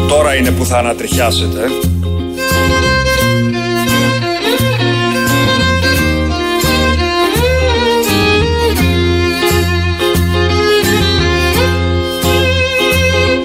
Τώρα 0.08 0.36
είναι 0.36 0.52
που 0.52 0.66
θα 0.66 0.78
ανατριχιάσετε. 0.78 1.70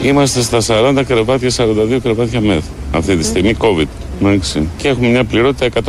Είμαστε 0.04 0.42
στα 0.42 0.58
40 0.66 1.02
κρεβάτια, 1.06 1.50
42 1.56 1.98
κρεβάτια 2.02 2.40
μεθ 2.40 2.64
αυτή 2.92 3.16
τη 3.16 3.24
στιγμή, 3.24 3.56
COVID. 3.58 3.86
Και 4.76 4.88
έχουμε 4.88 5.08
μια 5.08 5.24
πληρότητα 5.24 5.82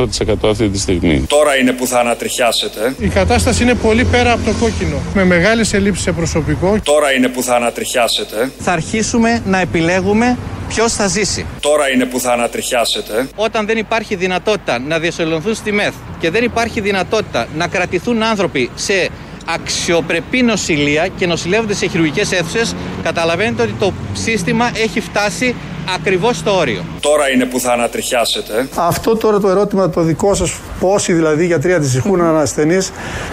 100% 0.44 0.48
αυτή 0.50 0.68
τη 0.68 0.78
στιγμή. 0.78 1.24
Τώρα 1.28 1.56
είναι 1.56 1.72
που 1.72 1.86
θα 1.86 1.98
ανατριχιάσετε. 1.98 2.94
Η 2.98 3.08
κατάσταση 3.08 3.62
είναι 3.62 3.74
πολύ 3.74 4.04
πέρα 4.04 4.32
από 4.32 4.44
το 4.44 4.52
κόκκινο. 4.60 4.96
Με 5.14 5.24
μεγάλες 5.24 5.72
ελλείψεις 5.72 6.04
σε 6.04 6.12
προσωπικό. 6.12 6.78
Τώρα 6.82 7.12
είναι 7.12 7.28
που 7.28 7.42
θα 7.42 7.54
ανατριχιάσετε. 7.54 8.50
Θα 8.58 8.72
αρχίσουμε 8.72 9.42
να 9.46 9.60
επιλέγουμε 9.60 10.38
ποιος 10.68 10.92
θα 10.92 11.06
ζήσει. 11.06 11.46
Τώρα 11.60 11.90
είναι 11.90 12.04
που 12.04 12.20
θα 12.20 12.32
ανατριχιάσετε. 12.32 13.28
Όταν 13.36 13.66
δεν 13.66 13.78
υπάρχει 13.78 14.14
δυνατότητα 14.14 14.78
να 14.78 14.98
διασωλωθούν 14.98 15.54
στη 15.54 15.72
ΜΕΘ 15.72 15.94
και 16.18 16.30
δεν 16.30 16.44
υπάρχει 16.44 16.80
δυνατότητα 16.80 17.46
να 17.56 17.66
κρατηθούν 17.66 18.22
άνθρωποι 18.22 18.70
σε 18.74 19.08
αξιοπρεπή 19.54 20.42
νοσηλεία 20.42 21.06
και 21.06 21.26
νοσηλεύονται 21.26 21.74
σε 21.74 21.86
χειρουργικές 21.86 22.32
αίθουσες, 22.32 22.74
καταλαβαίνετε 23.02 23.62
ότι 23.62 23.72
το 23.78 23.92
σύστημα 24.12 24.70
έχει 24.74 25.00
φτάσει 25.00 25.54
ακριβώς 25.94 26.36
στο 26.36 26.56
όριο. 26.56 26.84
Τώρα 27.00 27.30
είναι 27.30 27.44
που 27.44 27.60
θα 27.60 27.72
ανατριχιάσετε. 27.72 28.68
Αυτό 28.74 29.16
τώρα 29.16 29.40
το 29.40 29.48
ερώτημα 29.48 29.90
το 29.90 30.00
δικό 30.00 30.34
σας, 30.34 30.58
πόσοι 30.80 31.12
δηλαδή 31.12 31.46
γιατροί 31.46 31.72
αντιστοιχούν 31.72 32.20
mm. 32.20 32.34
ασθενεί, 32.34 32.78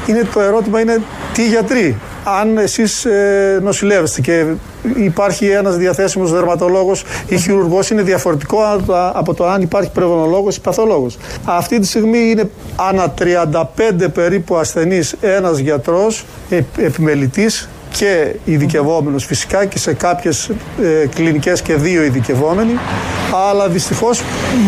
είναι 0.08 0.28
το 0.34 0.39
ερώτημα 0.39 0.80
είναι 0.80 1.02
τι 1.34 1.47
γιατροί. 1.47 1.97
Αν 2.23 2.58
εσείς 2.58 3.06
ε, 3.06 3.60
νοσηλεύεστε 3.62 4.21
και 4.21 4.45
υπάρχει 4.96 5.48
ένας 5.48 5.78
διαθέσιμος 5.78 6.32
δερματολόγος 6.32 7.04
ή 7.28 7.38
χειρουργός, 7.38 7.89
είναι 7.89 8.02
διαφορετικό 8.02 8.58
από 9.13 9.34
το 9.34 9.48
αν 9.48 9.62
υπάρχει 9.62 9.89
πνευμονολόγο 9.91 10.50
ή 10.50 10.60
παθολόγος. 10.62 11.17
Αυτή 11.46 11.80
τη 11.80 11.88
στιγμή 11.88 12.19
είναι 12.19 12.50
ανά 12.76 13.13
35 13.19 14.10
περίπου 14.13 14.56
ασθενείς 14.56 15.15
ένας 15.22 15.58
γιατρός, 15.58 16.26
επιμελητής 16.78 17.69
και 17.98 18.36
ειδικευόμενος 18.46 19.26
φυσικά 19.26 19.65
και 19.65 19.78
σε 19.78 19.93
κάποιες 19.93 20.50
ε, 20.84 21.08
κλινικές 21.15 21.62
και 21.62 21.76
δύο 21.76 22.04
ειδικευόμενοι 22.04 22.78
αλλά 23.50 23.67
δυστυχώς 23.67 24.22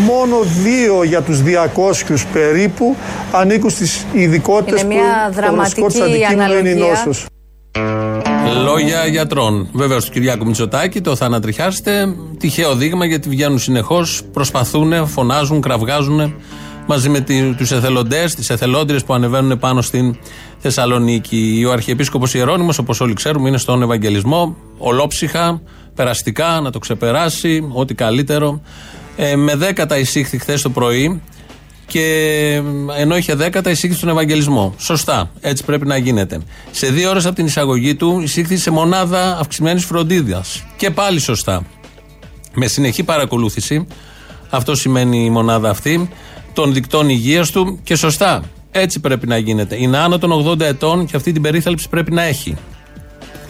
μόνο 0.04 0.36
δύο 0.62 1.02
για 1.02 1.20
τους 1.20 1.42
200 2.14 2.16
περίπου 2.32 2.96
ανήκουν 3.32 3.70
στις 3.70 4.06
ειδικότητες 4.12 4.80
που 4.80 4.86
μια 4.86 5.30
δραματική 5.32 5.98
είναι 6.60 6.68
η 6.68 6.74
νόσος. 6.74 7.26
Λόγια 8.54 9.06
γιατρών. 9.06 9.68
Βέβαια, 9.72 10.00
στο 10.00 10.12
Κυριάκο 10.12 10.44
Μητσοτάκη 10.44 11.00
το 11.00 11.16
θα 11.16 11.24
ανατριχιάσετε. 11.24 12.14
Τυχαίο 12.38 12.74
δείγμα 12.74 13.04
γιατί 13.04 13.28
βγαίνουν 13.28 13.58
συνεχώς, 13.58 14.22
προσπαθούν, 14.32 15.06
φωνάζουν, 15.06 15.60
κραυγάζουν 15.60 16.34
μαζί 16.86 17.08
με 17.08 17.24
τους 17.56 17.70
εθελοντές, 17.70 18.34
τις 18.34 18.50
εθελόντριες 18.50 19.04
που 19.04 19.14
ανεβαίνουν 19.14 19.58
πάνω 19.58 19.80
στην 19.80 20.16
Θεσσαλονίκη. 20.58 21.64
Ο 21.68 21.72
Αρχιεπίσκοπος 21.72 22.34
Ιερώνυμο, 22.34 22.70
όπως 22.80 23.00
όλοι 23.00 23.14
ξέρουμε, 23.14 23.48
είναι 23.48 23.58
στον 23.58 23.82
Ευαγγελισμό, 23.82 24.56
ολόψυχα, 24.78 25.62
περαστικά, 25.94 26.60
να 26.60 26.70
το 26.70 26.78
ξεπεράσει, 26.78 27.68
ό,τι 27.72 27.94
καλύτερο. 27.94 28.60
Ε, 29.16 29.36
με 29.36 29.56
δέκατα 29.56 29.98
εισήχθη 29.98 30.38
χθες 30.38 30.62
το 30.62 30.70
πρωί 30.70 31.22
και 31.86 32.62
ενώ 32.96 33.16
είχε 33.16 33.34
δέκατα 33.34 33.70
εισήχθη 33.70 33.96
στον 33.96 34.08
Ευαγγελισμό. 34.08 34.74
Σωστά, 34.78 35.30
έτσι 35.40 35.64
πρέπει 35.64 35.86
να 35.86 35.96
γίνεται. 35.96 36.40
Σε 36.70 36.90
δύο 36.90 37.10
ώρες 37.10 37.26
από 37.26 37.34
την 37.34 37.46
εισαγωγή 37.46 37.94
του 37.94 38.20
εισήχθη 38.20 38.56
σε 38.56 38.70
μονάδα 38.70 39.38
αυξημένης 39.38 39.84
φροντίδας. 39.84 40.64
Και 40.76 40.90
πάλι 40.90 41.20
σωστά. 41.20 41.62
Με 42.54 42.66
συνεχή 42.66 43.02
παρακολούθηση, 43.02 43.86
αυτό 44.50 44.74
σημαίνει 44.74 45.24
η 45.24 45.30
μονάδα 45.30 45.70
αυτή, 45.70 46.10
των 46.52 46.72
δικτών 46.74 47.08
υγείας 47.08 47.50
του 47.50 47.80
και 47.82 47.96
σωστά. 47.96 48.42
Έτσι 48.70 49.00
πρέπει 49.00 49.26
να 49.26 49.38
γίνεται. 49.38 49.76
Είναι 49.82 49.98
άνω 49.98 50.18
των 50.18 50.46
80 50.46 50.60
ετών 50.60 51.06
και 51.06 51.16
αυτή 51.16 51.32
την 51.32 51.42
περίθαλψη 51.42 51.88
πρέπει 51.88 52.12
να 52.12 52.22
έχει. 52.22 52.56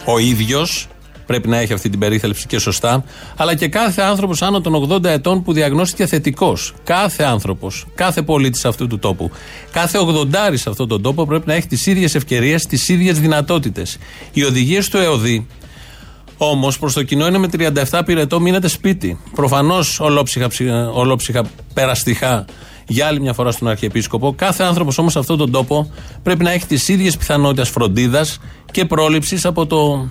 Ο 0.05 0.19
ίδιος 0.19 0.87
πρέπει 1.27 1.47
να 1.47 1.57
έχει 1.57 1.73
αυτή 1.73 1.89
την 1.89 1.99
περίθαλψη 1.99 2.47
και 2.47 2.59
σωστά, 2.59 3.03
αλλά 3.35 3.55
και 3.55 3.67
κάθε 3.67 4.01
άνθρωπος 4.01 4.41
άνω 4.41 4.61
των 4.61 4.89
80 4.89 5.03
ετών 5.03 5.43
που 5.43 5.53
διαγνώστηκε 5.53 6.05
θετικός. 6.05 6.73
Κάθε 6.83 7.23
άνθρωπος, 7.23 7.85
κάθε 7.95 8.21
πολίτης 8.21 8.65
αυτού 8.65 8.87
του 8.87 8.99
τόπου, 8.99 9.31
κάθε 9.71 9.97
80 9.97 10.57
σε 10.57 10.69
αυτόν 10.69 10.87
τον 10.87 11.01
τόπο 11.01 11.25
πρέπει 11.25 11.47
να 11.47 11.53
έχει 11.53 11.67
τις 11.67 11.85
ίδιες 11.85 12.15
ευκαιρίες, 12.15 12.65
τις 12.65 12.89
ίδιες 12.89 13.19
δυνατότητες. 13.19 13.97
Οι 14.33 14.43
οδηγίες 14.43 14.89
του 14.89 14.97
ΕΟΔΗ 14.97 15.47
Όμως 16.37 16.79
προς 16.79 16.93
το 16.93 17.03
κοινό 17.03 17.27
είναι 17.27 17.37
με 17.37 17.47
37 17.89 18.01
πυρετό 18.05 18.39
μείνετε 18.39 18.67
σπίτι. 18.67 19.19
Προφανώς 19.35 19.99
ολόψυχα, 19.99 20.49
ολόψυχα 20.93 21.43
περαστιχά 21.73 22.45
για 22.87 23.07
άλλη 23.07 23.19
μια 23.19 23.33
φορά 23.33 23.51
στον 23.51 23.67
Αρχιεπίσκοπο. 23.67 24.33
Κάθε 24.33 24.63
άνθρωπος 24.63 24.97
όμως 24.97 25.11
σε 25.11 25.19
αυτόν 25.19 25.37
τον 25.37 25.51
τόπο 25.51 25.91
πρέπει 26.23 26.43
να 26.43 26.51
έχει 26.51 26.65
τις 26.65 26.87
ίδιες 26.87 27.17
πιθανότητες 27.17 27.69
φροντίδας 27.69 28.39
και 28.71 28.85
πρόληψης 28.85 29.45
από 29.45 29.65
το 29.65 30.07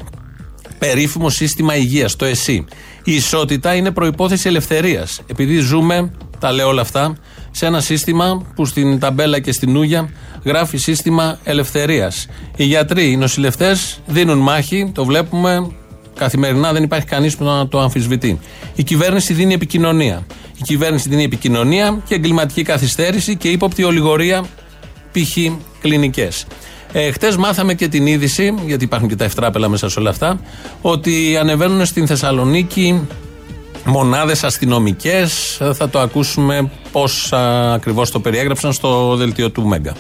περίφημο 0.79 1.31
σύστημα 1.31 1.77
υγείας, 1.77 2.17
το 2.17 2.25
ΕΣΥ. 2.25 2.65
Η 3.05 3.15
ισότητα 3.15 3.75
είναι 3.75 3.91
προπόθεση 3.91 4.49
ελευθερίας. 4.49 5.21
Επειδή 5.27 5.59
ζούμε, 5.59 6.11
τα 6.39 6.53
λέω 6.53 6.69
όλα 6.69 6.81
αυτά, 6.81 7.17
σε 7.51 7.67
ένα 7.67 7.81
σύστημα 7.81 8.43
που 8.55 8.65
στην 8.65 8.99
ταμπέλα 8.99 9.41
και 9.41 9.53
στην 9.53 9.77
Ούγια 9.77 10.11
γράφει 10.45 10.77
σύστημα 10.77 11.39
ελευθερίας. 11.45 12.27
Οι 12.57 12.65
γιατροί, 12.65 13.11
οι 13.11 13.17
νοσηλευτές 13.17 14.01
δίνουν 14.07 14.39
μάχη, 14.39 14.91
το 14.95 15.05
βλέπουμε 15.05 15.71
καθημερινά, 16.15 16.73
δεν 16.73 16.83
υπάρχει 16.83 17.07
κανείς 17.07 17.37
που 17.37 17.45
να 17.45 17.69
το 17.69 17.81
αμφισβητεί. 17.81 18.39
Η 18.75 18.83
κυβέρνηση 18.83 19.33
δίνει 19.33 19.55
επικοινωνία. 19.55 20.27
Η 20.59 20.63
κυβέρνηση 20.63 21.09
δίνει 21.09 21.25
επικοινωνία 21.25 22.03
και 22.09 22.15
εγκληματική 22.15 22.63
καθυστέρηση 22.63 23.37
και 23.37 23.49
ύποπτη 23.49 23.85
ολιγορία 23.85 24.45
π.χ. 25.13 25.37
κλινικές. 25.81 26.47
Ε, 26.99 27.11
Χτες 27.11 27.37
μάθαμε 27.37 27.75
και 27.75 27.89
την 27.89 28.07
είδηση, 28.07 28.55
γιατί 28.67 28.85
υπάρχουν 28.85 29.09
και 29.09 29.17
τα 29.17 29.25
ευτράπελα 29.25 29.69
μέσα 29.69 29.89
σε 29.89 29.99
όλα 29.99 30.11
αυτά, 30.11 30.41
ότι 30.81 31.37
ανεβαίνουν 31.37 31.87
στην 31.87 32.07
Θεσσαλονίκη 32.07 33.07
μονάδες 33.85 34.45
αστυνομικές. 34.45 35.61
Θα 35.75 35.89
το 35.89 35.99
ακούσουμε 35.99 36.71
πώς 36.93 37.33
ακριβώς 37.73 38.11
το 38.11 38.21
περιέγραψαν 38.21 38.73
στο 38.73 39.17
δελτίο 39.17 39.51
του 39.51 39.67
Μέγκα. 39.67 39.95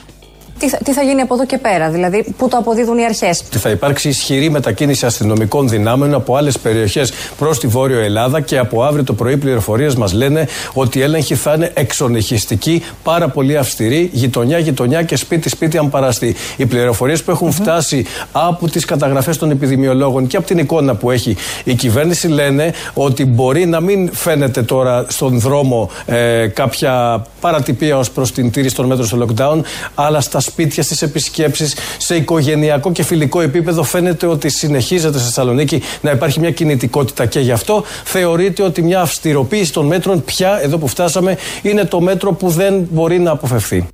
Τι 0.58 0.68
θα, 0.68 0.78
τι 0.84 0.92
θα 0.92 1.02
γίνει 1.02 1.20
από 1.20 1.34
εδώ 1.34 1.46
και 1.46 1.58
πέρα, 1.58 1.90
δηλαδή 1.90 2.24
πού 2.36 2.48
το 2.48 2.56
αποδίδουν 2.56 2.98
οι 2.98 3.04
αρχές. 3.04 3.42
Θα 3.50 3.70
υπάρξει 3.70 4.08
ισχυρή 4.08 4.50
μετακίνηση 4.50 5.06
αστυνομικών 5.06 5.68
δυνάμεων 5.68 6.14
από 6.14 6.36
άλλες 6.36 6.58
περιοχές 6.58 7.12
προς 7.38 7.58
τη 7.58 7.66
Βόρειο 7.66 7.98
Ελλάδα 7.98 8.40
και 8.40 8.58
από 8.58 8.82
αύριο 8.82 9.04
το 9.04 9.12
πρωί 9.12 9.36
πληροφορίες 9.36 9.94
μας 9.94 10.12
λένε 10.12 10.48
ότι 10.72 10.98
η 10.98 11.02
έλεγχη 11.02 11.34
θα 11.34 11.52
είναι 11.52 11.70
εξονυχιστική, 11.74 12.82
πάρα 13.02 13.28
πολύ 13.28 13.56
αυστηρή, 13.56 14.10
γειτονιά-γειτονιά 14.12 15.02
και 15.02 15.16
σπίτι-σπίτι 15.16 15.78
αν 15.78 15.90
παραστεί. 15.90 16.36
Οι 16.56 16.66
πληροφορίες 16.66 17.22
που 17.22 17.30
έχουν 17.30 17.52
φτάσει 17.52 18.06
από 18.32 18.68
τις 18.68 18.84
καταγραφές 18.84 19.38
των 19.38 19.50
επιδημιολόγων 19.50 20.26
και 20.26 20.36
από 20.36 20.46
την 20.46 20.58
εικόνα 20.58 20.94
που 20.94 21.10
έχει 21.10 21.36
η 21.64 21.74
κυβέρνηση 21.74 22.28
λένε 22.28 22.72
ότι 22.94 23.24
μπορεί 23.24 23.66
να 23.66 23.80
μην 23.80 24.12
φαίνεται 24.12 24.62
τώρα 24.62 25.04
στον 25.08 25.40
δρόμο 25.40 25.90
ε, 26.06 26.46
κάποια 26.46 27.26
παρατυπία 27.40 27.98
ως 27.98 28.10
προς 28.10 28.32
την 28.32 28.50
τήρηση 28.50 28.74
των 28.74 28.86
μέτρων 28.86 29.06
στο 29.06 29.26
lockdown, 29.26 29.60
αλλά 29.94 30.20
στα 30.20 30.40
σπίτια, 30.46 30.82
στις 30.82 31.02
επισκέψεις, 31.02 31.76
σε 31.98 32.16
οικογενειακό 32.16 32.92
και 32.92 33.02
φιλικό 33.02 33.40
επίπεδο 33.40 33.82
φαίνεται 33.82 34.26
ότι 34.26 34.48
συνεχίζεται 34.48 35.18
στη 35.18 35.26
Θεσσαλονίκη 35.26 35.82
να 36.00 36.10
υπάρχει 36.10 36.40
μια 36.40 36.50
κινητικότητα 36.50 37.26
και 37.26 37.40
γι' 37.40 37.52
αυτό 37.52 37.84
θεωρείται 38.04 38.62
ότι 38.62 38.82
μια 38.82 39.00
αυστηροποίηση 39.00 39.72
των 39.72 39.86
μέτρων 39.86 40.24
πια 40.24 40.60
εδώ 40.62 40.78
που 40.78 40.88
φτάσαμε 40.88 41.36
είναι 41.62 41.84
το 41.84 42.00
μέτρο 42.00 42.32
που 42.32 42.48
δεν 42.48 42.86
μπορεί 42.90 43.18
να 43.18 43.30
αποφευθεί. 43.30 43.86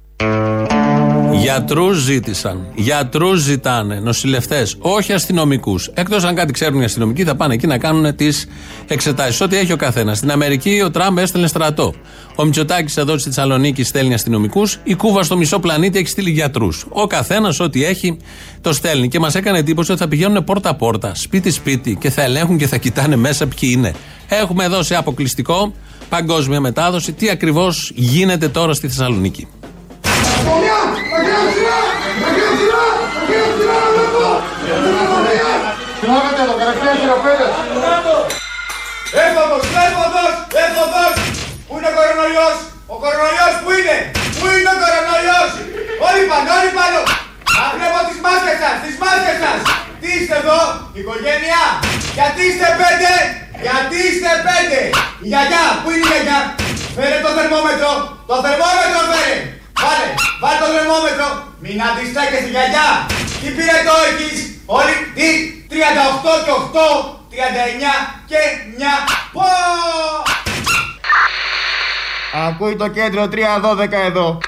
Γιατρούς 1.42 1.98
ζήτησαν. 1.98 2.66
Γιατρούς 2.74 3.40
ζητάνε. 3.40 4.00
Νοσηλευτές. 4.00 4.76
Όχι 4.78 5.12
αστυνομικούς. 5.12 5.90
Εκτός 5.94 6.24
αν 6.24 6.34
κάτι 6.34 6.52
ξέρουν 6.52 6.80
οι 6.80 6.84
αστυνομικοί, 6.84 7.24
θα 7.24 7.34
πάνε 7.34 7.54
εκεί 7.54 7.66
να 7.66 7.78
κάνουν 7.78 8.16
τις 8.16 8.46
εξετάσεις. 8.88 9.40
Ό,τι 9.40 9.56
έχει 9.56 9.72
ο 9.72 9.76
καθένας. 9.76 10.16
Στην 10.16 10.30
Αμερική 10.30 10.82
ο 10.84 10.90
Τραμπ 10.90 11.18
έστελνε 11.18 11.46
στρατό. 11.46 11.94
Ο 12.36 12.44
Μητσοτάκης 12.44 12.96
εδώ 12.96 13.18
στη 13.18 13.28
Θεσσαλονίκη 13.28 13.84
στέλνει 13.84 14.14
αστυνομικούς. 14.14 14.78
Η 14.82 14.94
Κούβα 14.94 15.22
στο 15.22 15.36
μισό 15.36 15.58
πλανήτη 15.58 15.98
έχει 15.98 16.08
στείλει 16.08 16.30
γιατρούς. 16.30 16.86
Ο 16.88 17.06
καθένας 17.06 17.60
ό,τι 17.60 17.84
έχει 17.84 18.16
το 18.60 18.72
στέλνει. 18.72 19.08
Και 19.08 19.18
μας 19.18 19.34
έκανε 19.34 19.58
εντύπωση 19.58 19.90
ότι 19.90 20.00
θα 20.00 20.08
πηγαίνουν 20.08 20.44
πόρτα-πόρτα, 20.44 21.14
σπίτι-σπίτι 21.14 21.96
και 22.00 22.10
θα 22.10 22.22
ελέγχουν 22.22 22.56
και 22.56 22.66
θα 22.66 22.76
κοιτάνε 22.76 23.16
μέσα 23.16 23.46
ποιοι 23.46 23.70
είναι. 23.72 23.92
Έχουμε 24.28 24.68
δώσει 24.68 24.94
αποκλειστικό 24.94 25.72
παγκόσμια 26.08 26.60
μετάδοση 26.60 27.12
τι 27.12 27.30
ακριβώς 27.30 27.92
γίνεται 27.94 28.48
τώρα 28.48 28.74
στη 28.74 28.88
Θεσσαλονίκη. 28.88 29.46
Συλλάβετε 36.00 36.42
το 36.50 36.54
κατευθείαν 36.60 36.96
χειροπέδες. 37.00 37.52
Έφοδος, 39.24 39.64
έφοδος, 39.84 40.34
έφοδος. 40.64 41.14
Πού 41.66 41.72
είναι 41.78 41.90
ο 41.92 41.94
κορονοϊός, 41.98 42.56
ο 42.92 42.96
κορονοϊός 43.02 43.54
πού 43.62 43.70
είναι, 43.78 43.96
πού 44.38 44.44
είναι 44.54 44.70
ο 44.74 44.76
κορονοϊός; 44.82 45.50
Όλοι 46.06 46.22
πάνω, 46.30 46.48
όλοι 46.58 46.70
πάνω. 46.78 47.00
Να 47.56 47.64
βλέπω 47.74 47.98
τις 48.08 48.18
μάσκες 48.24 48.56
σας, 48.62 48.76
τις 48.84 48.96
μάσκες 49.02 49.36
σας. 49.42 49.58
Τι 50.00 50.08
είστε 50.16 50.36
εδώ, 50.42 50.60
οικογένεια; 50.98 51.64
Γιατί 52.16 52.40
είστε 52.48 52.68
πέντε, 52.80 53.12
γιατί 53.64 53.96
είστε 54.08 54.30
πέντε; 54.48 54.80
Η 55.24 55.26
γιαγιά, 55.30 55.64
πού 55.82 55.88
είναι 55.94 56.06
η 56.06 56.10
γιαγιά; 56.10 56.40
Φέρε 56.96 57.18
το 57.24 57.30
θερμόμετρο, 57.36 57.92
το 58.28 58.36
θερμόμετρο 58.44 59.00
φέρε. 59.10 59.36
Βάλε, 59.82 60.08
βάλε 60.40 60.58
το 60.62 60.68
θερμόμετρο. 60.74 61.28
Μην 61.62 61.76
αντιστέκεσαι 61.88 62.50
γιαγιά. 62.54 62.88
Τι 63.40 63.48
πήρε 63.56 63.78
το 63.88 63.94
έχεις; 64.08 64.38
Όλοι 64.76 64.94
τι; 65.16 65.28
38 65.70 65.74
και 66.44 66.52
8, 66.60 66.86
39 67.30 67.94
και 68.30 68.40
9. 68.78 68.94
Πω! 69.32 69.48
Ακούει 72.46 72.76
το 72.76 72.88
κέντρο 72.88 73.22
312 73.22 73.92
εδώ. 74.06 74.38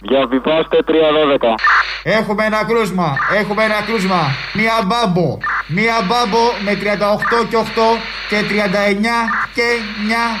Διαβιβάστε 0.00 0.78
312. 0.86 1.54
Έχουμε 2.02 2.44
ένα 2.44 2.64
κρούσμα, 2.64 3.16
έχουμε 3.34 3.64
ένα 3.64 3.82
κρούσμα. 3.86 4.20
Μία 4.52 4.82
μπάμπο. 4.86 5.38
Μία 5.66 5.96
μπάμπο 6.06 6.42
με 6.64 6.72
38 6.72 7.46
και 7.48 7.56
8 7.56 7.64
και 8.28 8.36
39 8.36 8.42
και 9.54 9.62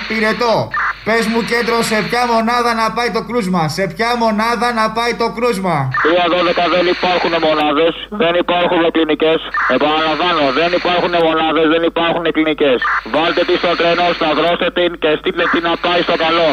9 0.02 0.06
πυρετό. 0.08 0.68
Πες 1.08 1.24
μου 1.32 1.40
κέντρο 1.52 1.76
σε 1.90 1.98
ποια 2.08 2.22
μονάδα 2.32 2.70
να 2.82 2.86
πάει 2.96 3.10
το 3.16 3.22
κρούσμα; 3.28 3.62
Σε 3.76 3.84
ποια 3.92 4.10
μονάδα 4.22 4.68
να 4.80 4.86
πάει 4.96 5.12
το 5.22 5.28
κρούσμα; 5.36 5.76
312 6.04 6.64
δεν 6.74 6.84
υπάρχουν 6.94 7.32
μονάδες, 7.46 7.94
δεν 8.22 8.34
υπάρχουν 8.42 8.82
κλινικές. 8.94 9.38
Επαναλαμβάνω, 9.76 10.44
δεν 10.60 10.70
υπάρχουν 10.78 11.12
μονάδες, 11.26 11.66
δεν 11.74 11.82
υπάρχουν 11.90 12.24
κλινικές. 12.34 12.78
Βάλτε 13.14 13.42
τη 13.48 13.54
στο 13.62 13.72
τρένο, 13.80 14.04
σταυρώστε 14.18 14.68
την 14.78 14.90
και 15.02 15.10
στείλτε 15.18 15.44
την 15.52 15.62
να 15.68 15.74
πάει 15.84 16.00
στο 16.06 16.16
καλό. 16.24 16.48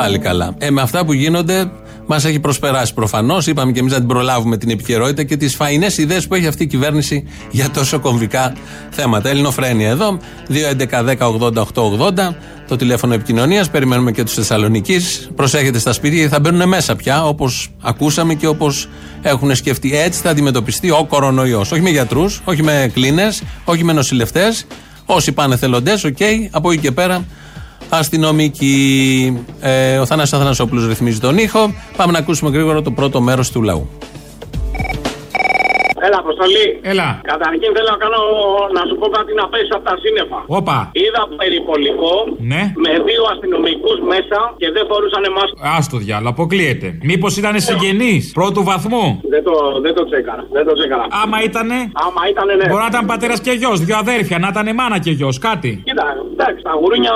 Πάλι 0.00 0.18
καλά. 0.18 0.46
Ε, 0.58 0.70
με 0.70 0.82
αυτά 0.82 1.04
που 1.04 1.12
γίνονται 1.12 1.56
Μας 2.06 2.24
έχει 2.24 2.40
προσπεράσει 2.40 2.94
προφανώς. 2.94 3.46
Είπαμε 3.46 3.72
και 3.72 3.80
εμείς 3.80 3.92
να 3.92 3.98
την 3.98 4.06
προλάβουμε 4.06 4.56
την 4.56 4.70
επικαιρότητα 4.70 5.22
και 5.22 5.36
τις 5.36 5.54
φαϊνές 5.54 5.98
ιδέες 5.98 6.26
που 6.26 6.34
έχει 6.34 6.46
αυτή 6.46 6.62
η 6.62 6.66
κυβέρνηση 6.66 7.24
για 7.50 7.70
τόσο 7.70 7.98
κομβικά 8.00 8.52
θέματα. 8.90 9.28
Ελληνοφρένια 9.28 9.88
εδώ, 9.88 10.18
2.11.10.80.880, 10.48 12.34
το 12.68 12.76
τηλέφωνο 12.76 13.14
επικοινωνίας. 13.14 13.70
Περιμένουμε 13.70 14.12
και 14.12 14.24
τους 14.24 14.34
Θεσσαλονίκη. 14.34 14.96
Προσέχετε 15.34 15.78
στα 15.78 15.92
σπίτια 15.92 16.18
γιατί 16.18 16.32
θα 16.32 16.40
μπαίνουν 16.40 16.68
μέσα 16.68 16.96
πια, 16.96 17.24
όπως 17.24 17.70
ακούσαμε 17.82 18.34
και 18.34 18.46
όπως 18.46 18.88
έχουν 19.22 19.54
σκεφτεί. 19.54 19.96
Έτσι 19.98 20.20
θα 20.20 20.30
αντιμετωπιστεί 20.30 20.90
ο 20.90 21.06
κορονοϊός. 21.08 21.72
Όχι 21.72 21.80
με 21.80 21.90
γιατρούς, 21.90 22.40
όχι 22.44 22.62
με 22.62 22.90
κλίνες, 22.94 23.42
όχι 23.64 23.84
με 23.84 23.92
νοσηλευτές. 23.92 24.66
Όσοι 25.06 25.32
πάνε 25.32 25.56
θελοντές, 25.56 26.04
οκ, 26.04 26.16
από 26.50 26.70
εκεί 26.72 26.80
και 26.80 26.92
πέρα 26.92 27.24
αστυνομικοί. 27.96 29.38
Ε, 29.60 29.98
ο 29.98 30.06
Θανάσης 30.06 30.32
Αθανασόπουλος 30.32 30.86
ρυθμίζει 30.86 31.18
τον 31.18 31.38
ήχο. 31.38 31.74
Πάμε 31.96 32.12
να 32.12 32.18
ακούσουμε 32.18 32.50
γρήγορα 32.50 32.82
το 32.82 32.90
πρώτο 32.90 33.20
μέρος 33.20 33.50
του 33.50 33.62
λαού. 33.62 33.88
Έλα, 36.06 36.18
Αποστόλη. 36.24 36.66
Έλα. 36.92 37.08
Καταρχήν 37.32 37.68
θέλω 37.76 37.90
να 37.94 38.00
κάνω 38.04 38.20
να 38.76 38.82
σου 38.88 38.96
πω 39.00 39.06
κάτι 39.16 39.32
να 39.40 39.44
πέσει 39.52 39.70
από 39.76 39.84
τα 39.90 39.94
σύννεφα. 40.02 40.38
Όπα. 40.58 40.76
Είδα 41.04 41.22
περιπολικό 41.42 42.14
ναι. 42.52 42.62
με 42.84 42.90
δύο 43.08 43.22
αστυνομικούς 43.32 43.98
μέσα 44.12 44.38
και 44.60 44.68
δεν 44.74 44.84
φορούσαν 44.90 45.24
μάσκα. 45.36 45.58
Άστο 45.76 45.96
διάλο, 46.04 46.28
αποκλείεται. 46.34 46.88
Μήπως 47.10 47.32
ήταν 47.40 47.54
συγγενείς 47.68 48.22
πρώτου 48.38 48.62
βαθμού; 48.70 49.04
Δεν 49.34 49.42
το, 49.48 49.54
δεν 49.84 49.92
το 49.98 50.02
τσέκαρα. 50.08 50.42
Δεν 50.56 50.64
το 50.68 50.72
τσέκαρα. 50.78 51.04
Άμα 51.22 51.38
ήτανε; 51.48 51.78
Άμα 52.06 52.22
ήτανε, 52.32 52.52
ναι. 52.60 52.66
Μπορεί 52.70 52.82
να 52.86 52.90
ήταν 52.94 53.04
πατέρας 53.12 53.38
και 53.44 53.52
γιος, 53.60 53.78
δύο 53.86 53.96
αδέρφια, 54.04 54.36
να 54.44 54.48
ήταν 54.52 54.66
μάνα 54.78 54.98
και 55.04 55.12
γιος, 55.18 55.36
κάτι. 55.48 55.70
Κοίτα, 55.88 56.06
εντάξει, 56.34 56.60
τα 56.68 56.72
γουρούνια 56.80 57.14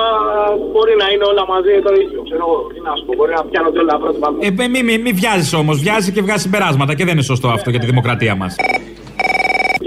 μπορεί 0.72 0.94
να 1.02 1.06
είναι 1.12 1.24
όλα 1.32 1.44
μαζί 1.52 1.72
το 1.86 1.92
ίδιο. 2.02 2.20
Ξέρω 2.28 2.42
εγώ, 2.48 2.58
τι 2.72 2.78
να 2.86 2.92
σου 2.98 3.04
πω, 3.06 3.12
μπορεί 3.18 3.32
να 3.38 3.42
πιάνονται 3.50 3.80
όλα 3.84 3.94
πρώτη 4.02 4.18
βαθμού. 4.24 4.38
Ε, 4.46 4.50
μη, 4.74 4.82
μη, 4.88 4.94
μη 5.04 5.12
βιάζεις 5.20 5.52
όμως, 5.60 5.76
βιάζει 5.84 6.08
και 6.14 6.22
βγάζει 6.26 6.42
συμπεράσματα 6.46 6.92
και 6.96 7.04
δεν 7.06 7.14
είναι 7.16 7.26
σωστό 7.32 7.48
αυτό 7.56 7.68
για 7.74 7.80
τη 7.82 7.86
δημοκρατία 7.92 8.34
μας. 8.42 8.54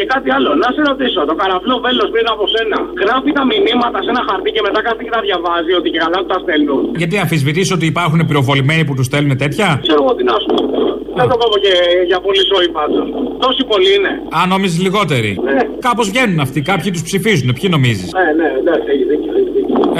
Και 0.10 0.15
κάτι 0.17 0.32
άλλο, 0.38 0.52
να 0.63 0.69
σε 0.76 0.82
ρωτήσω, 0.89 1.19
το 1.30 1.36
καραφλό 1.41 1.76
βέλος 1.86 2.08
πριν 2.13 2.26
από 2.34 2.43
σένα 2.54 2.78
γράφει 3.04 3.32
τα 3.38 3.43
μηνύματα 3.52 3.98
σε 4.06 4.10
ένα 4.13 4.22
χαρτί 4.28 4.50
και 4.56 4.63
μετά 4.67 4.80
κάτι 4.88 5.02
και 5.06 5.13
τα 5.15 5.22
διαβάζει 5.28 5.72
ότι 5.80 5.88
και 5.93 6.00
καλά 6.06 6.17
του 6.22 6.30
τα 6.34 6.38
στέλνουν. 6.43 6.82
Γιατί 7.02 7.15
αμφισβητείς 7.24 7.67
ότι 7.76 7.86
υπάρχουν 7.93 8.19
πυροβολημένοι 8.30 8.84
που 8.88 8.93
τους 8.98 9.08
στέλνουν 9.10 9.36
τέτοια; 9.43 9.67
Ξέρω 9.86 10.00
εγώ 10.04 10.12
τι 10.17 10.24
να 10.32 10.36
σου 10.41 10.48
πω. 10.54 10.60
Δεν 11.17 11.26
το 11.32 11.36
πω 11.41 11.48
και 11.65 11.74
για 12.12 12.19
πολύ 12.26 12.43
ζωή 12.54 12.67
πάντω. 12.78 13.02
Τόσοι 13.43 13.62
πολλοί 13.72 13.91
είναι. 13.98 14.12
Αν 14.39 14.45
νομίζεις 14.54 14.80
λιγότεροι; 14.86 15.32
Ναι. 15.48 15.58
Κάπως 15.88 16.06
βγαίνουν 16.12 16.39
αυτοί, 16.45 16.60
κάποιοι 16.72 16.89
τους 16.95 17.04
ψηφίζουν. 17.10 17.50
Ποιοι 17.58 17.67
νομίζεις; 17.76 18.10
Ναι, 18.17 18.26
ναι, 18.39 18.48
εντάξει, 18.62 18.88
έχει 18.93 19.06
δίκιο. 19.12 19.32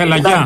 Έλα, 0.04 0.16
γεια. 0.26 0.40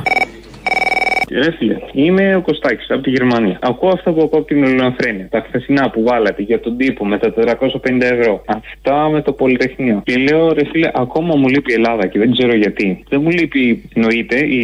Ρε 1.41 1.51
φίλε, 1.57 1.75
είμαι 1.93 2.35
ο 2.35 2.41
Κωστάκης 2.41 2.89
από 2.89 3.01
τη 3.01 3.09
Γερμανία. 3.09 3.59
Ακούω 3.61 3.89
αυτά 3.89 4.11
που 4.11 4.21
ακούω 4.21 4.39
από 4.39 4.47
την 4.47 4.63
Ελληνοφρένεια. 4.63 5.27
Τα 5.29 5.43
χθεσινά 5.47 5.89
που 5.89 6.03
βάλατε 6.03 6.41
για 6.41 6.59
τον 6.59 6.77
τύπο 6.77 7.05
με 7.05 7.17
τα 7.17 7.33
450 7.35 8.01
ευρώ. 8.01 8.43
Αυτά 8.45 9.09
με 9.09 9.21
το 9.21 9.31
Πολυτεχνείο. 9.31 10.01
Και 10.05 10.17
λέω, 10.17 10.53
ρε 10.53 10.65
φίλε, 10.71 10.89
ακόμα 10.93 11.35
μου 11.35 11.47
λείπει 11.47 11.71
η 11.71 11.73
Ελλάδα 11.73 12.07
και 12.07 12.19
δεν 12.19 12.31
ξέρω 12.31 12.55
γιατί. 12.55 13.03
Δεν 13.09 13.21
μου 13.21 13.29
λείπει, 13.29 13.89
εννοείται, 13.93 14.37
οι 14.45 14.63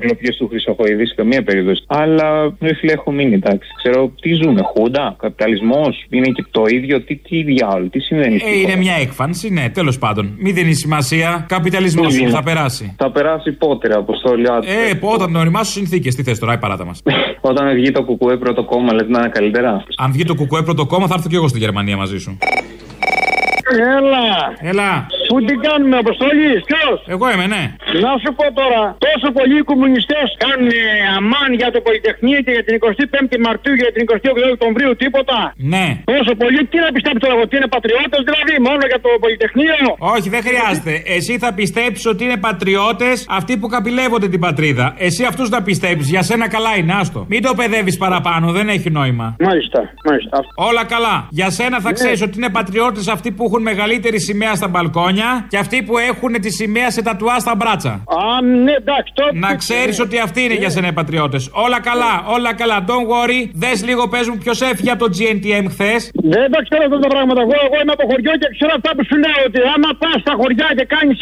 γλωπιέ 0.00 0.30
του 0.38 0.48
Χρυσοχοειδή 0.48 1.06
σε 1.06 1.14
καμία 1.14 1.42
περίπτωση. 1.42 1.82
Αλλά, 1.86 2.54
ρε 2.60 2.74
φίλε, 2.74 2.92
έχω 2.92 3.12
μείνει, 3.12 3.34
εντάξει. 3.34 3.68
Ξέρω 3.82 4.12
τι 4.20 4.32
ζούμε, 4.32 4.60
Χούντα, 4.62 5.16
καπιταλισμός, 5.20 6.06
είναι 6.10 6.28
και 6.28 6.44
το 6.50 6.64
ίδιο. 6.68 7.00
Τι, 7.00 7.16
τι 7.16 7.42
διάολο, 7.42 7.88
τι 7.88 8.00
συμβαίνει. 8.00 8.34
Ε, 8.34 8.58
είναι 8.60 8.76
μια 8.76 8.94
έκφανση, 9.00 9.50
ναι, 9.50 9.68
τέλος 9.68 9.98
πάντων. 9.98 10.36
Μην 10.38 10.54
δίνει 10.54 10.74
σημασία. 10.74 11.44
Καπιταλισμός 11.48 12.14
θα 12.14 12.42
περάσει. 12.42 12.94
Θα 12.98 13.10
περάσει 13.10 13.52
πότε, 13.52 13.94
Αποστόλη. 13.94 14.46
Ε, 14.90 14.94
πότε, 14.94 15.24
το 15.32 15.38
όνομά 15.38 15.64
σου 15.64 15.80
συνθήκες. 15.88 16.14
Τι 16.14 16.22
θες 16.22 16.38
τώρα, 16.38 16.52
η 16.52 16.58
παράτα 16.58 16.84
μας. 16.84 17.02
Όταν 17.50 17.74
βγει 17.74 17.90
το 17.90 18.02
κουκουέ 18.02 18.36
πρώτο 18.36 18.64
κόμμα, 18.64 18.92
λέτε 18.92 19.10
να 19.10 19.18
είναι 19.18 19.28
καλύτερα. 19.28 19.84
Αν 19.96 20.12
βγει 20.12 20.24
το 20.24 20.34
κουκουέ 20.34 20.62
πρώτο 20.62 20.86
κόμμα, 20.86 21.06
θα 21.06 21.14
έρθω 21.14 21.28
και 21.28 21.36
εγώ 21.36 21.48
στη 21.48 21.58
Γερμανία 21.58 21.96
μαζί 21.96 22.18
σου. 22.18 22.38
Έλα! 23.70 24.70
Έλα! 24.70 25.06
Πού 25.30 25.36
την 25.48 25.58
κάνουμε, 25.66 25.94
Αποστολή, 26.04 26.50
ποιος; 26.70 26.98
Εγώ 27.14 27.24
είμαι, 27.32 27.46
ναι. 27.54 27.62
Να 28.04 28.12
σου 28.22 28.30
πω 28.38 28.44
τώρα, 28.60 28.82
τόσο 29.06 29.26
πολλοί 29.36 29.56
οι 29.62 29.66
κομμουνιστές 29.70 30.26
κάνουν 30.44 30.68
ε, 30.80 30.82
αμάν 31.18 31.50
για 31.60 31.68
το 31.74 31.78
Πολυτεχνείο 31.86 32.38
και 32.44 32.52
για 32.56 32.64
την 32.66 32.74
25η 32.88 33.36
Μαρτίου 33.46 33.74
και 33.78 33.84
για 33.86 33.94
την 33.96 34.02
28η 34.10 34.46
Οκτωβρίου 34.54 34.92
τίποτα. 35.04 35.38
Ναι. 35.74 35.86
Τόσο 36.12 36.32
πολύ, 36.42 36.60
τι 36.70 36.76
να 36.84 36.90
πιστέψει 36.96 37.20
τώρα, 37.26 37.34
ότι 37.44 37.52
είναι 37.58 37.68
πατριώτες 37.76 38.20
δηλαδή, 38.28 38.54
μόνο 38.68 38.82
για 38.92 39.00
το 39.04 39.10
Πολυτεχνείο; 39.24 39.86
Όχι, 40.14 40.28
δεν 40.34 40.42
χρειάζεται. 40.48 40.92
Εσύ 41.16 41.32
θα 41.44 41.50
πιστέψεις 41.60 42.04
ότι 42.12 42.20
είναι 42.26 42.38
πατριώτες 42.48 43.16
αυτοί 43.38 43.52
που 43.60 43.66
καπηλεύονται 43.74 44.28
την 44.34 44.40
πατρίδα. 44.46 44.86
Εσύ 45.06 45.22
αυτούς 45.30 45.48
θα 45.54 45.60
πιστέψεις. 45.68 46.08
Για 46.14 46.22
σένα 46.28 46.46
καλά 46.56 46.72
είναι, 46.78 46.92
άστο. 47.00 47.20
Μην 47.32 47.40
το 47.46 47.52
παιδεύεις 47.60 47.96
παραπάνω, 48.04 48.46
δεν 48.58 48.66
έχει 48.76 48.88
νόημα. 48.90 49.26
Μάλιστα, 49.48 49.80
μάλιστα. 50.08 50.36
Όλα 50.68 50.84
καλά. 50.94 51.16
Για 51.30 51.48
σένα 51.58 51.76
θα 51.84 51.88
Ναι. 51.88 51.94
ξέρεις 51.98 52.20
ότι 52.26 52.34
είναι 52.40 52.50
πατριώτες 52.58 53.08
αυτοί 53.08 53.28
που 53.32 53.42
έχουν 53.48 53.62
μεγαλύτερη 53.62 54.18
σημαία 54.20 54.54
στα 54.54 54.68
μπαλκόνια 54.68 55.17
και 55.52 55.58
αυτοί 55.64 55.76
που 55.86 55.94
έχουν 56.10 56.32
τη 56.44 56.50
σημαία 56.60 56.90
σε 56.96 57.00
τατουά 57.08 57.36
στα 57.44 57.54
μπράτσα. 57.58 57.92
Α, 58.20 58.22
ναι, 58.64 58.74
εντάξει, 58.82 59.10
τότε. 59.18 59.38
Να 59.46 59.50
ξέρεις 59.62 59.96
ότι 60.06 60.16
αυτοί 60.26 60.40
είναι 60.46 60.58
για 60.62 60.70
σένα 60.74 60.88
οι 60.92 60.96
πατριώτες. 61.00 61.42
Όλα 61.64 61.78
καλά, 61.88 62.12
όλα 62.36 62.50
καλά. 62.60 62.76
Don't 62.90 63.06
worry. 63.12 63.40
Δες 63.62 63.78
λίγο 63.88 64.02
πες 64.12 64.24
μου 64.28 64.36
ποιος 64.44 64.58
έφυγε 64.70 64.90
από 64.94 65.02
το 65.04 65.08
GNTM 65.16 65.64
χθες. 65.72 66.00
Δεν 66.34 66.46
τα 66.54 66.60
ξέρω 66.66 66.82
αυτά 66.88 66.98
τα 67.06 67.10
πράγματα. 67.14 67.40
Εγώ, 67.46 67.56
εγώ 67.66 67.76
είμαι 67.82 67.94
από 67.96 68.04
χωριό 68.10 68.34
και 68.42 68.48
ξέρω 68.56 68.72
αυτά 68.78 68.90
που 68.96 69.02
σου 69.08 69.16
λέω. 69.24 69.40
Ότι 69.48 69.58
άμα 69.74 69.90
πας 70.02 70.18
στα 70.24 70.32
χωριά 70.40 70.68
και 70.78 70.84
κάνεις 70.94 71.16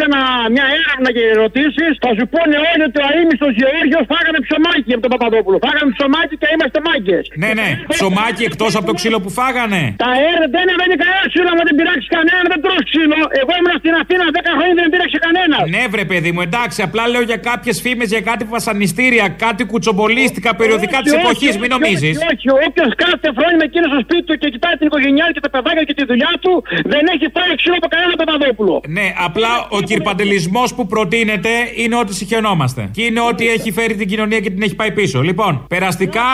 μια 0.54 0.66
έρευνα 0.80 1.10
και 1.16 1.22
ερωτήσεις, 1.34 1.92
θα 2.04 2.10
σου 2.16 2.24
πούνε 2.32 2.56
όλοι 2.70 2.82
ότι 2.88 2.98
ο 3.04 3.06
αίμιστο 3.14 3.46
Γεώργιος 3.58 4.04
φάγανε 4.12 4.38
ψωμάκι 4.46 4.90
από 4.96 5.02
τον 5.06 5.12
Παπαδόπουλο. 5.14 5.56
Φάγανε 5.66 5.90
ψωμάκι 5.96 6.34
και 6.40 6.48
είμαστε 6.54 6.78
μάγκες. 6.88 7.24
Ναι, 7.42 7.50
ναι. 7.60 7.68
Ψωμάκι 7.94 8.42
εκτός 8.50 8.72
από 8.78 8.86
το 8.90 8.94
ξύλο 8.98 9.18
που 9.24 9.30
φάγανε. 9.38 9.82
Τα 10.04 10.10
έρευνα 10.28 10.48
δεν 10.56 10.66
έβαινε 10.72 10.94
κανένα 11.02 11.24
ξύλο, 11.32 11.48
άμα 11.54 11.62
δεν 11.68 11.74
πειράξει 11.78 12.08
κανένα, 12.16 12.46
δεν 12.52 12.60
τρως 12.64 12.82
ξύλο. 12.90 13.18
Εγώ 13.40 13.52
ήμουν 13.58 13.72
στην 13.86 13.98
Αθήνα 14.02 14.24
10 14.36 14.50
χρόνια 14.58 14.74
δεν 14.80 14.88
πήραξε 14.94 15.18
κανένας. 15.26 15.62
Ναι, 15.74 15.82
βρε 15.92 16.04
παιδί 16.10 16.30
μου, 16.34 16.42
εντάξει. 16.48 16.78
Απλά 16.88 17.02
λέω 17.12 17.24
για 17.30 17.38
κάποιες 17.50 17.76
φήμες, 17.84 18.08
για 18.14 18.22
κάτι 18.30 18.44
βασανιστήρια, 18.56 19.26
κάτι 19.44 19.62
κουτσομπολίστικα 19.70 20.50
περιοδικά 20.60 20.98
της 21.04 21.12
εποχής. 21.18 21.52
Μην 21.60 21.70
νομίζεις. 21.74 22.14
Όχι, 22.30 22.46
όχι. 22.54 22.64
Όποιος 22.68 22.90
κάθε 23.04 23.28
χρόνια 23.36 23.56
με 23.60 23.64
εκείνο 23.70 23.86
στο 23.92 24.00
σπίτι 24.04 24.24
του 24.28 24.34
και 24.40 24.48
κοιτάει 24.54 24.74
την 24.80 24.86
οικογένειά 24.90 25.26
και 25.34 25.42
τα 25.46 25.50
παιδάκια 25.54 25.84
και 25.88 25.94
τη 25.98 26.04
δουλειά 26.10 26.32
του, 26.42 26.52
δεν 26.92 27.04
έχει 27.14 27.26
φάει 27.34 27.50
ξύλο 27.60 27.76
από 27.80 27.88
κανένα 27.94 28.14
Παπαδόπουλο. 28.20 28.74
Ναι, 28.96 29.06
απλά 29.26 29.52
ο 29.76 29.78
κυρπαντελισμός 29.88 30.68
που 30.76 30.82
προτείνεται 30.92 31.52
είναι 31.82 31.96
ότι 32.02 32.12
συχαινόμαστε. 32.18 32.82
Και 32.96 33.02
είναι 33.08 33.22
ότι 33.30 33.44
έχει 33.56 33.68
φέρει 33.76 33.94
την 34.00 34.08
κοινωνία 34.12 34.40
και 34.44 34.50
την 34.54 34.62
έχει 34.66 34.76
πάει 34.80 34.92
πίσω. 35.00 35.18
Λοιπόν, 35.28 35.52
περαστικά, 35.74 36.28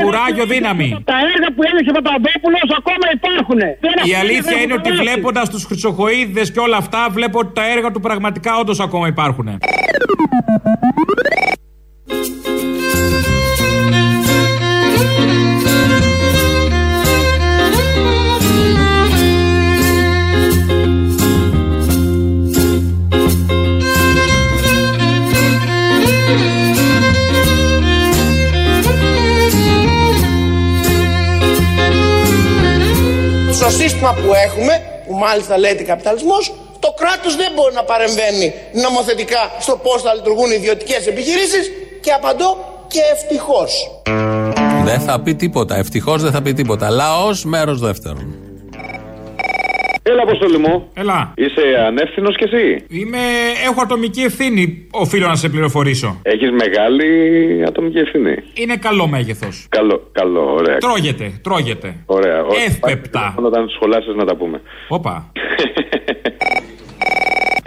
κουράγιο, 0.00 0.44
δύναμη. 0.54 0.88
Τα 1.12 1.16
έργα 1.32 1.48
που 1.54 1.62
έλεγε 1.70 1.88
ο 1.92 1.94
Παπαδόπουλος 1.98 2.68
ακόμα 2.80 3.06
υπάρχουν. 3.18 3.60
Η 4.10 4.14
αλήθεια 4.22 4.56
είναι 4.62 4.74
ότι 4.80 4.90
βλέποντας 5.02 5.46
τους 5.52 5.62
χρυσοχοίδες 5.68 6.46
και 6.54 6.60
όλα 6.66 6.76
αυτά, 6.82 6.91
βλέπω 7.10 7.38
ότι 7.38 7.52
τα 7.52 7.70
έργα 7.70 7.90
του 7.90 8.00
πραγματικά 8.00 8.58
όντως 8.58 8.80
ακόμα 8.80 9.06
υπάρχουν. 9.06 9.58
Στο 33.52 33.70
σύστημα 33.70 34.14
που 34.14 34.34
έχουμε, 34.34 34.82
που 35.06 35.14
μάλιστα 35.14 35.58
λέγεται 35.58 35.82
καπιταλισμός, 35.82 36.48
το 36.48 36.61
κράτος 37.02 37.36
δεν 37.42 37.50
μπορεί 37.54 37.74
να 37.80 37.84
παρεμβαίνει 37.92 38.46
νομοθετικά 38.86 39.42
στο 39.64 39.74
πώς 39.84 39.98
θα 40.02 40.14
λειτουργούν 40.14 40.50
οι 40.50 40.56
ιδιωτικές 40.60 41.02
επιχειρήσεις 41.12 41.64
και 42.04 42.12
απαντώ 42.18 42.50
και 42.92 43.02
ευτυχώς. 43.14 43.70
Δεν 44.84 45.00
θα 45.00 45.20
πει 45.20 45.34
τίποτα. 45.34 45.76
Ευτυχώς 45.76 46.22
δεν 46.22 46.32
θα 46.32 46.42
πει 46.42 46.52
τίποτα. 46.52 46.90
Λαός, 46.90 47.44
μέρος 47.44 47.78
δεύτερον. 47.80 48.26
Έλα, 50.04 50.22
Αποστολή 50.22 50.58
μου. 50.58 50.90
Έλα. 50.94 51.32
Είσαι 51.36 51.62
ανεύθυνος 51.86 52.36
κι 52.36 52.44
εσύ; 52.44 52.84
Είμαι... 52.88 53.18
Έχω 53.64 53.80
ατομική 53.82 54.20
ευθύνη, 54.20 54.86
οφείλω 54.90 55.26
να 55.26 55.34
σε 55.34 55.48
πληροφορήσω. 55.48 56.20
Έχεις 56.22 56.50
μεγάλη 56.50 57.08
ατομική 57.66 57.98
ευθύνη. 57.98 58.34
Είναι 58.54 58.76
καλό 58.76 59.06
μέγεθος. 59.06 59.66
Καλό, 59.68 60.08
καλό, 60.12 60.52
ωραία. 60.52 60.78
Τρώγεται, 60.78 61.40
τρώγεται. 61.42 61.94
Ωραία. 62.06 62.44
Εύπεπτα. 62.66 63.34
Όταν 63.38 63.68
σχολάσει 63.68 64.10
να 64.16 64.24
τα 64.24 64.36
πούμε. 64.36 64.60
Όπα. 64.88 65.14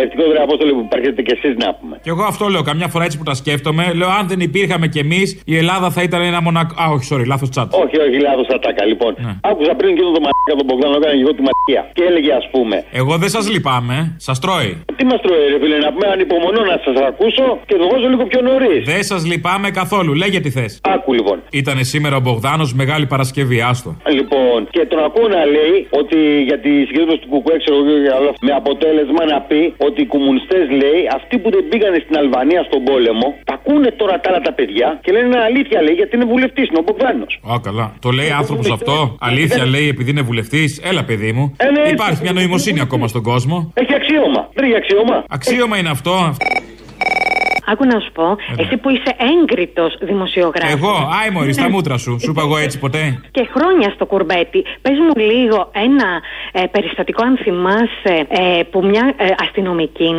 Ευτυχώς, 0.03 0.27
ρε 0.35 0.41
Απόστολη, 0.47 0.71
που 0.77 0.83
υπάρχετε 0.89 1.21
κι 1.21 1.33
εσείς 1.37 1.53
να 1.63 1.73
πούμε. 1.79 1.95
Και 2.05 2.09
εγώ 2.15 2.23
αυτό 2.23 2.47
λέω. 2.53 2.61
Καμιά 2.61 2.87
φορά 2.87 3.03
έτσι 3.07 3.17
που 3.17 3.23
τα 3.23 3.33
σκέφτομαι, 3.41 3.83
λέω 3.99 4.09
αν 4.19 4.27
δεν 4.27 4.39
υπήρχαμε 4.39 4.87
κι 4.87 4.99
εμείς, 4.99 5.27
η 5.45 5.57
Ελλάδα 5.57 5.87
θα 5.95 6.01
ήταν 6.07 6.21
ένα 6.21 6.41
μονακό. 6.41 6.73
Α, 6.83 6.85
όχι, 6.95 7.05
sorry, 7.11 7.25
λάθος 7.25 7.49
τσάτ. 7.49 7.73
Όχι, 7.83 7.95
όχι, 8.05 8.17
λάθος 8.27 8.47
ατάκα. 8.55 8.85
Λοιπόν, 8.85 9.11
Ναι. 9.17 9.33
άκουσα 9.51 9.73
πριν 9.79 9.91
και 9.95 10.01
τον 10.01 10.11
μαλάκα 10.25 10.53
τον 10.59 10.65
Μπογδάνο, 10.67 10.95
έκανα 10.99 11.13
και 11.17 11.23
εγώ 11.25 11.33
τη 11.37 11.41
μαλακία. 11.47 11.81
Και 11.97 12.03
έλεγε, 12.09 12.31
ας 12.41 12.45
πούμε, 12.53 12.75
Εγώ 13.01 13.13
δεν 13.23 13.29
σας 13.35 13.43
λυπάμαι, 13.53 13.97
σας 14.27 14.37
τρώει. 14.43 14.71
τι 14.97 15.03
μας 15.11 15.19
τρώει, 15.25 15.43
ρε 15.53 15.57
φίλε, 15.61 15.77
να 15.85 15.89
πούμε 15.93 16.07
ανυπομονώ 16.15 16.61
να 16.71 16.77
σας 16.85 16.95
ακούσω 17.09 17.45
και 17.69 17.75
το 17.81 17.85
βάζω 17.91 18.07
λίγο 18.13 18.23
πιο 18.31 18.41
νωρίς. 18.49 18.81
Δεν 18.93 19.03
σας 19.11 19.21
λυπάμαι 19.31 19.69
καθόλου, 19.79 20.11
λέγε 20.21 20.39
τι 20.45 20.49
θες. 20.57 20.71
Άκου 20.95 21.13
λοιπόν. 21.13 21.37
Ήταν 21.61 21.77
σήμερα 21.91 22.15
ο 22.15 22.21
Μπογδάνος, 22.25 22.69
Μεγάλη 22.81 23.05
Παρασκευή, 23.13 23.57
άστο. 23.71 23.91
Λοιπόν, 24.17 24.57
και 24.75 24.81
τον 24.91 24.99
ακούω 25.07 25.27
να 25.37 25.41
λέει 25.55 25.75
ότι 26.01 26.17
για 26.49 26.57
τη 26.63 26.71
συγκέντρωση 26.87 27.19
του 27.23 27.29
Κουκουέ, 27.33 27.57
ξέρω 27.63 27.75
εγώ 27.81 27.85
και 28.05 28.11
άλλο, 28.17 28.29
με 28.47 28.51
αποτέλεσμα 28.61 29.21
να 29.33 29.37
πει 29.49 29.59
ότι 29.89 29.99
οι 30.01 30.09
κομμουνιστές 30.15 30.65
λέει, 30.81 31.01
αυτοί 31.17 31.35
που 31.41 31.49
δεν 31.55 31.63
πήγανε 31.69 31.97
στην 32.05 32.15
Αλβανία 32.21 32.61
στον 32.69 32.81
πόλεμο, 32.89 33.27
τα 33.49 33.53
ακούνε 33.59 33.89
τώρα 34.01 34.15
τα 34.21 34.27
άλλα 34.29 34.41
τα 34.47 34.53
παιδιά 34.57 34.87
και 35.03 35.11
λένε 35.11 35.25
«Είναι 35.25 35.41
αλήθεια 35.49 35.81
λέει 35.85 35.95
γιατί 36.01 36.15
είναι 36.15 36.25
βουλευτής, 36.33 36.65
είναι 36.69 36.79
ο 36.83 36.85
Μπογδάνος. 36.87 37.31
Α, 37.51 37.53
καλά. 37.67 37.85
Το 38.05 38.09
λέει 38.17 38.29
άνθρωπος 38.41 38.67
αυτό; 38.77 38.95
Αλήθεια 39.19 39.65
λέει 39.73 39.87
επειδή 39.87 40.09
είναι 40.13 40.21
βουλευτής; 40.21 40.69
Έλα, 40.89 41.03
παιδί 41.09 41.31
μου. 41.31 41.45
Ε, 41.57 41.69
ναι, 41.71 41.89
Υπάρχει 41.89 42.19
μια 42.21 42.33
νοημοσύνη 42.33 42.79
ακόμα 42.87 43.07
στον 43.07 43.23
κόσμο. 43.23 43.71
Έχει 43.73 43.93
αξίωμα. 43.93 44.41
Δεν 44.53 44.63
έχει 44.67 44.75
αξίωμα. 44.75 45.23
Αξίωμα 45.29 45.77
είναι 45.77 45.89
αυτό. 45.89 46.35
Άκου 47.71 47.85
να 47.85 47.99
σου 47.99 48.11
πω, 48.11 48.27
εσύ 48.57 48.77
που 48.77 48.89
είσαι 48.89 49.11
έγκριτος 49.31 49.97
δημοσιογράφος. 50.01 50.73
Εγώ, 50.79 50.93
άι 51.19 51.29
μωρή, 51.29 51.53
στα 51.53 51.69
μούτρα 51.69 51.97
σου. 51.97 52.17
Σου 52.23 52.31
είπα 52.31 52.41
εγώ 52.41 52.57
έτσι 52.57 52.79
ποτέ. 52.79 53.19
Και 53.31 53.47
χρόνια 53.55 53.89
στο 53.95 54.05
κουρμπέτι. 54.05 54.63
Πες 54.81 54.97
μου 55.03 55.13
λίγο 55.31 55.69
ένα 55.87 56.09
ε, 56.51 56.63
περιστατικό, 56.71 57.23
αν 57.23 57.37
θυμάσαι, 57.37 58.15
ε, 58.27 58.63
που 58.71 58.85
μια 58.85 59.13
ε, 59.17 59.25
αστυνομική 59.39 60.09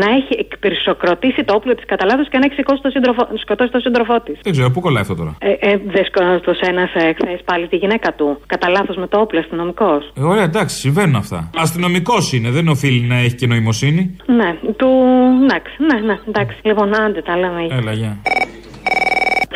να 0.00 0.06
έχει 0.18 0.34
εκπυρσοκροτήσει 0.38 1.44
το 1.44 1.54
όπλο 1.54 1.74
της 1.74 1.84
κατά 1.84 2.04
λάθος 2.04 2.28
και 2.28 2.38
να 2.38 2.44
έχει 2.44 2.54
σηκώσει 2.54 2.82
το 2.82 2.90
σύντροφο, 2.90 3.28
σκοτώσει 3.42 3.70
τον 3.70 3.80
σύντροφό 3.80 4.20
της. 4.20 4.38
Δεν 4.42 4.52
ξέρω, 4.52 4.70
πού 4.70 4.80
κολλάει 4.80 5.02
αυτό 5.02 5.14
τώρα; 5.14 5.36
Ε, 5.38 5.50
ε, 5.50 5.80
δεν 5.86 6.04
σκότωσε 6.04 6.66
ένας 6.72 6.90
χθες 6.90 7.40
πάλι 7.44 7.68
τη 7.68 7.76
γυναίκα 7.76 8.12
του. 8.14 8.40
Κατά 8.46 8.68
λάθος 8.68 8.96
με 8.96 9.06
το 9.06 9.20
όπλο 9.20 9.38
αστυνομικός. 9.38 10.12
Ε, 10.16 10.22
ωραία, 10.22 10.42
εντάξει, 10.42 10.76
συμβαίνουν 10.76 11.16
αυτά. 11.16 11.50
Αστυνομικός 11.56 12.32
είναι, 12.32 12.50
δεν 12.50 12.68
οφείλει 12.68 13.00
να 13.00 13.16
έχει 13.16 13.34
και 13.34 13.46
νοημοσύνη. 13.46 14.16
Ναι, 14.26 14.54
του. 14.76 14.88
Εντάξει, 15.42 15.74
ναι, 15.78 16.00
ναι, 16.00 16.18
εντάξει. 16.28 16.56
Λοιπόν, 16.62 16.88
άντε 17.02 17.22
τα 17.22 17.36
λέμε. 17.36 17.66
Έλα, 17.70 17.92
γεια. 17.92 18.18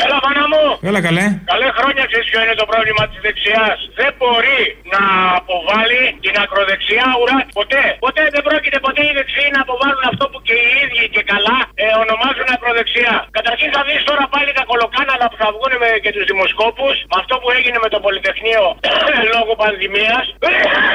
Έλα, 0.05 0.19
μάνα 0.25 0.45
μου! 0.53 0.65
Έλα, 0.89 1.01
καλέ. 1.07 1.25
Καλέ 1.53 1.69
χρόνια 1.79 2.05
ξέρεις 2.11 2.27
ποιο 2.31 2.41
είναι 2.45 2.57
το 2.63 2.67
πρόβλημα 2.71 3.03
της 3.11 3.19
δεξιάς. 3.27 3.79
Δεν 4.01 4.11
μπορεί 4.19 4.63
να 4.95 5.03
αποβάλει 5.41 6.03
την 6.25 6.35
ακροδεξιά 6.45 7.07
ουρά. 7.21 7.39
Ποτέ. 7.59 7.85
Ποτέ 8.07 8.23
δεν 8.35 8.43
πρόκειται 8.49 8.79
ποτέ 8.87 9.03
οι 9.09 9.13
δεξιοί 9.19 9.49
να 9.57 9.61
αποβάλουν 9.67 10.05
αυτό 10.13 10.25
που 10.31 10.39
και 10.49 10.57
οι 10.63 10.69
ίδιοι 10.85 11.05
και 11.15 11.23
καλά 11.33 11.59
ε, 11.83 11.87
ονομάζουν 12.05 12.49
ακροδεξιά. 12.57 13.15
Καταρχήν 13.39 13.69
θα 13.77 13.83
δεις 13.87 14.01
τώρα 14.11 14.25
πάλι 14.35 14.51
τα 14.59 14.65
κολοκάναλα 14.71 15.27
που 15.31 15.37
θα 15.43 15.49
βγουν 15.55 15.73
με 15.83 15.89
και 16.05 16.11
τους 16.15 16.25
δημοσκόπους 16.31 16.95
με 17.11 17.17
αυτό 17.23 17.35
που 17.43 17.49
έγινε 17.57 17.79
με 17.85 17.89
το 17.95 17.99
Πολυτεχνείο 18.07 18.65
λόγω 19.35 19.53
πανδημίας. 19.63 20.25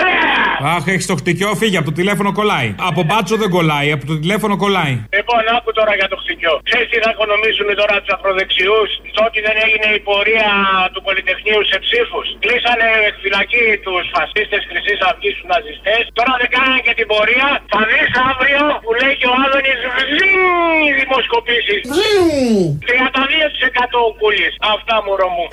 Αχ, 0.75 0.83
έχεις 0.93 1.07
το 1.11 1.15
χτυκιό, 1.21 1.49
φύγε 1.61 1.77
από 1.81 1.87
το 1.91 1.95
τηλέφωνο 1.99 2.29
κολλάει. 2.39 2.69
Από 2.89 3.01
μπάτσο 3.07 3.35
δεν 3.41 3.49
κολλάει, 3.55 3.89
από 3.95 4.03
το 4.11 4.15
τηλέφωνο 4.23 4.53
κολλάει. 4.63 4.93
Λοιπόν, 5.17 5.41
άκου 5.57 5.71
τώρα 5.79 5.93
για 5.99 6.07
το 6.11 6.17
χτυκιό. 6.21 6.53
Ξέρεις 6.69 6.87
τι 6.91 6.97
θα 7.03 7.09
οικονομήσουν 7.13 7.67
τώρα 7.81 7.95
τους 8.01 8.11
ακροδεξιούς; 8.15 8.84
Στο 9.11 9.21
ότι 9.29 9.39
δεν 9.47 9.55
έγινε 9.65 9.87
η 9.97 9.99
πορεία 10.09 10.51
του 10.93 11.01
Πολυτεχνείου 11.07 11.61
σε 11.71 11.77
ψήφους. 11.85 12.27
Κλείσανε 12.43 12.89
φυλακή 13.21 13.65
τους 13.85 14.03
φασίστες 14.15 14.61
Χρυσής 14.69 14.99
Αυγής 15.09 15.35
τους 15.37 15.47
ναζιστές. 15.51 16.01
Τώρα 16.17 16.33
δεν 16.41 16.49
κάνανε 16.55 16.81
και 16.85 16.93
την 16.99 17.07
πορεία. 17.13 17.47
Θα 17.73 17.81
δεις 17.89 18.09
αύριο 18.29 18.63
που 18.83 18.91
λέει 18.99 19.13
και 19.19 19.27
ο 19.31 19.33
Άδωνης 19.43 19.79
βζζιν 19.93 20.41
οι 20.85 20.91
δημοσκοπήσεις. 20.99 21.81
32% 22.89 23.97
ο 24.09 24.11
Κούλης. 24.19 24.53
Αυτά 24.73 24.95
μωρό 25.05 25.29
μου. 25.35 25.45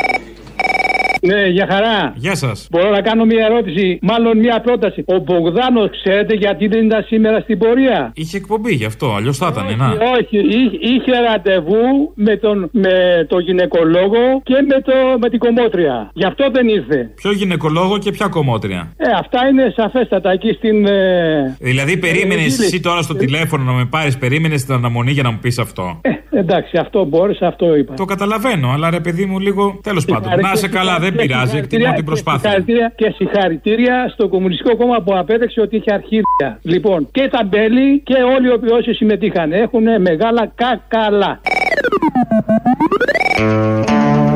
Ναι, 1.26 1.46
για 1.46 1.66
χαρά. 1.70 2.12
Γεια 2.16 2.34
σας. 2.34 2.66
Μπορώ 2.70 2.90
να 2.90 3.00
κάνω 3.00 3.24
μια 3.24 3.46
ερώτηση, 3.46 3.98
μάλλον 4.02 4.38
μια 4.38 4.60
πρόταση. 4.60 5.04
Ο 5.06 5.16
Μπογδάνος, 5.18 5.90
ξέρετε 6.02 6.34
γιατί 6.34 6.66
δεν 6.66 6.84
ήταν 6.84 7.02
σήμερα 7.06 7.40
στην 7.40 7.58
πορεία; 7.58 8.12
Είχε 8.14 8.36
εκπομπή 8.36 8.74
γι' 8.74 8.84
αυτό, 8.84 9.14
αλλιώς 9.14 9.36
θα 9.36 9.48
ήταν. 9.52 9.76
Να. 9.78 9.86
Όχι, 10.18 10.36
εί- 10.38 10.78
είχε 10.80 11.12
ραντεβού 11.28 12.12
με 12.14 12.36
τον, 12.36 12.68
με 12.72 13.26
τον 13.28 13.40
γυναικολόγο 13.40 14.22
και 14.42 14.54
με, 14.68 14.80
το, 14.80 14.92
με 15.20 15.28
την 15.28 15.38
κομμότρια. 15.38 16.10
Γι' 16.14 16.24
αυτό 16.24 16.50
δεν 16.52 16.68
ήρθε. 16.68 17.10
Ποιο 17.14 17.32
γυναικολόγο 17.32 17.98
και 17.98 18.10
ποια 18.10 18.26
κομμότρια; 18.28 18.92
Ε, 18.96 19.10
αυτά 19.18 19.46
είναι 19.50 19.72
σαφέστατα 19.76 20.30
εκεί 20.30 20.52
στην. 20.52 20.86
Ε, 20.86 21.56
Δηλαδή, 21.60 21.96
περίμενες 21.98 22.58
ε, 22.60 22.64
εσύ 22.64 22.80
τώρα 22.80 23.02
στο 23.02 23.14
τηλέφωνο 23.14 23.62
να 23.64 23.72
με 23.72 23.84
πάρεις, 23.84 24.18
περίμενες 24.18 24.64
την 24.64 24.74
αναμονή 24.74 25.10
για 25.10 25.22
να 25.22 25.30
μου 25.30 25.38
πεις 25.42 25.58
αυτό; 25.58 26.00
εντάξει, 26.30 26.76
αυτό 26.76 27.04
μπόρεσα, 27.04 27.46
αυτό 27.46 27.76
είπα. 27.76 27.94
Το 27.94 28.04
καταλαβαίνω, 28.04 28.70
αλλά 28.70 28.90
ρε 28.90 29.00
παιδί 29.00 29.24
μου 29.24 29.38
λίγο. 29.38 29.80
Τέλος 29.82 30.04
πάντων, 30.04 30.40
να 30.40 30.52
είσαι 30.54 30.68
καλά, 30.68 30.98
δεν 30.98 31.11
πειράζει, 31.16 31.56
εκτιμώ 31.56 31.92
την 31.94 32.04
προσπάθεια. 32.04 32.40
Συγχαρητήρια 32.40 32.92
και 32.96 33.14
συγχαρητήρια 33.16 34.08
στο 34.12 34.28
Κομμουνιστικό 34.28 34.76
Κόμμα 34.76 35.02
που 35.02 35.16
απέδειξε 35.16 35.60
ότι 35.60 35.76
είχε 35.76 35.92
αρχίδια. 35.92 36.58
Λοιπόν, 36.62 37.08
και 37.10 37.28
τα 37.32 37.44
μπέλη 37.44 38.00
και 38.00 38.14
όλοι 38.36 38.46
οι 38.48 38.52
οποίοι 38.52 38.70
όσοι 38.72 38.92
συμμετείχαν 38.92 39.52
έχουν 39.52 39.82
μεγάλα 40.00 40.52
κακαλά. 40.54 41.40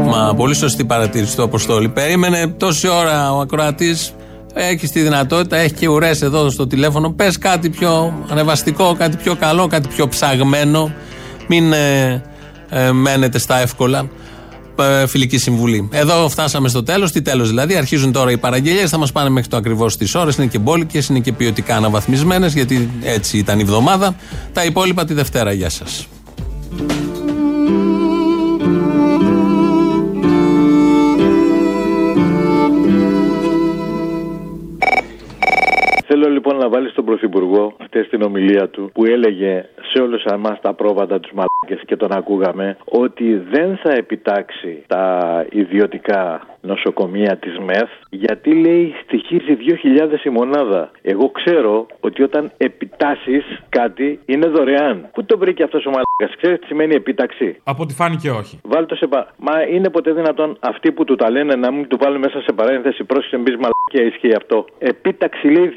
Μα 0.04 0.34
πολύ 0.36 0.54
σωστή 0.54 0.84
παρατήρηση 0.84 1.36
του 1.36 1.42
Αποστόλη. 1.42 1.88
Περίμενε 1.88 2.48
τόση 2.48 2.88
ώρα 2.88 3.32
ο 3.32 3.40
ακροατής. 3.40 4.14
Έχει 4.54 4.88
τη 4.88 5.00
δυνατότητα, 5.00 5.56
έχει 5.56 5.74
και 5.74 5.88
ουρές 5.88 6.22
εδώ 6.22 6.50
στο 6.50 6.66
τηλέφωνο. 6.66 7.10
Πες 7.10 7.38
κάτι 7.38 7.70
πιο 7.70 8.22
ανεβαστικό, 8.30 8.94
κάτι 8.98 9.16
πιο 9.16 9.34
καλό, 9.34 9.66
κάτι 9.66 9.88
πιο 9.88 10.08
ψαγμένο. 10.08 10.92
Μην 11.48 11.72
ε, 11.72 12.22
ε, 12.68 12.92
μένετε 12.92 13.38
στα 13.38 13.60
εύκολα. 13.60 14.08
Ε, 14.78 15.06
φιλική 15.06 15.38
συμβουλή. 15.38 15.88
Εδώ 15.92 16.28
φτάσαμε 16.28 16.68
στο 16.68 16.82
τέλος. 16.82 17.12
Τι 17.12 17.22
τέλος 17.22 17.48
δηλαδή; 17.48 17.76
Αρχίζουν 17.76 18.12
τώρα 18.12 18.30
οι 18.30 18.38
παραγγελίες. 18.38 18.90
Θα 18.90 18.98
μας 18.98 19.12
πάνε 19.12 19.28
μέχρι 19.28 19.48
το 19.48 19.56
ακριβώς 19.56 19.96
τις 19.96 20.14
ώρες. 20.14 20.36
Είναι 20.36 20.46
και 20.46 20.58
μπόλικες, 20.58 21.08
είναι 21.08 21.20
και 21.20 21.32
ποιοτικά 21.32 21.76
αναβαθμισμένες, 21.76 22.54
γιατί 22.54 22.90
έτσι 23.02 23.38
ήταν 23.38 23.58
η 23.58 23.62
εβδομάδα. 23.62 24.16
Τα 24.52 24.64
υπόλοιπα 24.64 25.04
τη 25.04 25.14
Δευτέρα. 25.14 25.52
Γεια 25.52 25.68
σας. 25.68 26.08
Θέλω 36.08 36.28
λοιπόν 36.28 36.56
να 36.56 36.68
βάλεις 36.68 36.92
τον 36.92 37.04
Πρωθυπουργό 37.04 37.76
χτε 37.84 38.04
στην 38.04 38.22
ομιλία 38.22 38.68
του 38.68 38.90
που 38.92 39.04
έλεγε 39.04 39.64
σε 39.92 40.02
όλους 40.02 40.24
εμάς 40.24 40.60
τα 40.60 40.74
πρόβατα 40.74 41.20
τους 41.20 41.32
μαλάκε 41.32 41.55
και 41.74 41.96
τον 41.96 42.12
ακούγαμε 42.12 42.76
ότι 42.84 43.34
δεν 43.50 43.76
θα 43.76 43.92
επιτάξει 43.92 44.84
τα 44.86 45.44
ιδιωτικά 45.50 46.46
νοσοκομεία 46.60 47.36
της 47.36 47.58
ΜΕΘ 47.58 47.88
γιατί 48.10 48.54
λέει 48.54 48.94
στοιχίζει 49.02 49.56
2.000 50.20 50.24
η 50.24 50.28
μονάδα. 50.28 50.90
Εγώ 51.02 51.30
ξέρω 51.30 51.86
ότι 52.00 52.22
όταν 52.22 52.52
επιτάσεις 52.56 53.44
κάτι 53.68 54.20
είναι 54.26 54.46
δωρεάν. 54.48 55.08
Πού 55.12 55.24
το 55.24 55.38
βρήκε 55.38 55.62
αυτός 55.62 55.86
ο 55.86 55.90
μαλάκας, 55.90 56.40
ξέρεις 56.40 56.58
τι 56.60 56.66
σημαίνει 56.66 56.94
επίταξη. 56.94 57.60
Από 57.64 57.82
ό,τι 57.82 57.94
φάνηκε 57.94 58.30
όχι. 58.30 58.60
Βάλτε 58.62 58.86
το 58.86 58.96
σε 58.96 59.06
πα... 59.06 59.28
Μα 59.36 59.62
είναι 59.62 59.90
ποτέ 59.90 60.12
δυνατόν 60.12 60.56
αυτοί 60.60 60.92
που 60.92 61.04
του 61.04 61.14
τα 61.14 61.30
λένε 61.30 61.54
να 61.54 61.72
μην 61.72 61.88
του 61.88 61.98
βάλουν 62.00 62.18
μέσα 62.18 62.40
σε 62.40 62.52
παρένθεση 62.52 63.04
πρόσχεση 63.04 63.42
μπεις 63.42 63.56
μαλακία 63.92 64.14
ισχύει 64.14 64.36
αυτό. 64.36 64.66
Επίταξη 64.78 65.46
λέει 65.48 65.70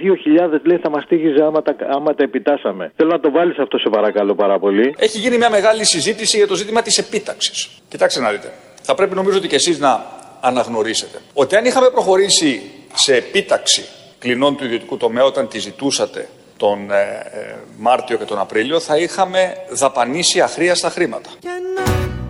2.000 0.51 0.59
λέει 0.63 0.77
θα 0.77 0.89
μας 0.89 1.05
τύχιζε 1.07 1.43
άμα 1.43 1.61
τα, 1.61 1.75
άμα 1.89 2.15
τα 2.15 2.23
επιτάσαμε. 2.23 2.91
Θέλω 2.95 3.09
να 3.09 3.19
το 3.19 3.31
βάλεις 3.31 3.57
αυτό 3.57 3.77
σε 3.77 3.89
παρακαλώ 3.89 4.35
πάρα 4.35 4.59
πολύ. 4.59 4.95
Έχει 4.97 5.17
γίνει 5.17 5.37
μια 5.37 5.49
μεγάλη 5.49 5.85
συζήτηση 5.85 6.37
για 6.37 6.47
το 6.47 6.55
ζήτημα 6.55 6.81
της 6.81 6.97
επίταξης. 6.97 7.69
Κοιτάξτε 7.87 8.21
να 8.21 8.31
δείτε. 8.31 8.53
Θα 8.81 8.95
πρέπει 8.95 9.15
νομίζω 9.15 9.37
ότι 9.37 9.47
και 9.47 9.55
εσείς 9.55 9.79
να 9.79 10.05
αναγνωρίσετε 10.41 11.17
ότι 11.33 11.55
αν 11.55 11.65
είχαμε 11.65 11.89
προχωρήσει 11.89 12.61
σε 12.93 13.15
επίταξη 13.15 13.85
κλινών 14.19 14.57
του 14.57 14.63
ιδιωτικού 14.65 14.97
τομέα 14.97 15.23
όταν 15.23 15.47
τη 15.47 15.59
ζητούσατε 15.59 16.27
τον 16.57 16.91
ε, 16.91 17.01
ε, 17.33 17.55
Μάρτιο 17.77 18.17
και 18.17 18.25
τον 18.25 18.39
Απρίλιο, 18.39 18.79
θα 18.79 18.97
είχαμε 18.97 19.55
δαπανίσει 19.69 20.41
αχρίαστα 20.41 20.89
χρήματα. 20.89 21.29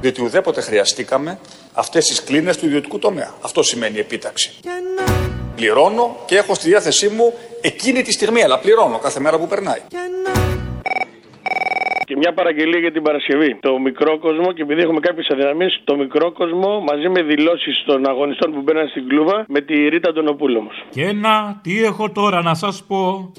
Διότι 0.01 0.21
ουδέποτε 0.21 0.61
χρειαστήκαμε 0.61 1.39
αυτές 1.73 2.05
τις 2.05 2.23
κλίνες 2.23 2.57
του 2.57 2.65
ιδιωτικού 2.65 2.99
τομέα. 2.99 3.33
Αυτό 3.41 3.63
σημαίνει 3.63 3.99
επίταξη. 3.99 4.53
Πληρώνω 5.59 6.15
και 6.25 6.35
έχω 6.37 6.53
στη 6.53 6.69
διάθεσή 6.69 7.07
μου 7.09 7.33
εκείνη 7.61 8.01
τη 8.01 8.11
στιγμή, 8.11 8.43
αλλά 8.43 8.59
πληρώνω 8.59 8.97
κάθε 8.97 9.19
μέρα 9.19 9.37
που 9.39 9.47
περνάει. 9.47 9.81
Και 12.05 12.15
μια 12.17 12.33
παραγγελία 12.33 12.79
για 12.79 12.91
την 12.91 13.03
Παρασκευή. 13.03 13.57
Το 13.59 13.79
μικρό 13.79 14.19
κόσμο, 14.19 14.51
και 14.51 14.61
επειδή 14.61 14.81
έχουμε 14.81 14.99
κάποιες 14.99 15.27
αδυναμίες, 15.29 15.81
το 15.83 15.95
μικρό 15.95 16.31
κόσμο 16.31 16.79
μαζί 16.79 17.09
με 17.09 17.21
δηλώσεις 17.21 17.83
των 17.85 18.07
αγωνιστών 18.07 18.51
που 18.53 18.61
μπαίναν 18.61 18.87
στην 18.87 19.07
κλούβα 19.07 19.45
με 19.47 19.61
τη 19.61 19.87
Ρίτα 19.87 20.13
Τονοπούλου 20.13 20.57
όμω. 20.59 20.71
Και 20.89 21.11
να, 21.13 21.59
τι 21.63 21.83
έχω 21.83 22.11
τώρα 22.11 22.41
να 22.41 22.53
σας 22.53 22.83
πω; 22.87 23.31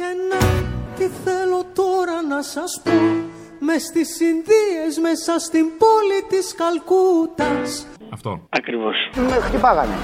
Τι 0.97 1.05
θέλω 1.25 1.63
τώρα 1.75 2.23
να 2.29 2.43
σας 2.43 2.81
πω 2.85 3.30
μες 3.67 3.83
στις 3.83 4.21
Ινδίες 4.21 4.93
μέσα 5.07 5.33
στην 5.47 5.65
πόλη 5.83 6.19
της 6.29 6.47
Καλκούτας 6.61 7.87
Αυτό. 8.17 8.31
Ακριβώς. 8.49 8.97
Με 9.15 9.37
χτυπάγανε. 9.47 9.97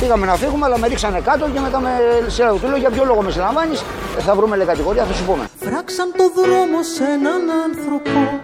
Πήγαμε 0.00 0.26
να 0.26 0.34
φύγουμε, 0.34 0.64
αλλά 0.66 0.78
με 0.78 0.86
ρίξανε 0.86 1.20
κάτω 1.20 1.48
και 1.54 1.60
μετά 1.60 1.80
με 1.80 1.90
σειρά 2.26 2.52
του 2.52 2.68
λέω 2.68 2.76
για 2.76 2.90
ποιο 2.90 3.04
λόγο 3.04 3.22
με 3.22 3.30
συλλαμβάνεις; 3.30 3.84
Θα 4.18 4.34
βρούμε 4.34 4.56
λέει 4.56 4.66
κατηγορία, 4.66 5.04
θα 5.04 5.12
σου 5.12 5.24
πούμε. 5.24 5.44
Φράξαν 5.60 6.08
το 6.16 6.24
δρόμο 6.38 6.78
σε 6.94 7.04
έναν 7.16 7.42
άνθρωπο 7.66 8.40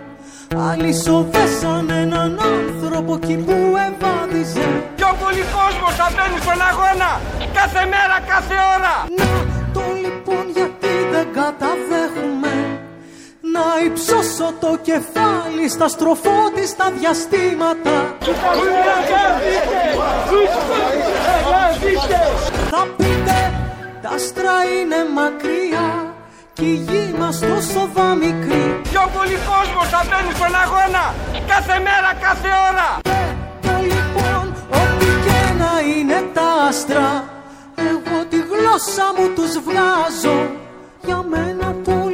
Άλλοι 0.71 0.93
σοβέσαν 1.05 1.91
έναν 1.91 2.39
άνθρωπο 2.55 3.15
εκεί 3.15 3.37
που 3.37 3.57
ευάδιζε 3.87 4.67
Πιο 4.97 5.11
πολύ 5.23 5.45
κόσμο 5.59 5.89
θα 5.99 6.07
μπαίνει 6.15 6.39
στον 6.45 6.61
αγώνα 6.71 7.11
κάθε 7.59 7.83
μέρα, 7.93 8.17
κάθε 8.33 8.57
ώρα. 8.75 8.95
Να 9.19 9.31
το 9.75 9.85
λοιπόν 10.05 10.45
γιατί 10.57 10.93
δεν 11.13 11.27
καταδέχουμε 11.39 11.94
Να 13.55 13.67
υψώσω 13.87 14.49
το 14.61 14.79
κεφάλι 14.83 15.69
στα 15.69 15.89
στροφότιστα 15.89 16.85
διαστήματα. 16.99 18.17
Θα 22.71 22.83
πείτε 22.97 23.39
τα 24.03 24.11
άστρα 24.15 24.57
είναι 24.77 24.97
μακριά 25.15 26.15
κι 26.53 26.65
η 26.65 26.75
γη 26.87 27.15
μας 27.19 27.39
τόσο 27.39 27.89
δα 27.95 28.15
μικρή 28.15 28.81
Πιο 28.91 29.03
πολύ 29.17 29.39
κόσμος 29.51 29.89
θα 29.89 30.01
μπαίνει 30.09 30.35
στον 30.35 30.55
αγώνα 30.65 31.05
κάθε 31.47 31.79
μέρα, 31.87 32.11
κάθε 32.27 32.51
ώρα. 32.69 32.89
Το 33.67 33.75
λοιπόν 33.93 34.45
ό,τι 34.81 35.07
και 35.25 35.41
να 35.63 35.73
είναι 35.91 36.19
τα 36.35 36.49
άστρα 36.69 37.25
Εγώ 37.77 38.25
τη 38.31 38.37
γλώσσα 38.37 39.07
μου 39.17 39.27
τους 39.35 39.53
βγάζω. 39.67 40.39
Για 41.05 41.25
μένα 41.29 41.75
το 41.85 42.14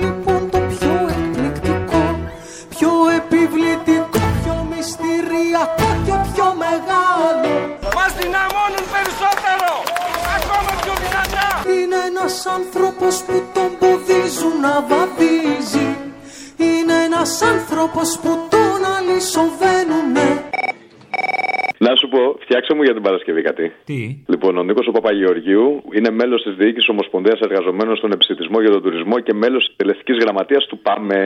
ένας 12.22 12.46
άνθρωπος 12.46 13.22
που 13.22 13.42
τον 13.52 13.70
ποδίζουν 13.78 14.61
να 14.61 14.87
βαδίζει. 14.88 15.96
Είναι 16.56 16.94
ένας 17.04 17.42
άνθρωπος 17.42 18.18
που 18.18 18.38
τον 18.48 18.85
αλυσοβαίνουνε 18.96 20.44
Να 21.87 21.93
σου 21.97 22.09
πω, 22.09 22.23
φτιάξε 22.45 22.75
μου 22.75 22.83
για 22.83 22.95
την 22.97 23.03
Παρασκευή 23.03 23.43
κάτι. 23.43 23.73
Τι; 23.85 24.01
Λοιπόν, 24.33 24.53
ο 24.59 24.62
Νίκος 24.62 24.88
Παπαγεωργίου 24.93 25.83
είναι 25.97 26.11
μέλος 26.11 26.43
της 26.43 26.55
Διοίκησης 26.55 26.88
Ομοσπονδίας 26.88 27.38
Εργαζομένων 27.40 27.97
στον 27.97 28.11
Επιστημισμό 28.12 28.61
για 28.61 28.71
τον 28.71 28.83
Τουρισμό 28.83 29.16
και 29.27 29.35
μέλος 29.43 29.62
της 29.66 29.77
Τελεστικής 29.77 30.16
Γραμματείας 30.23 30.66
του 30.66 30.79
ΠΑΜΕ. 30.79 31.25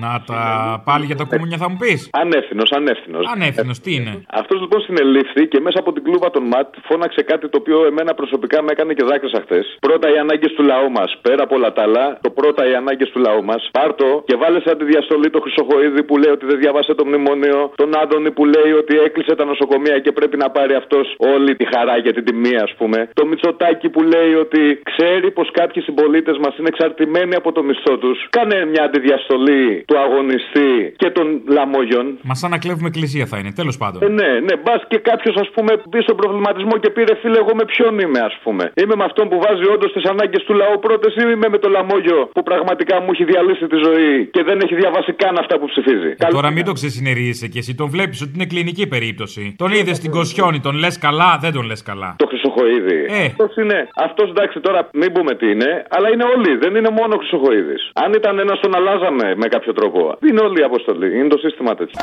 Να 0.00 0.12
τα 0.26 0.42
πάλι 0.84 1.04
για 1.10 1.16
τα 1.16 1.24
κομμούνια 1.24 1.56
θα 1.62 1.68
μου 1.70 1.76
πεις; 1.82 2.08
Ανεύθυνος, 2.12 2.70
ανεύθυνος. 2.72 3.24
Ανεύθυνος, 3.34 3.76
τι 3.80 3.90
είναι; 3.94 4.12
Αυτός 4.40 4.60
λοιπόν 4.60 4.80
συνελήφθη 4.80 5.42
και 5.52 5.60
μέσα 5.60 5.78
από 5.82 5.92
την 5.92 6.02
κλούβα 6.06 6.30
των 6.30 6.44
ΜΑΤ 6.52 6.68
φώναξε 6.88 7.22
κάτι 7.22 7.48
το 7.48 7.58
οποίο 7.60 7.86
εμένα 7.90 8.14
προσωπικά 8.14 8.62
με 8.62 8.70
έκανε 8.74 8.92
και 8.94 9.04
δάκρυσα 9.04 9.40
χθες. 9.44 9.76
Πρώτα 9.80 10.06
οι 10.12 10.18
ανάγκες 10.24 10.52
του 10.56 10.62
λαού 10.62 10.90
μας. 10.90 11.10
Πέρα 11.22 11.42
από 11.42 11.54
όλα 11.54 11.72
τα 11.72 11.82
άλλα, 11.82 12.18
το 12.20 12.30
πρώτα 12.30 12.70
οι 12.70 12.74
ανάγκες 12.74 13.08
του 13.10 13.20
λαού 13.26 13.44
μας. 13.44 13.68
Πάρτο 13.72 14.22
και 14.28 14.36
βάλε 14.36 14.60
σαν 14.66 14.78
τη 14.78 14.84
διαστολή 14.84 15.30
το 15.30 15.40
Χρυσοχοίδη 15.44 16.02
που 16.08 16.16
λέει 16.22 16.32
ότι 16.36 16.46
δεν 16.46 16.58
διάβασε 16.58 16.94
το 16.94 17.04
μνημόνιο. 17.06 17.72
Τον 17.74 17.90
Άδωνη 18.02 18.30
που 18.36 18.44
λέει 18.44 18.72
ότι 18.82 18.94
έκλεισε 19.06 19.34
τα 19.34 19.44
νοσοκομεία 19.44 19.78
και 20.04 20.12
πρέπει 20.12 20.36
να 20.36 20.50
πάρει 20.50 20.74
αυτός 20.74 21.14
όλη 21.18 21.56
τη 21.56 21.64
χαρά 21.74 21.96
για 21.98 22.12
την 22.12 22.24
τιμή, 22.24 22.56
ας 22.56 22.72
πούμε. 22.78 22.98
Το 23.14 23.26
Μητσοτάκι 23.26 23.88
που 23.88 24.02
λέει 24.02 24.32
ότι 24.44 24.60
ξέρει 24.90 25.30
πως 25.30 25.50
κάποιοι 25.52 25.82
συμπολίτες 25.82 26.36
μας 26.42 26.52
είναι 26.58 26.68
εξαρτημένοι 26.68 27.34
από 27.34 27.52
το 27.52 27.62
μισθό 27.62 27.98
τους. 27.98 28.18
Κάνε 28.30 28.56
μια 28.72 28.82
αντιδιαστολή 28.84 29.84
του 29.86 29.98
αγωνιστή 29.98 30.72
και 30.96 31.10
των 31.10 31.26
λαμόγιων. 31.56 32.18
Μα 32.22 32.34
σαν 32.34 32.50
να 32.50 32.58
κλέβουμε 32.58 32.88
εκκλησία 32.88 33.26
θα 33.26 33.36
είναι, 33.38 33.52
τέλος 33.60 33.76
πάντων. 33.76 33.98
Ε, 34.02 34.08
ναι, 34.08 34.30
ναι, 34.46 34.54
μπας 34.62 34.80
και 34.88 34.98
κάποιος 34.98 35.36
ας 35.36 35.48
πούμε 35.54 35.72
μπει 35.88 36.00
στον 36.06 36.16
προβληματισμό 36.16 36.74
και 36.82 36.90
πήρε 36.90 37.14
φίλε, 37.20 37.38
εγώ 37.44 37.52
με 37.60 37.64
ποιον 37.72 37.98
είμαι, 37.98 38.20
ας 38.30 38.36
πούμε. 38.42 38.64
Είμαι 38.82 38.94
με 39.00 39.04
αυτόν 39.04 39.28
που 39.28 39.38
βάζει 39.44 39.64
όντως 39.74 39.92
τις 39.92 40.04
ανάγκες 40.12 40.42
του 40.46 40.54
λαού 40.60 40.78
πρώτες 40.86 41.12
ή 41.14 41.22
είμαι 41.32 41.48
με 41.54 41.58
το 41.58 41.68
λαμόγιο 41.68 42.18
που 42.34 42.42
πραγματικά 42.42 43.00
μου 43.00 43.10
έχει 43.14 43.24
διαλύσει 43.24 43.66
τη 43.66 43.78
ζωή 43.86 44.26
και 44.34 44.42
δεν 44.48 44.60
έχει 44.64 44.74
διαβάσει 44.74 45.12
καν 45.12 45.34
αυτά 45.38 45.58
που 45.58 45.66
ψηφίζει. 45.72 46.10
Ε, 46.18 46.26
τώρα 46.36 46.50
μην 46.50 46.64
το 46.64 46.72
ξεσυνερίζεσαι 46.72 47.48
κι 47.48 47.58
εσύ, 47.58 47.74
τον 47.74 47.88
βλέπεις 47.94 48.22
ότι 48.22 48.32
είναι 48.34 48.46
κλινική 48.46 48.86
περίπτωση. 48.86 49.54
Τον 49.58 49.69
τον 49.70 49.78
είδε 49.78 49.94
στην 49.94 50.10
Κοσιόνη, 50.10 50.60
τον 50.60 50.74
λες 50.74 50.98
καλά, 50.98 51.38
δεν 51.40 51.52
τον 51.52 51.64
λες 51.64 51.82
καλά. 51.82 52.14
Το 52.18 52.26
Χρυσοχοίδη. 52.26 53.00
Ε. 53.08 53.24
Αυτός 53.26 53.56
είναι. 53.56 53.88
Αυτός 54.06 54.28
εντάξει 54.30 54.60
τώρα 54.60 54.88
μην 54.92 55.12
πούμε 55.12 55.34
τι 55.34 55.46
είναι, 55.50 55.84
αλλά 55.88 56.08
είναι 56.12 56.24
όλοι. 56.34 56.56
Δεν 56.56 56.74
είναι 56.74 56.90
μόνο 56.90 57.14
ο 57.14 57.18
Χρυσοχοίδης. 57.18 57.90
Αν 57.92 58.12
ήταν 58.12 58.38
ένας 58.38 58.60
τον 58.60 58.74
αλλάζαμε 58.74 59.34
με 59.36 59.46
κάποιο 59.48 59.72
τρόπο. 59.72 60.00
Είναι 60.28 60.40
όλη 60.40 60.60
η 60.60 60.62
αποστολή. 60.62 61.18
Είναι 61.18 61.28
το 61.28 61.38
σύστημα 61.38 61.74
τέτοιο. 61.74 62.00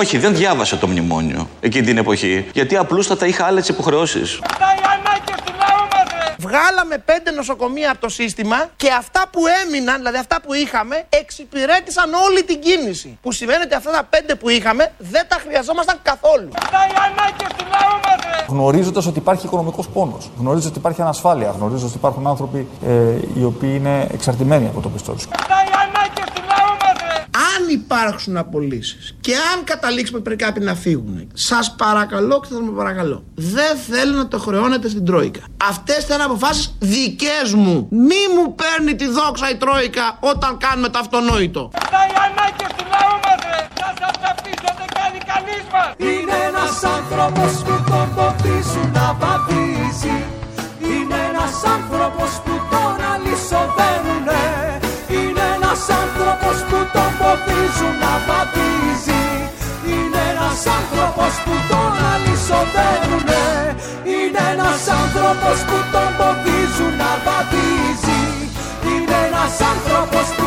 Όχι, 0.00 0.18
δεν 0.18 0.34
διάβασα 0.34 0.78
το 0.78 0.86
μνημόνιο 0.86 1.48
εκείνη 1.60 1.84
την 1.86 1.98
εποχή. 1.98 2.46
Γιατί 2.52 2.76
απλούστατα 2.76 3.26
είχα 3.26 3.44
άλλες 3.46 3.68
υποχρεώσεις. 3.68 4.40
Βγάλαμε 6.52 6.98
πέντε 6.98 7.30
νοσοκομεία 7.30 7.90
από 7.90 8.00
το 8.00 8.08
σύστημα 8.08 8.56
και 8.76 8.90
αυτά 8.90 9.22
που 9.32 9.40
έμειναν, 9.62 9.96
δηλαδή 9.96 10.18
αυτά 10.18 10.40
που 10.40 10.54
είχαμε, 10.54 11.04
εξυπηρέτησαν 11.08 12.14
όλη 12.14 12.42
την 12.42 12.60
κίνηση. 12.60 13.18
Που 13.22 13.32
σημαίνει 13.32 13.62
ότι 13.62 13.74
αυτά 13.74 13.90
τα 13.90 14.04
πέντε 14.10 14.34
που 14.34 14.48
είχαμε 14.48 14.92
δεν 14.98 15.24
τα 15.28 15.36
χρειαζόμασταν 15.44 15.98
καθόλου. 16.02 16.48
Γνωρίζοντας 18.48 19.06
ότι 19.06 19.18
υπάρχει 19.18 19.46
οικονομικός 19.46 19.88
πόνος, 19.88 20.30
γνωρίζοντας 20.38 20.70
ότι 20.70 20.78
υπάρχει 20.78 21.02
ανασφάλεια, 21.02 21.50
γνωρίζοντας 21.50 21.88
ότι 21.88 21.98
υπάρχουν 21.98 22.26
άνθρωποι 22.26 22.68
ε, 22.86 22.90
οι 23.38 23.44
οποίοι 23.44 23.72
είναι 23.76 24.06
εξαρτημένοι 24.12 24.66
από 24.66 24.80
το 24.80 24.88
πιστό 24.88 25.12
του. 25.12 25.28
Αν 27.72 27.78
υπάρξουν 27.78 28.36
απολύσεις 28.36 29.14
και 29.20 29.34
αν 29.34 29.64
καταλήξουμε 29.64 30.18
ότι 30.18 30.26
πρέπει 30.26 30.44
κάποιοι 30.44 30.62
να 30.66 30.74
φύγουν, 30.74 31.28
σας 31.34 31.74
παρακαλώ 31.74 32.40
και 32.40 32.48
θα 32.54 32.60
με 32.60 32.70
παρακαλώ, 32.70 33.24
δεν 33.34 33.76
θέλω 33.90 34.16
να 34.16 34.28
το 34.28 34.38
χρεώνετε 34.38 34.88
στην 34.88 35.04
Τρόικα. 35.04 35.40
Αυτές 35.68 36.04
θα 36.04 36.14
είναι 36.14 36.22
αποφάσεις 36.22 36.74
δικές 36.78 37.54
μου. 37.54 37.88
Μη 37.90 38.22
μου 38.34 38.54
παίρνει 38.54 38.94
τη 38.94 39.06
δόξα 39.06 39.50
η 39.50 39.56
Τρόικα 39.56 40.16
όταν 40.20 40.56
κάνουμε 40.58 40.88
το 40.88 40.98
αυτονόητο. 40.98 41.70
Είναι 45.96 46.36
ένας 46.48 46.84
άνθρωπος 46.96 47.52
που 47.62 47.84
τον 47.90 48.08
ποτίζουν 48.14 48.90
να 48.92 49.16
βαδίζει 49.20 50.16
Είναι 50.78 51.18
ένας 51.30 51.54
άνθρωπος 51.76 52.30
που 52.44 52.54
τον 52.70 52.94
αλυσοδένουνε 53.12 54.44
Είναι 55.08 55.44
ένας 55.56 55.80
άνθρωπος 56.02 56.56
που 56.68 56.78
τον 56.92 57.11
ποτίζουν 57.32 57.94
να 58.04 58.12
βαδίζει 58.26 59.24
Είναι 59.90 60.20
ένας 60.32 60.60
άνθρωπος 60.78 61.32
που 61.44 61.54
τον 61.70 61.92
αλυσοδένουνε. 62.12 63.44
Είναι 64.12 64.42
ένας 64.54 64.82
άνθρωπος 65.00 65.56
που 65.68 65.78
τον 65.92 66.10
ποτίζουν 66.18 66.92
να 67.02 67.12
βαδίζει 67.26 68.22
Είναι 68.90 69.16
ένας 69.28 69.54
άνθρωπος 69.72 70.26
που 70.36 70.41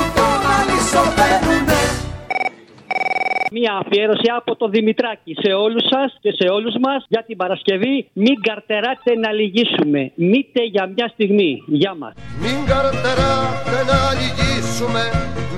Μία 3.58 3.74
αφιέρωση 3.84 4.30
από 4.38 4.56
το 4.56 4.68
Δημητράκη 4.68 5.34
σε 5.44 5.52
όλους 5.54 5.84
σας 5.94 6.18
και 6.24 6.32
σε 6.40 6.48
όλους 6.48 6.76
μας 6.82 7.06
για 7.08 7.24
την 7.28 7.38
Παρασκευή. 7.38 8.10
Μην 8.14 8.36
καρτεράτε 8.42 9.12
να 9.24 9.32
λυγίσουμε. 9.32 10.12
Μήτε 10.16 10.62
για 10.74 10.86
μια 10.96 11.08
στιγμή. 11.14 11.64
Γεια 11.66 11.94
μας. 11.96 12.14
Μην 12.44 12.60
καρτεράτε 12.72 13.78
να 13.92 14.00
λυγίσουμε 14.20 15.04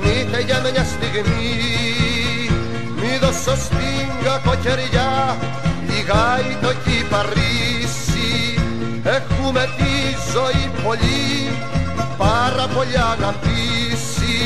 Μήτε 0.03 0.39
για 0.47 0.59
μια 0.59 0.85
στιγμή 0.93 1.47
Μη 2.99 3.13
δώσω 3.21 3.55
στην 3.65 4.07
κακοκαιριά 4.25 5.11
Λιγάει 5.89 6.51
το 6.63 6.71
κυπαρίσι 6.83 8.33
Έχουμε 9.17 9.63
τη 9.77 9.93
ζωή 10.33 10.65
πολύ 10.83 11.23
Πάρα 12.17 12.65
πολύ 12.75 12.97
αγαπήσει 13.13 14.37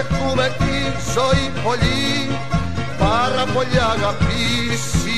Έχουμε 0.00 0.44
τη 0.58 0.74
ζωή 1.14 1.46
πολύ 1.64 2.31
Πάρα 3.42 3.54
πολύ 3.54 3.78
αγαπήσει 3.92 5.10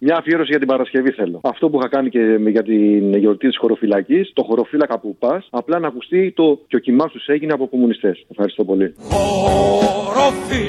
Μια 0.00 0.16
αφιέρωση 0.16 0.50
για 0.50 0.58
την 0.58 0.68
Παρασκευή 0.68 1.10
θέλω. 1.10 1.40
Αυτό 1.42 1.70
που 1.70 1.78
είχα 1.78 1.88
κάνει 1.88 2.08
και 2.08 2.20
για 2.48 2.62
την 2.62 3.16
γιορτή 3.16 3.48
της 3.48 3.58
χωροφυλακής, 3.58 4.30
το 4.34 4.42
χωροφύλακα 4.42 4.98
που 4.98 5.16
πας, 5.16 5.48
απλά 5.50 5.78
να 5.78 5.86
ακουστεί 5.86 6.32
το 6.36 6.58
και 6.68 6.76
ο 6.76 6.78
κοιμάς 6.78 7.12
τους 7.12 7.26
έγινε 7.26 7.52
από 7.52 7.66
κομμουνιστές. 7.68 8.26
Ευχαριστώ 8.30 8.64
πολύ. 8.64 8.94
Χωροφύλακα 8.98 10.64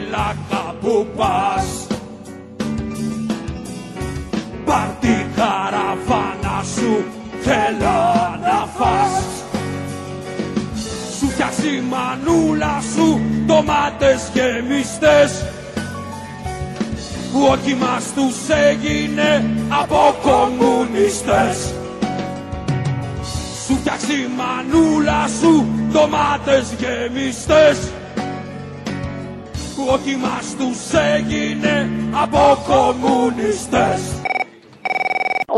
που 0.81 1.07
πας 1.17 1.87
Πάρ' 4.65 4.89
τη 4.99 5.25
καραβάνα 5.35 6.63
σου 6.63 7.03
θέλω 7.39 7.99
να 8.41 8.65
φας 8.65 9.48
Σου 11.39 11.45
φτιάξει 11.45 11.75
η 11.75 11.81
μανούλα 11.81 12.81
σου 12.95 13.21
ντομάτες 13.45 14.31
γεμιστές 14.33 15.45
που 17.31 17.47
ο 17.51 17.55
κοιμάς 17.65 18.13
τους 18.13 18.49
έγινε 18.69 19.55
από 19.69 20.15
κομμουνιστές. 20.21 21.73
Σου 23.65 23.75
φτιάξει 23.75 24.13
η 24.13 24.29
μανούλα 24.37 25.27
σου 25.41 25.65
ντομάτες 25.91 26.73
γεμιστές 26.79 27.77
που 29.75 29.87
ο 29.93 29.97
κοιμάς 29.97 30.55
τους 30.57 30.99
έγινε 31.15 31.89
από 32.11 32.63
κομμουνιστές 32.67 34.01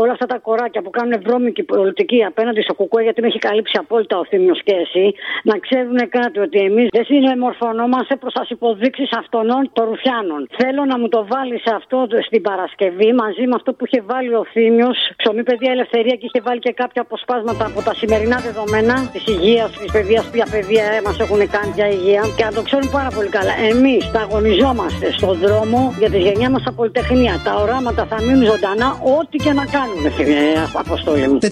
όλα 0.02 0.12
αυτά 0.16 0.26
τα 0.32 0.38
κοράκια 0.46 0.80
που 0.82 0.90
κάνουν 0.90 1.14
βρώμικη 1.26 1.62
πολιτική 1.62 2.24
απέναντι 2.30 2.60
στο 2.66 2.74
κουκουέ, 2.74 3.02
γιατί 3.02 3.20
με 3.20 3.26
έχει 3.26 3.38
καλύψει 3.38 3.76
απόλυτα 3.84 4.18
ο 4.18 4.24
Θήμιος 4.30 4.60
και 4.66 4.74
εσύ, 4.84 5.06
να 5.50 5.54
ξέρουν 5.64 5.98
κάτι 6.18 6.38
ότι 6.46 6.58
εμείς 6.68 6.86
δεν 6.96 7.04
συνεμορφωνόμαστε 7.04 8.16
προς 8.16 8.32
τις 8.32 8.50
υποδείξεις 8.56 9.10
αυτών 9.20 9.46
των 9.72 9.84
Ρουφιάνων. 9.88 10.40
Θέλω 10.60 10.82
να 10.84 10.96
μου 10.98 11.08
το 11.08 11.20
βάλει 11.32 11.56
αυτό 11.78 12.06
στην 12.28 12.42
Παρασκευή 12.42 13.12
μαζί 13.22 13.44
με 13.50 13.54
αυτό 13.58 13.70
που 13.74 13.84
είχε 13.86 14.00
βάλει 14.10 14.34
ο 14.34 14.44
Θήμιος, 14.52 14.98
ψωμί 15.16 15.42
παιδεία 15.42 15.72
ελευθερία 15.76 16.14
και 16.20 16.26
είχε 16.28 16.40
βάλει 16.46 16.60
και 16.66 16.72
κάποια 16.72 17.02
αποσπάσματα 17.02 17.64
από 17.70 17.80
τα 17.86 17.94
σημερινά 17.94 18.36
δεδομένα 18.46 18.94
της 19.12 19.26
υγείας, 19.26 19.70
της 19.70 19.92
παιδείας, 19.92 20.24
ποια 20.34 20.46
παιδεία 20.50 20.84
μας 21.06 21.16
έχουν 21.24 21.40
κάνει 21.54 21.72
για 21.78 21.88
υγεία 21.96 22.22
και 22.36 22.44
να 22.44 22.52
το 22.56 22.62
ξέρουν 22.62 22.88
πάρα 22.98 23.10
πολύ 23.16 23.28
καλά. 23.36 23.54
Εμείς 23.72 24.10
τα 24.14 24.20
αγωνιζόμαστε 24.26 25.06
στον 25.18 25.34
δρόμο 25.44 25.80
για 26.00 26.10
τη 26.10 26.18
γενιά 26.26 26.48
μας 26.50 26.60
στα 26.64 26.72
πολυτεχνία. 26.72 27.34
Τα 27.46 27.52
οράματα 27.62 28.02
θα 28.10 28.18
μείνουν 28.24 28.44
ζωντανά, 28.52 28.88
ό,τι 29.16 29.36
και 29.44 29.52
να 29.58 29.64
κάνουν, 29.94 30.12
φίλε, 30.12 30.36
αποστόλη 30.72 31.28
μου. 31.28 31.38
450 31.38 31.46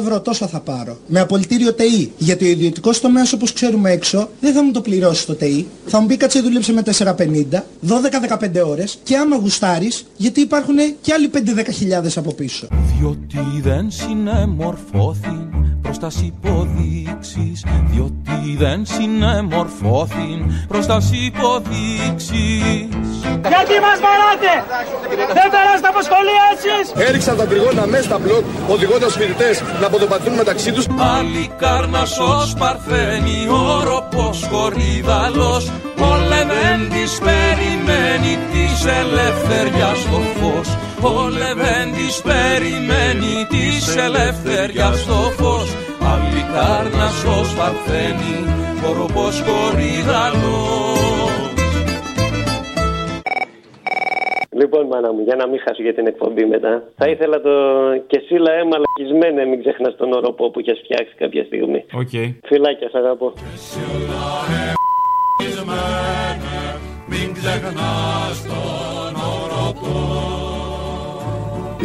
ευρώ 0.00 0.20
τόσο 0.20 0.46
θα 0.46 0.60
πάρω. 0.60 0.96
Με 1.06 1.20
απολυτήριο 1.20 1.72
ΤΕΗ. 1.74 2.12
Γιατί 2.18 2.44
ο 2.44 2.48
ιδιωτικός 2.48 3.00
τομέας 3.00 3.32
όπως 3.32 3.52
ξέρουμε 3.52 3.90
έξω 3.90 4.28
δεν 4.40 4.52
θα 4.52 4.64
μου 4.64 4.70
το 4.70 4.80
πληρώσει 4.80 5.26
το 5.26 5.34
ΤΕΗ. 5.34 5.66
Θα 5.86 6.00
μου 6.00 6.06
πει 6.06 6.16
κάτσε 6.16 6.40
δούλεψε 6.40 6.72
με 6.72 6.82
450, 6.82 7.64
12-15 7.86 8.66
ώρες 8.66 8.98
και 9.02 9.16
άμα 9.16 9.36
γουστάρεις, 9.36 10.06
γιατί 10.16 10.40
υπάρχουν 10.40 10.76
και 11.00 11.12
άλλοι 11.12 11.30
5-10 11.34 12.16
από 12.16 12.32
πίσω. 12.32 12.66
Διότι 12.98 13.60
δεν 13.62 13.90
συνεμορφώθην 13.90 15.47
προς 15.98 16.14
τας 16.14 16.22
υποδείξεις 16.22 17.64
Διότι 17.90 18.56
δεν 18.56 18.86
συνεμορφώθην 18.86 20.66
προς 20.68 20.86
τας 20.86 21.10
υποδείξεις 21.26 22.88
Γιατί 23.52 23.74
μας 23.84 23.98
βαράτε! 24.06 24.52
Δεν 25.38 25.48
περάσετε 25.54 25.88
από 25.92 26.00
σχολεία 26.08 26.44
εσείς! 26.54 27.06
Έριξαν 27.08 27.36
τα 27.36 27.46
τριγώνα 27.46 27.86
μέσα 27.86 28.02
στα 28.02 28.18
μπλοκ, 28.18 28.44
οδηγώντας 28.68 29.12
φοιτητές 29.16 29.62
να 29.80 29.88
ποδοπατούν 29.88 30.34
μεταξύ 30.34 30.72
τους. 30.72 30.86
Άλλη 31.16 31.50
κάρνασος 31.58 32.54
παρθένει 32.58 33.38
όροπος 33.50 34.48
χορίδαλος 34.50 35.64
Ο 36.08 36.10
Λεβέντης 36.30 37.12
περιμένει 37.26 38.32
της 38.52 38.76
ελευθεριάς 39.00 40.00
το 40.10 40.20
φως 40.38 40.68
Ο 41.12 41.28
Λεβέντης 41.28 42.16
περιμένει 42.28 43.46
της 43.52 43.96
ελευθεριάς 43.96 45.06
το 45.06 45.32
φως 45.38 45.68
Άλλη 46.10 46.42
κάρνασος 46.54 47.54
παρθένει 47.58 48.34
όροπος 48.88 49.42
χορίδαλος 49.46 50.88
Λοιπόν, 54.60 54.86
μάνα 54.86 55.12
μου, 55.12 55.20
για 55.20 55.36
να 55.36 55.46
μην 55.48 55.60
χάσω 55.64 55.82
για 55.82 55.94
την 55.94 56.06
εκπομπή 56.06 56.44
μετά. 56.44 56.82
Θα 56.96 57.08
ήθελα 57.08 57.40
το. 57.40 57.50
και 58.06 58.22
σύλλα 58.26 58.52
έμαλακισμένε, 58.52 59.44
μην 59.44 59.60
ξεχνάς 59.60 59.96
τον 59.96 60.12
οροπό 60.12 60.50
που 60.50 60.58
έχει 60.60 60.82
φτιάξει 60.84 61.14
κάποια 61.18 61.44
στιγμή. 61.44 61.84
Οκ. 61.92 62.14
Φιλάκια, 62.44 62.88
σ' 62.88 62.94
αγαπώ. 62.94 63.32
Μην 67.06 67.32
ξεχνάς 67.32 68.42
τον 68.48 69.14
οροπό 69.32 70.47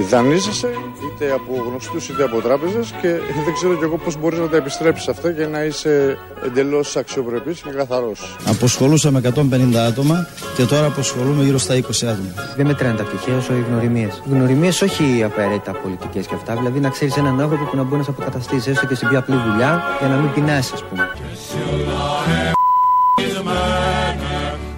Δανείζεσαι 0.01 0.69
είτε 1.05 1.31
από 1.31 1.63
γνωστούς 1.69 2.09
είτε 2.09 2.23
από 2.23 2.41
τράπεζες 2.41 2.93
και 3.01 3.07
δεν 3.45 3.53
ξέρω 3.53 3.75
κι 3.75 3.83
εγώ 3.83 3.97
πώς 3.97 4.17
μπορείς 4.17 4.39
να 4.39 4.47
τα 4.47 4.57
επιστρέψεις 4.57 5.07
αυτά 5.07 5.31
και 5.31 5.45
να 5.45 5.63
είσαι 5.63 6.17
εντελώς 6.45 6.95
αξιοπρεπής 6.95 7.61
και 7.61 7.69
καθαρός. 7.69 8.37
Αποσχολούσα 8.45 9.11
με 9.11 9.21
150 9.35 9.75
άτομα 9.87 10.27
και 10.55 10.63
τώρα 10.63 10.85
αποσχολούμαι 10.85 11.43
γύρω 11.43 11.57
στα 11.57 11.75
20 11.75 11.79
άτομα. 12.01 12.33
Δεν 12.55 12.65
μετράνε 12.65 12.95
τα 12.97 13.03
πτυχία 13.03 13.37
όσο 13.37 13.53
οι 13.53 13.63
γνωριμίες. 13.69 14.21
Γνωριμίες 14.29 14.81
όχι 14.81 15.23
απαραίτητα 15.23 15.71
πολιτικές 15.71 16.27
και 16.27 16.35
αυτά. 16.35 16.55
Δηλαδή 16.55 16.79
να 16.79 16.89
ξέρεις 16.89 17.17
έναν 17.17 17.41
άνθρωπο 17.41 17.63
που 17.63 17.75
να 17.75 17.83
μπορεί 17.83 17.97
να 17.97 18.03
σε 18.03 18.09
αποκαταστήσει 18.09 18.69
έστω 18.69 18.85
και 18.85 18.95
στην 18.95 19.07
πιο 19.07 19.17
απλή 19.17 19.35
δουλειά 19.35 19.81
για 19.99 20.07
να 20.07 20.15
μην 20.15 20.33
πεινάσει, 20.33 20.71
ας 20.73 20.83
πούμε. 20.83 21.09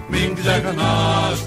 Μην 0.08 0.34
ξεχνάς 0.34 1.45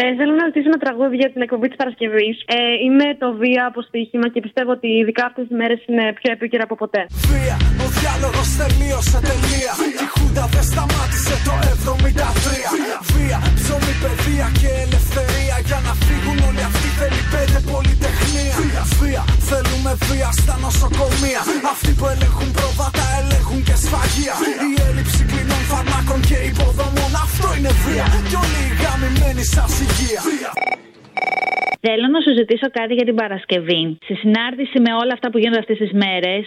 Ε, 0.00 0.02
θέλω 0.18 0.32
να 0.40 0.44
ρωτήσω 0.48 0.68
ένα 0.72 0.80
τραγούδι 0.84 1.16
για 1.22 1.30
την 1.34 1.40
εκπομπή 1.46 1.66
της 1.70 1.78
Παρασκευής. 1.80 2.36
Ε, 2.56 2.58
είναι 2.86 3.06
το 3.22 3.28
βία 3.40 3.62
από 3.70 3.80
στοίχημα 3.88 4.26
και 4.32 4.40
πιστεύω 4.46 4.70
ότι 4.78 4.88
ειδικά 5.00 5.22
αυτές 5.30 5.44
τις 5.46 5.56
μέρες 5.60 5.80
είναι 5.88 6.04
πιο 6.18 6.28
επίκαιρα 6.36 6.64
από 6.68 6.74
ποτέ. 6.82 7.02
Βία, 7.30 7.56
ο 7.84 7.86
διάλογος 7.96 8.48
τελείωσε 8.60 9.18
τελεία. 9.28 9.72
Η 10.04 10.06
Χούντα 10.14 10.44
δεν 10.54 10.64
σταμάτησε 10.70 11.34
το 11.46 11.52
73. 11.66 12.70
Βία, 13.12 13.38
ψωμί, 13.58 13.94
παιδεία 14.02 14.48
και 14.60 14.70
ελευθερία. 14.84 15.56
Για 15.68 15.78
να 15.86 15.92
φύγουν 16.04 16.38
όλοι 16.48 16.62
αυτοί 16.70 16.88
θέλει 16.98 17.22
πέντε 17.34 17.58
πολυτεχνία. 17.70 18.15
Βία, 19.00 19.24
θέλουμε 19.48 19.92
βία 20.08 20.30
στα 20.40 20.58
νοσοκομεία. 20.64 21.40
Αυτοί 21.72 21.92
που 21.98 22.06
ελέγχουν 22.06 22.50
πρόβατα 22.50 23.04
ελέγχουν 23.18 23.62
και 23.62 23.76
σφαγεία. 23.82 24.34
Η 24.70 24.72
έλλειψη 24.88 25.22
κλινών 25.30 25.62
φαρμάκων 25.70 26.20
και 26.28 26.38
υποδομών. 26.50 27.12
Αυτό 27.26 27.48
είναι 27.56 27.72
βία. 27.84 28.04
Κι 28.28 28.36
όλοι 28.44 28.60
οι 28.68 28.72
γαμημένοι 28.82 29.44
σας 29.44 29.72
υγεία. 29.84 30.20
Θέλω 31.88 32.06
να 32.16 32.20
σου 32.24 32.32
ζητήσω 32.40 32.68
κάτι 32.78 32.92
για 32.98 33.06
την 33.08 33.16
Παρασκευή. 33.22 33.82
Στη 34.04 34.14
συνάρτηση 34.22 34.76
με 34.86 34.92
όλα 35.02 35.12
αυτά 35.16 35.26
που 35.30 35.38
γίνονται 35.38 35.62
αυτές 35.64 35.78
τις 35.82 35.92
μέρες, 36.02 36.44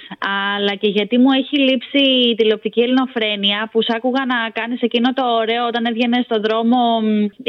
αλλά 0.58 0.74
και 0.82 0.90
γιατί 0.98 1.16
μου 1.24 1.32
έχει 1.40 1.56
λείψει 1.68 2.04
η 2.30 2.36
τηλεοπτική 2.36 2.82
ελληνοφρένεια 2.86 3.60
που 3.72 3.82
σ' 3.82 3.92
άκουγα 3.96 4.24
να 4.34 4.40
κάνεις 4.60 4.82
εκείνο 4.88 5.08
το 5.20 5.24
ωραίο 5.42 5.64
όταν 5.72 5.82
έβγαινες 5.90 6.24
στον 6.26 6.40
δρόμο. 6.46 6.80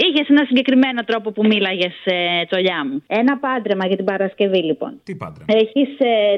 Είχες 0.04 0.26
ένα 0.34 0.44
συγκεκριμένο 0.50 1.00
τρόπο 1.10 1.28
που 1.34 1.42
μίλαγες, 1.50 1.94
ε, 2.04 2.16
τσολιά 2.48 2.80
μου. 2.86 2.96
Ένα 3.20 3.34
πάντρεμα 3.46 3.84
για 3.86 3.96
την 4.00 4.06
Παρασκευή, 4.12 4.62
λοιπόν. 4.70 4.92
Τι 5.06 5.14
πάντρεμα; 5.22 5.48
Έχεις 5.62 5.90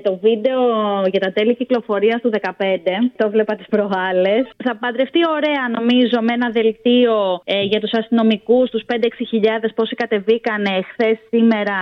το 0.06 0.12
βίντεο 0.26 0.60
για 1.12 1.20
τα 1.24 1.30
τέλη 1.36 1.54
κυκλοφορίας 1.60 2.20
του 2.22 2.30
15. 2.30 3.10
Το 3.16 3.30
βλέπα 3.34 3.52
τις 3.58 3.66
προάλλες. 3.74 4.42
Θα 4.66 4.72
παντρευτεί 4.82 5.20
ωραία, 5.36 5.62
νομίζω, 5.78 6.16
με 6.26 6.32
ένα 6.38 6.48
δελτίο 6.58 7.14
ε, 7.44 7.62
για 7.70 7.80
τους 7.80 7.92
αστυνομικούς, 8.00 8.70
τους 8.70 8.82
5-6 8.86 9.24
χιλιάδες, 9.32 9.70
πόσοι 9.74 9.94
κατεβήκανε 9.94 10.71
χθες 10.90 11.16
σήμερα 11.30 11.76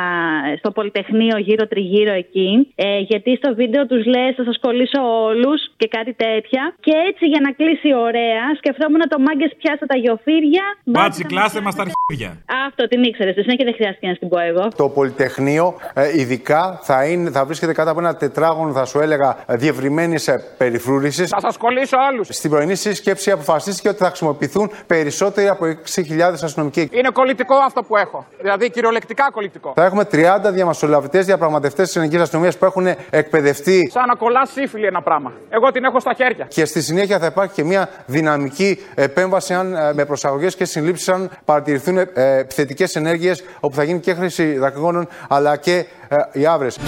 στο 0.59 0.71
Πολυτεχνείο 0.71 1.37
γύρω-τριγύρω 1.39 2.13
εκεί. 2.13 2.73
Ε, 2.75 2.99
γιατί 2.99 3.37
στο 3.37 3.55
βίντεο 3.55 3.87
τους 3.87 4.05
λε: 4.07 4.33
Θα 4.37 4.45
σας 4.45 4.59
κολλήσω 4.59 5.01
όλους 5.29 5.61
και 5.77 5.89
κάτι 5.89 6.13
τέτοια. 6.25 6.63
Και 6.81 6.93
έτσι 7.09 7.25
για 7.27 7.41
να 7.41 7.51
κλείσει 7.59 7.91
ωραία, 8.07 8.45
σκεφτόμουν 8.61 9.03
το 9.09 9.19
μάγκες 9.27 9.53
πιάσα 9.59 9.87
τα 9.87 9.97
γιοφύρια. 9.97 10.65
Μπάτσι, 10.85 11.25
κλάστε 11.25 11.61
μας 11.61 11.75
τα 11.75 11.83
αρχίδια. 11.87 12.31
Αυτό 12.67 12.83
την 12.89 13.03
ήξερες. 13.03 13.33
Στη 13.33 13.43
συνέχεια 13.43 13.65
δεν 13.65 13.75
χρειάστηκε 13.75 14.07
να 14.07 14.17
την 14.17 14.29
πω 14.29 14.39
εγώ. 14.39 14.65
Το 14.77 14.89
Πολυτεχνείο 14.89 15.67
ε, 15.95 16.21
ειδικά 16.21 16.79
θα, 16.83 17.05
είναι, 17.07 17.31
θα 17.31 17.45
βρίσκεται 17.45 17.73
κάτω 17.73 17.91
από 17.91 18.01
ένα 18.01 18.17
τετράγωνο, 18.17 18.73
θα 18.73 18.85
σου 18.85 18.99
έλεγα, 19.01 19.45
διευρυμένης 19.49 20.31
περιφρούρησης. 20.59 21.29
Θα 21.29 21.41
σας 21.41 21.57
κολλήσω 21.57 21.97
όλου. 22.13 22.25
Στην 22.29 22.51
πρωινή 22.51 22.75
σύσκεψη 22.75 23.31
αποφασίστηκε 23.31 23.89
ότι 23.89 23.99
θα 23.99 24.07
χρησιμοποιηθούν 24.07 24.71
περισσότεροι 24.87 25.49
από 25.49 25.65
6.000 25.67 26.21
αστυνομικοί. 26.43 26.89
Είναι 26.93 27.09
κολλητικό 27.13 27.55
αυτό 27.55 27.83
που 27.83 27.97
έχω. 27.97 28.27
Δηλαδή 28.41 28.71
κυριολεκτικά 28.81 29.31
κολλητικό. 29.31 29.73
Θα 29.75 29.85
έχουμε 29.85 30.05
30 30.13 30.53
διαμεσολαβητές 30.53 31.27
διαπραγματευτές 31.27 31.87
της 31.87 31.97
ελληνική 31.97 32.17
αστυνομίας 32.17 32.59
που 32.59 32.65
έχουν 32.65 32.87
εκπαιδευτεί. 33.11 33.91
Σαν 33.93 34.07
να 34.07 34.15
κολλά 34.15 34.47
σύφυλλη 34.47 34.87
ένα 34.87 35.03
πράγμα. 35.03 35.33
Εγώ 35.49 35.71
την 35.71 35.85
έχω 35.85 36.01
στα 36.01 36.13
χέρια. 36.13 36.47
Και 36.49 36.65
στη 36.65 36.83
συνέχεια 36.83 37.19
θα 37.19 37.27
υπάρχει 37.27 37.55
και 37.55 37.65
μια 37.65 37.89
δυναμική 38.07 38.79
επέμβαση 38.95 39.55
αν, 39.55 39.75
ε, 39.75 39.93
με 39.95 40.05
προσαγωγές 40.05 40.57
και 40.57 40.65
συλλήψει 40.65 41.11
αν 41.11 41.31
παρατηρηθούν 41.45 41.99
ε, 41.99 42.09
επιθετικέ 42.15 42.87
ενέργειες 42.95 43.45
όπου 43.61 43.75
θα 43.75 43.83
γίνει 43.83 44.01
και 44.01 44.15
χρήση 44.15 44.59
δακρυγόνων 44.59 45.09
αλλά 45.29 45.57
και 45.57 45.87
ε, 46.09 46.17
οι 46.33 46.47
άβρες. 46.47 46.79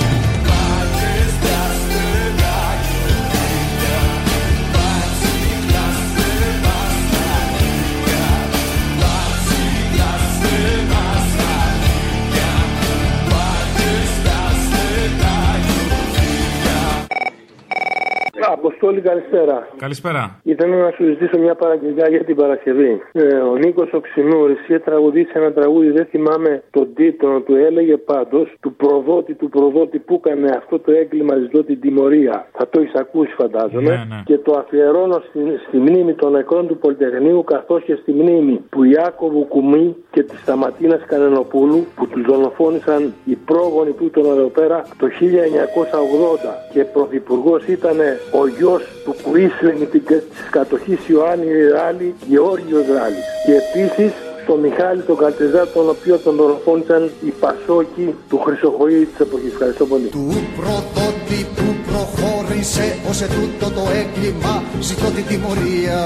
Αποστόλη, 18.52 19.00
καλησπέρα. 19.00 19.68
Καλησπέρα. 19.76 20.40
Ήθελα 20.42 20.76
να 20.76 20.90
σου 20.90 21.04
ζητήσω 21.04 21.38
μια 21.38 21.54
παραγγελιά 21.54 22.08
για 22.08 22.24
την 22.24 22.36
Παρασκευή. 22.36 23.02
Ε, 23.12 23.34
ο 23.34 23.56
Νίκος 23.56 23.92
Οξυνούρη 23.92 24.52
είχε 24.52 24.78
τραγουδήσει 24.78 25.32
ένα 25.34 25.52
τραγούδι, 25.52 25.90
δεν 25.90 26.06
θυμάμαι 26.06 26.62
τον 26.70 26.94
τίτλο, 26.94 27.40
του 27.40 27.54
έλεγε 27.54 27.96
πάντως 27.96 28.54
του 28.60 28.74
προδότη 28.74 29.34
του 29.34 29.48
προδότη 29.48 29.98
που 29.98 30.22
έκανε 30.24 30.48
αυτό 30.56 30.78
το 30.78 30.92
έγκλημα, 30.92 31.36
ζητώ 31.36 31.64
την 31.64 31.80
τιμωρία. 31.80 32.46
Θα 32.52 32.68
το 32.68 32.80
έχεις 32.80 32.94
ακούσει, 32.94 33.32
φαντάζομαι. 33.32 33.90
Ναι, 33.90 34.04
ναι. 34.08 34.22
Και 34.24 34.38
το 34.38 34.52
αφιερώνω 34.58 35.22
στη, 35.28 35.40
στη 35.66 35.76
μνήμη 35.76 36.14
των 36.14 36.32
νεκρών 36.32 36.66
του 36.66 36.78
Πολυτεχνείου, 36.78 37.44
καθώς 37.44 37.82
και 37.82 37.94
στη 37.94 38.12
μνήμη 38.12 38.60
του 38.70 38.82
Ιάκωβου 38.82 39.46
Κουμί 39.48 39.96
και 40.10 40.22
της 40.22 40.38
Σταματίνας 40.40 41.04
Κανενοπούλου, 41.06 41.86
που 41.96 42.06
τους 42.06 42.22
δολοφόνησαν 42.22 43.14
οι 43.24 43.34
πρόγονοι 43.34 43.90
που 43.90 44.04
ήταν 44.04 44.24
εδώ 44.24 44.46
πέρα 44.46 44.82
το 44.98 45.06
1980. 45.06 46.52
Και 46.72 46.84
πρωθυπουργός 46.84 47.66
ήταν 47.66 47.96
ο 48.32 48.41
γιος 48.46 48.82
του 49.04 49.14
Κουίσλινγκ 49.22 49.82
της 49.90 50.02
κατοχής 50.50 51.08
Ιωάννη 51.08 51.46
Ράλη, 51.74 52.14
Γεώργιος 52.28 52.86
Ράλης. 52.96 53.26
Και 53.44 53.54
επίσης 53.62 54.12
τον 54.46 54.58
Μιχάλη 54.60 55.02
τον 55.02 55.16
Καλτεζά, 55.16 55.68
τον 55.74 55.88
οποίο 55.88 56.18
τον 56.18 56.34
δολοφόνησαν 56.36 57.10
οι 57.26 57.32
Πασόκοι 57.40 58.14
του 58.28 58.38
Χρυσοχοίδη 58.44 59.04
της 59.04 59.20
εποχής. 59.20 59.52
Ευχαριστώ 59.52 59.84
πολύ. 59.86 60.06
Του 60.06 60.28
πρωτότη 60.58 61.40
που 61.56 61.66
προχώρησε 61.88 62.86
ως 63.10 63.20
ετούτο 63.26 63.66
το 63.78 63.84
έγκλημα 64.00 64.62
ζητώ 64.80 65.08
την 65.16 65.24
τιμωρία 65.28 66.00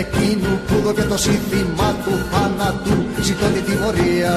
Εκείνου 0.00 0.60
που 0.66 0.74
δώκε 0.84 1.02
το 1.02 1.16
σύνθημα 1.16 1.88
του 2.04 2.12
θάνατου 2.30 2.96
ζητώ 3.22 3.46
την 3.54 3.64
τιμωρία 3.64 4.34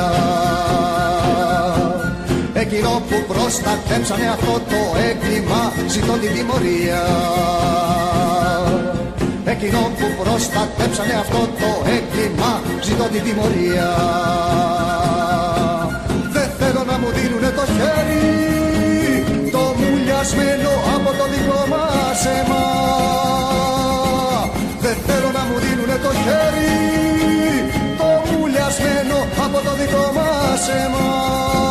Εκείνο 2.66 3.02
που 3.10 3.34
προστατέψανε 3.34 4.28
αυτό 4.36 4.54
το 4.72 4.82
έγκλημα. 5.10 5.62
Ζητώ 5.88 6.14
την 6.14 6.32
τιμωρία. 6.36 7.02
Εκείνο 9.46 9.80
που 9.98 10.08
προστατέψανε 10.24 11.14
αυτό 11.24 11.42
το 11.62 11.72
έγκλημα. 11.96 12.52
Ζητώ 12.88 13.04
την 13.04 13.24
τιμωρία. 13.24 13.90
Δεν 16.36 16.50
θέλω 16.60 16.82
να 16.90 16.96
μου 17.02 17.10
δίνουνε 17.18 17.52
το 17.60 17.66
χέρι. 17.76 18.28
Το 19.52 19.64
μουλιασμένο 19.80 20.72
από 20.96 21.10
το 21.20 21.26
δικό 21.34 21.62
μας 21.72 22.20
αίμα. 22.36 22.66
Δεν 24.84 24.96
θέλω 25.08 25.30
να 25.38 25.44
μου 25.48 25.56
δίνουνε 25.64 25.98
το 26.06 26.12
χέρι. 26.24 26.76
Το 28.00 28.10
μουλιασμένο 28.32 29.18
από 29.46 29.58
το 29.66 29.72
δικό 29.80 30.06
μας 30.16 30.64
αίμα 30.78 31.63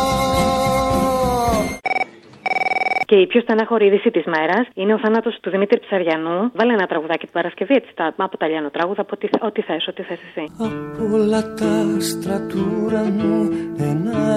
Και 3.13 3.19
η 3.19 3.27
πιο 3.27 3.41
στενάχωρη 3.41 3.85
είδηση 3.85 4.11
της 4.11 4.25
μέρας 4.25 4.67
είναι 4.73 4.93
ο 4.93 4.99
θάνατος 4.99 5.37
του 5.41 5.49
Δημήτρη 5.49 5.79
Ψαριανού. 5.79 6.51
Βάλε 6.53 6.73
ένα 6.73 6.85
τραγουδάκι 6.87 7.25
την 7.25 7.33
Παρασκευή, 7.33 7.73
έτσι, 7.73 7.91
τα, 7.95 8.13
από 8.17 8.37
τα 8.37 8.47
Λιάνο 8.47 8.69
τραγούδα, 8.69 9.01
από 9.01 9.11
ό,τι, 9.13 9.27
ό,τι 9.39 9.61
θες, 9.61 9.87
ό,τι 9.87 10.01
θες 10.01 10.19
εσύ. 10.27 10.45
Απ' 10.59 11.13
όλα 11.13 11.41
τα 11.53 11.71
άστρα 11.97 12.45
του 12.47 12.61
ουρανού 12.83 13.49
ένα 13.77 14.32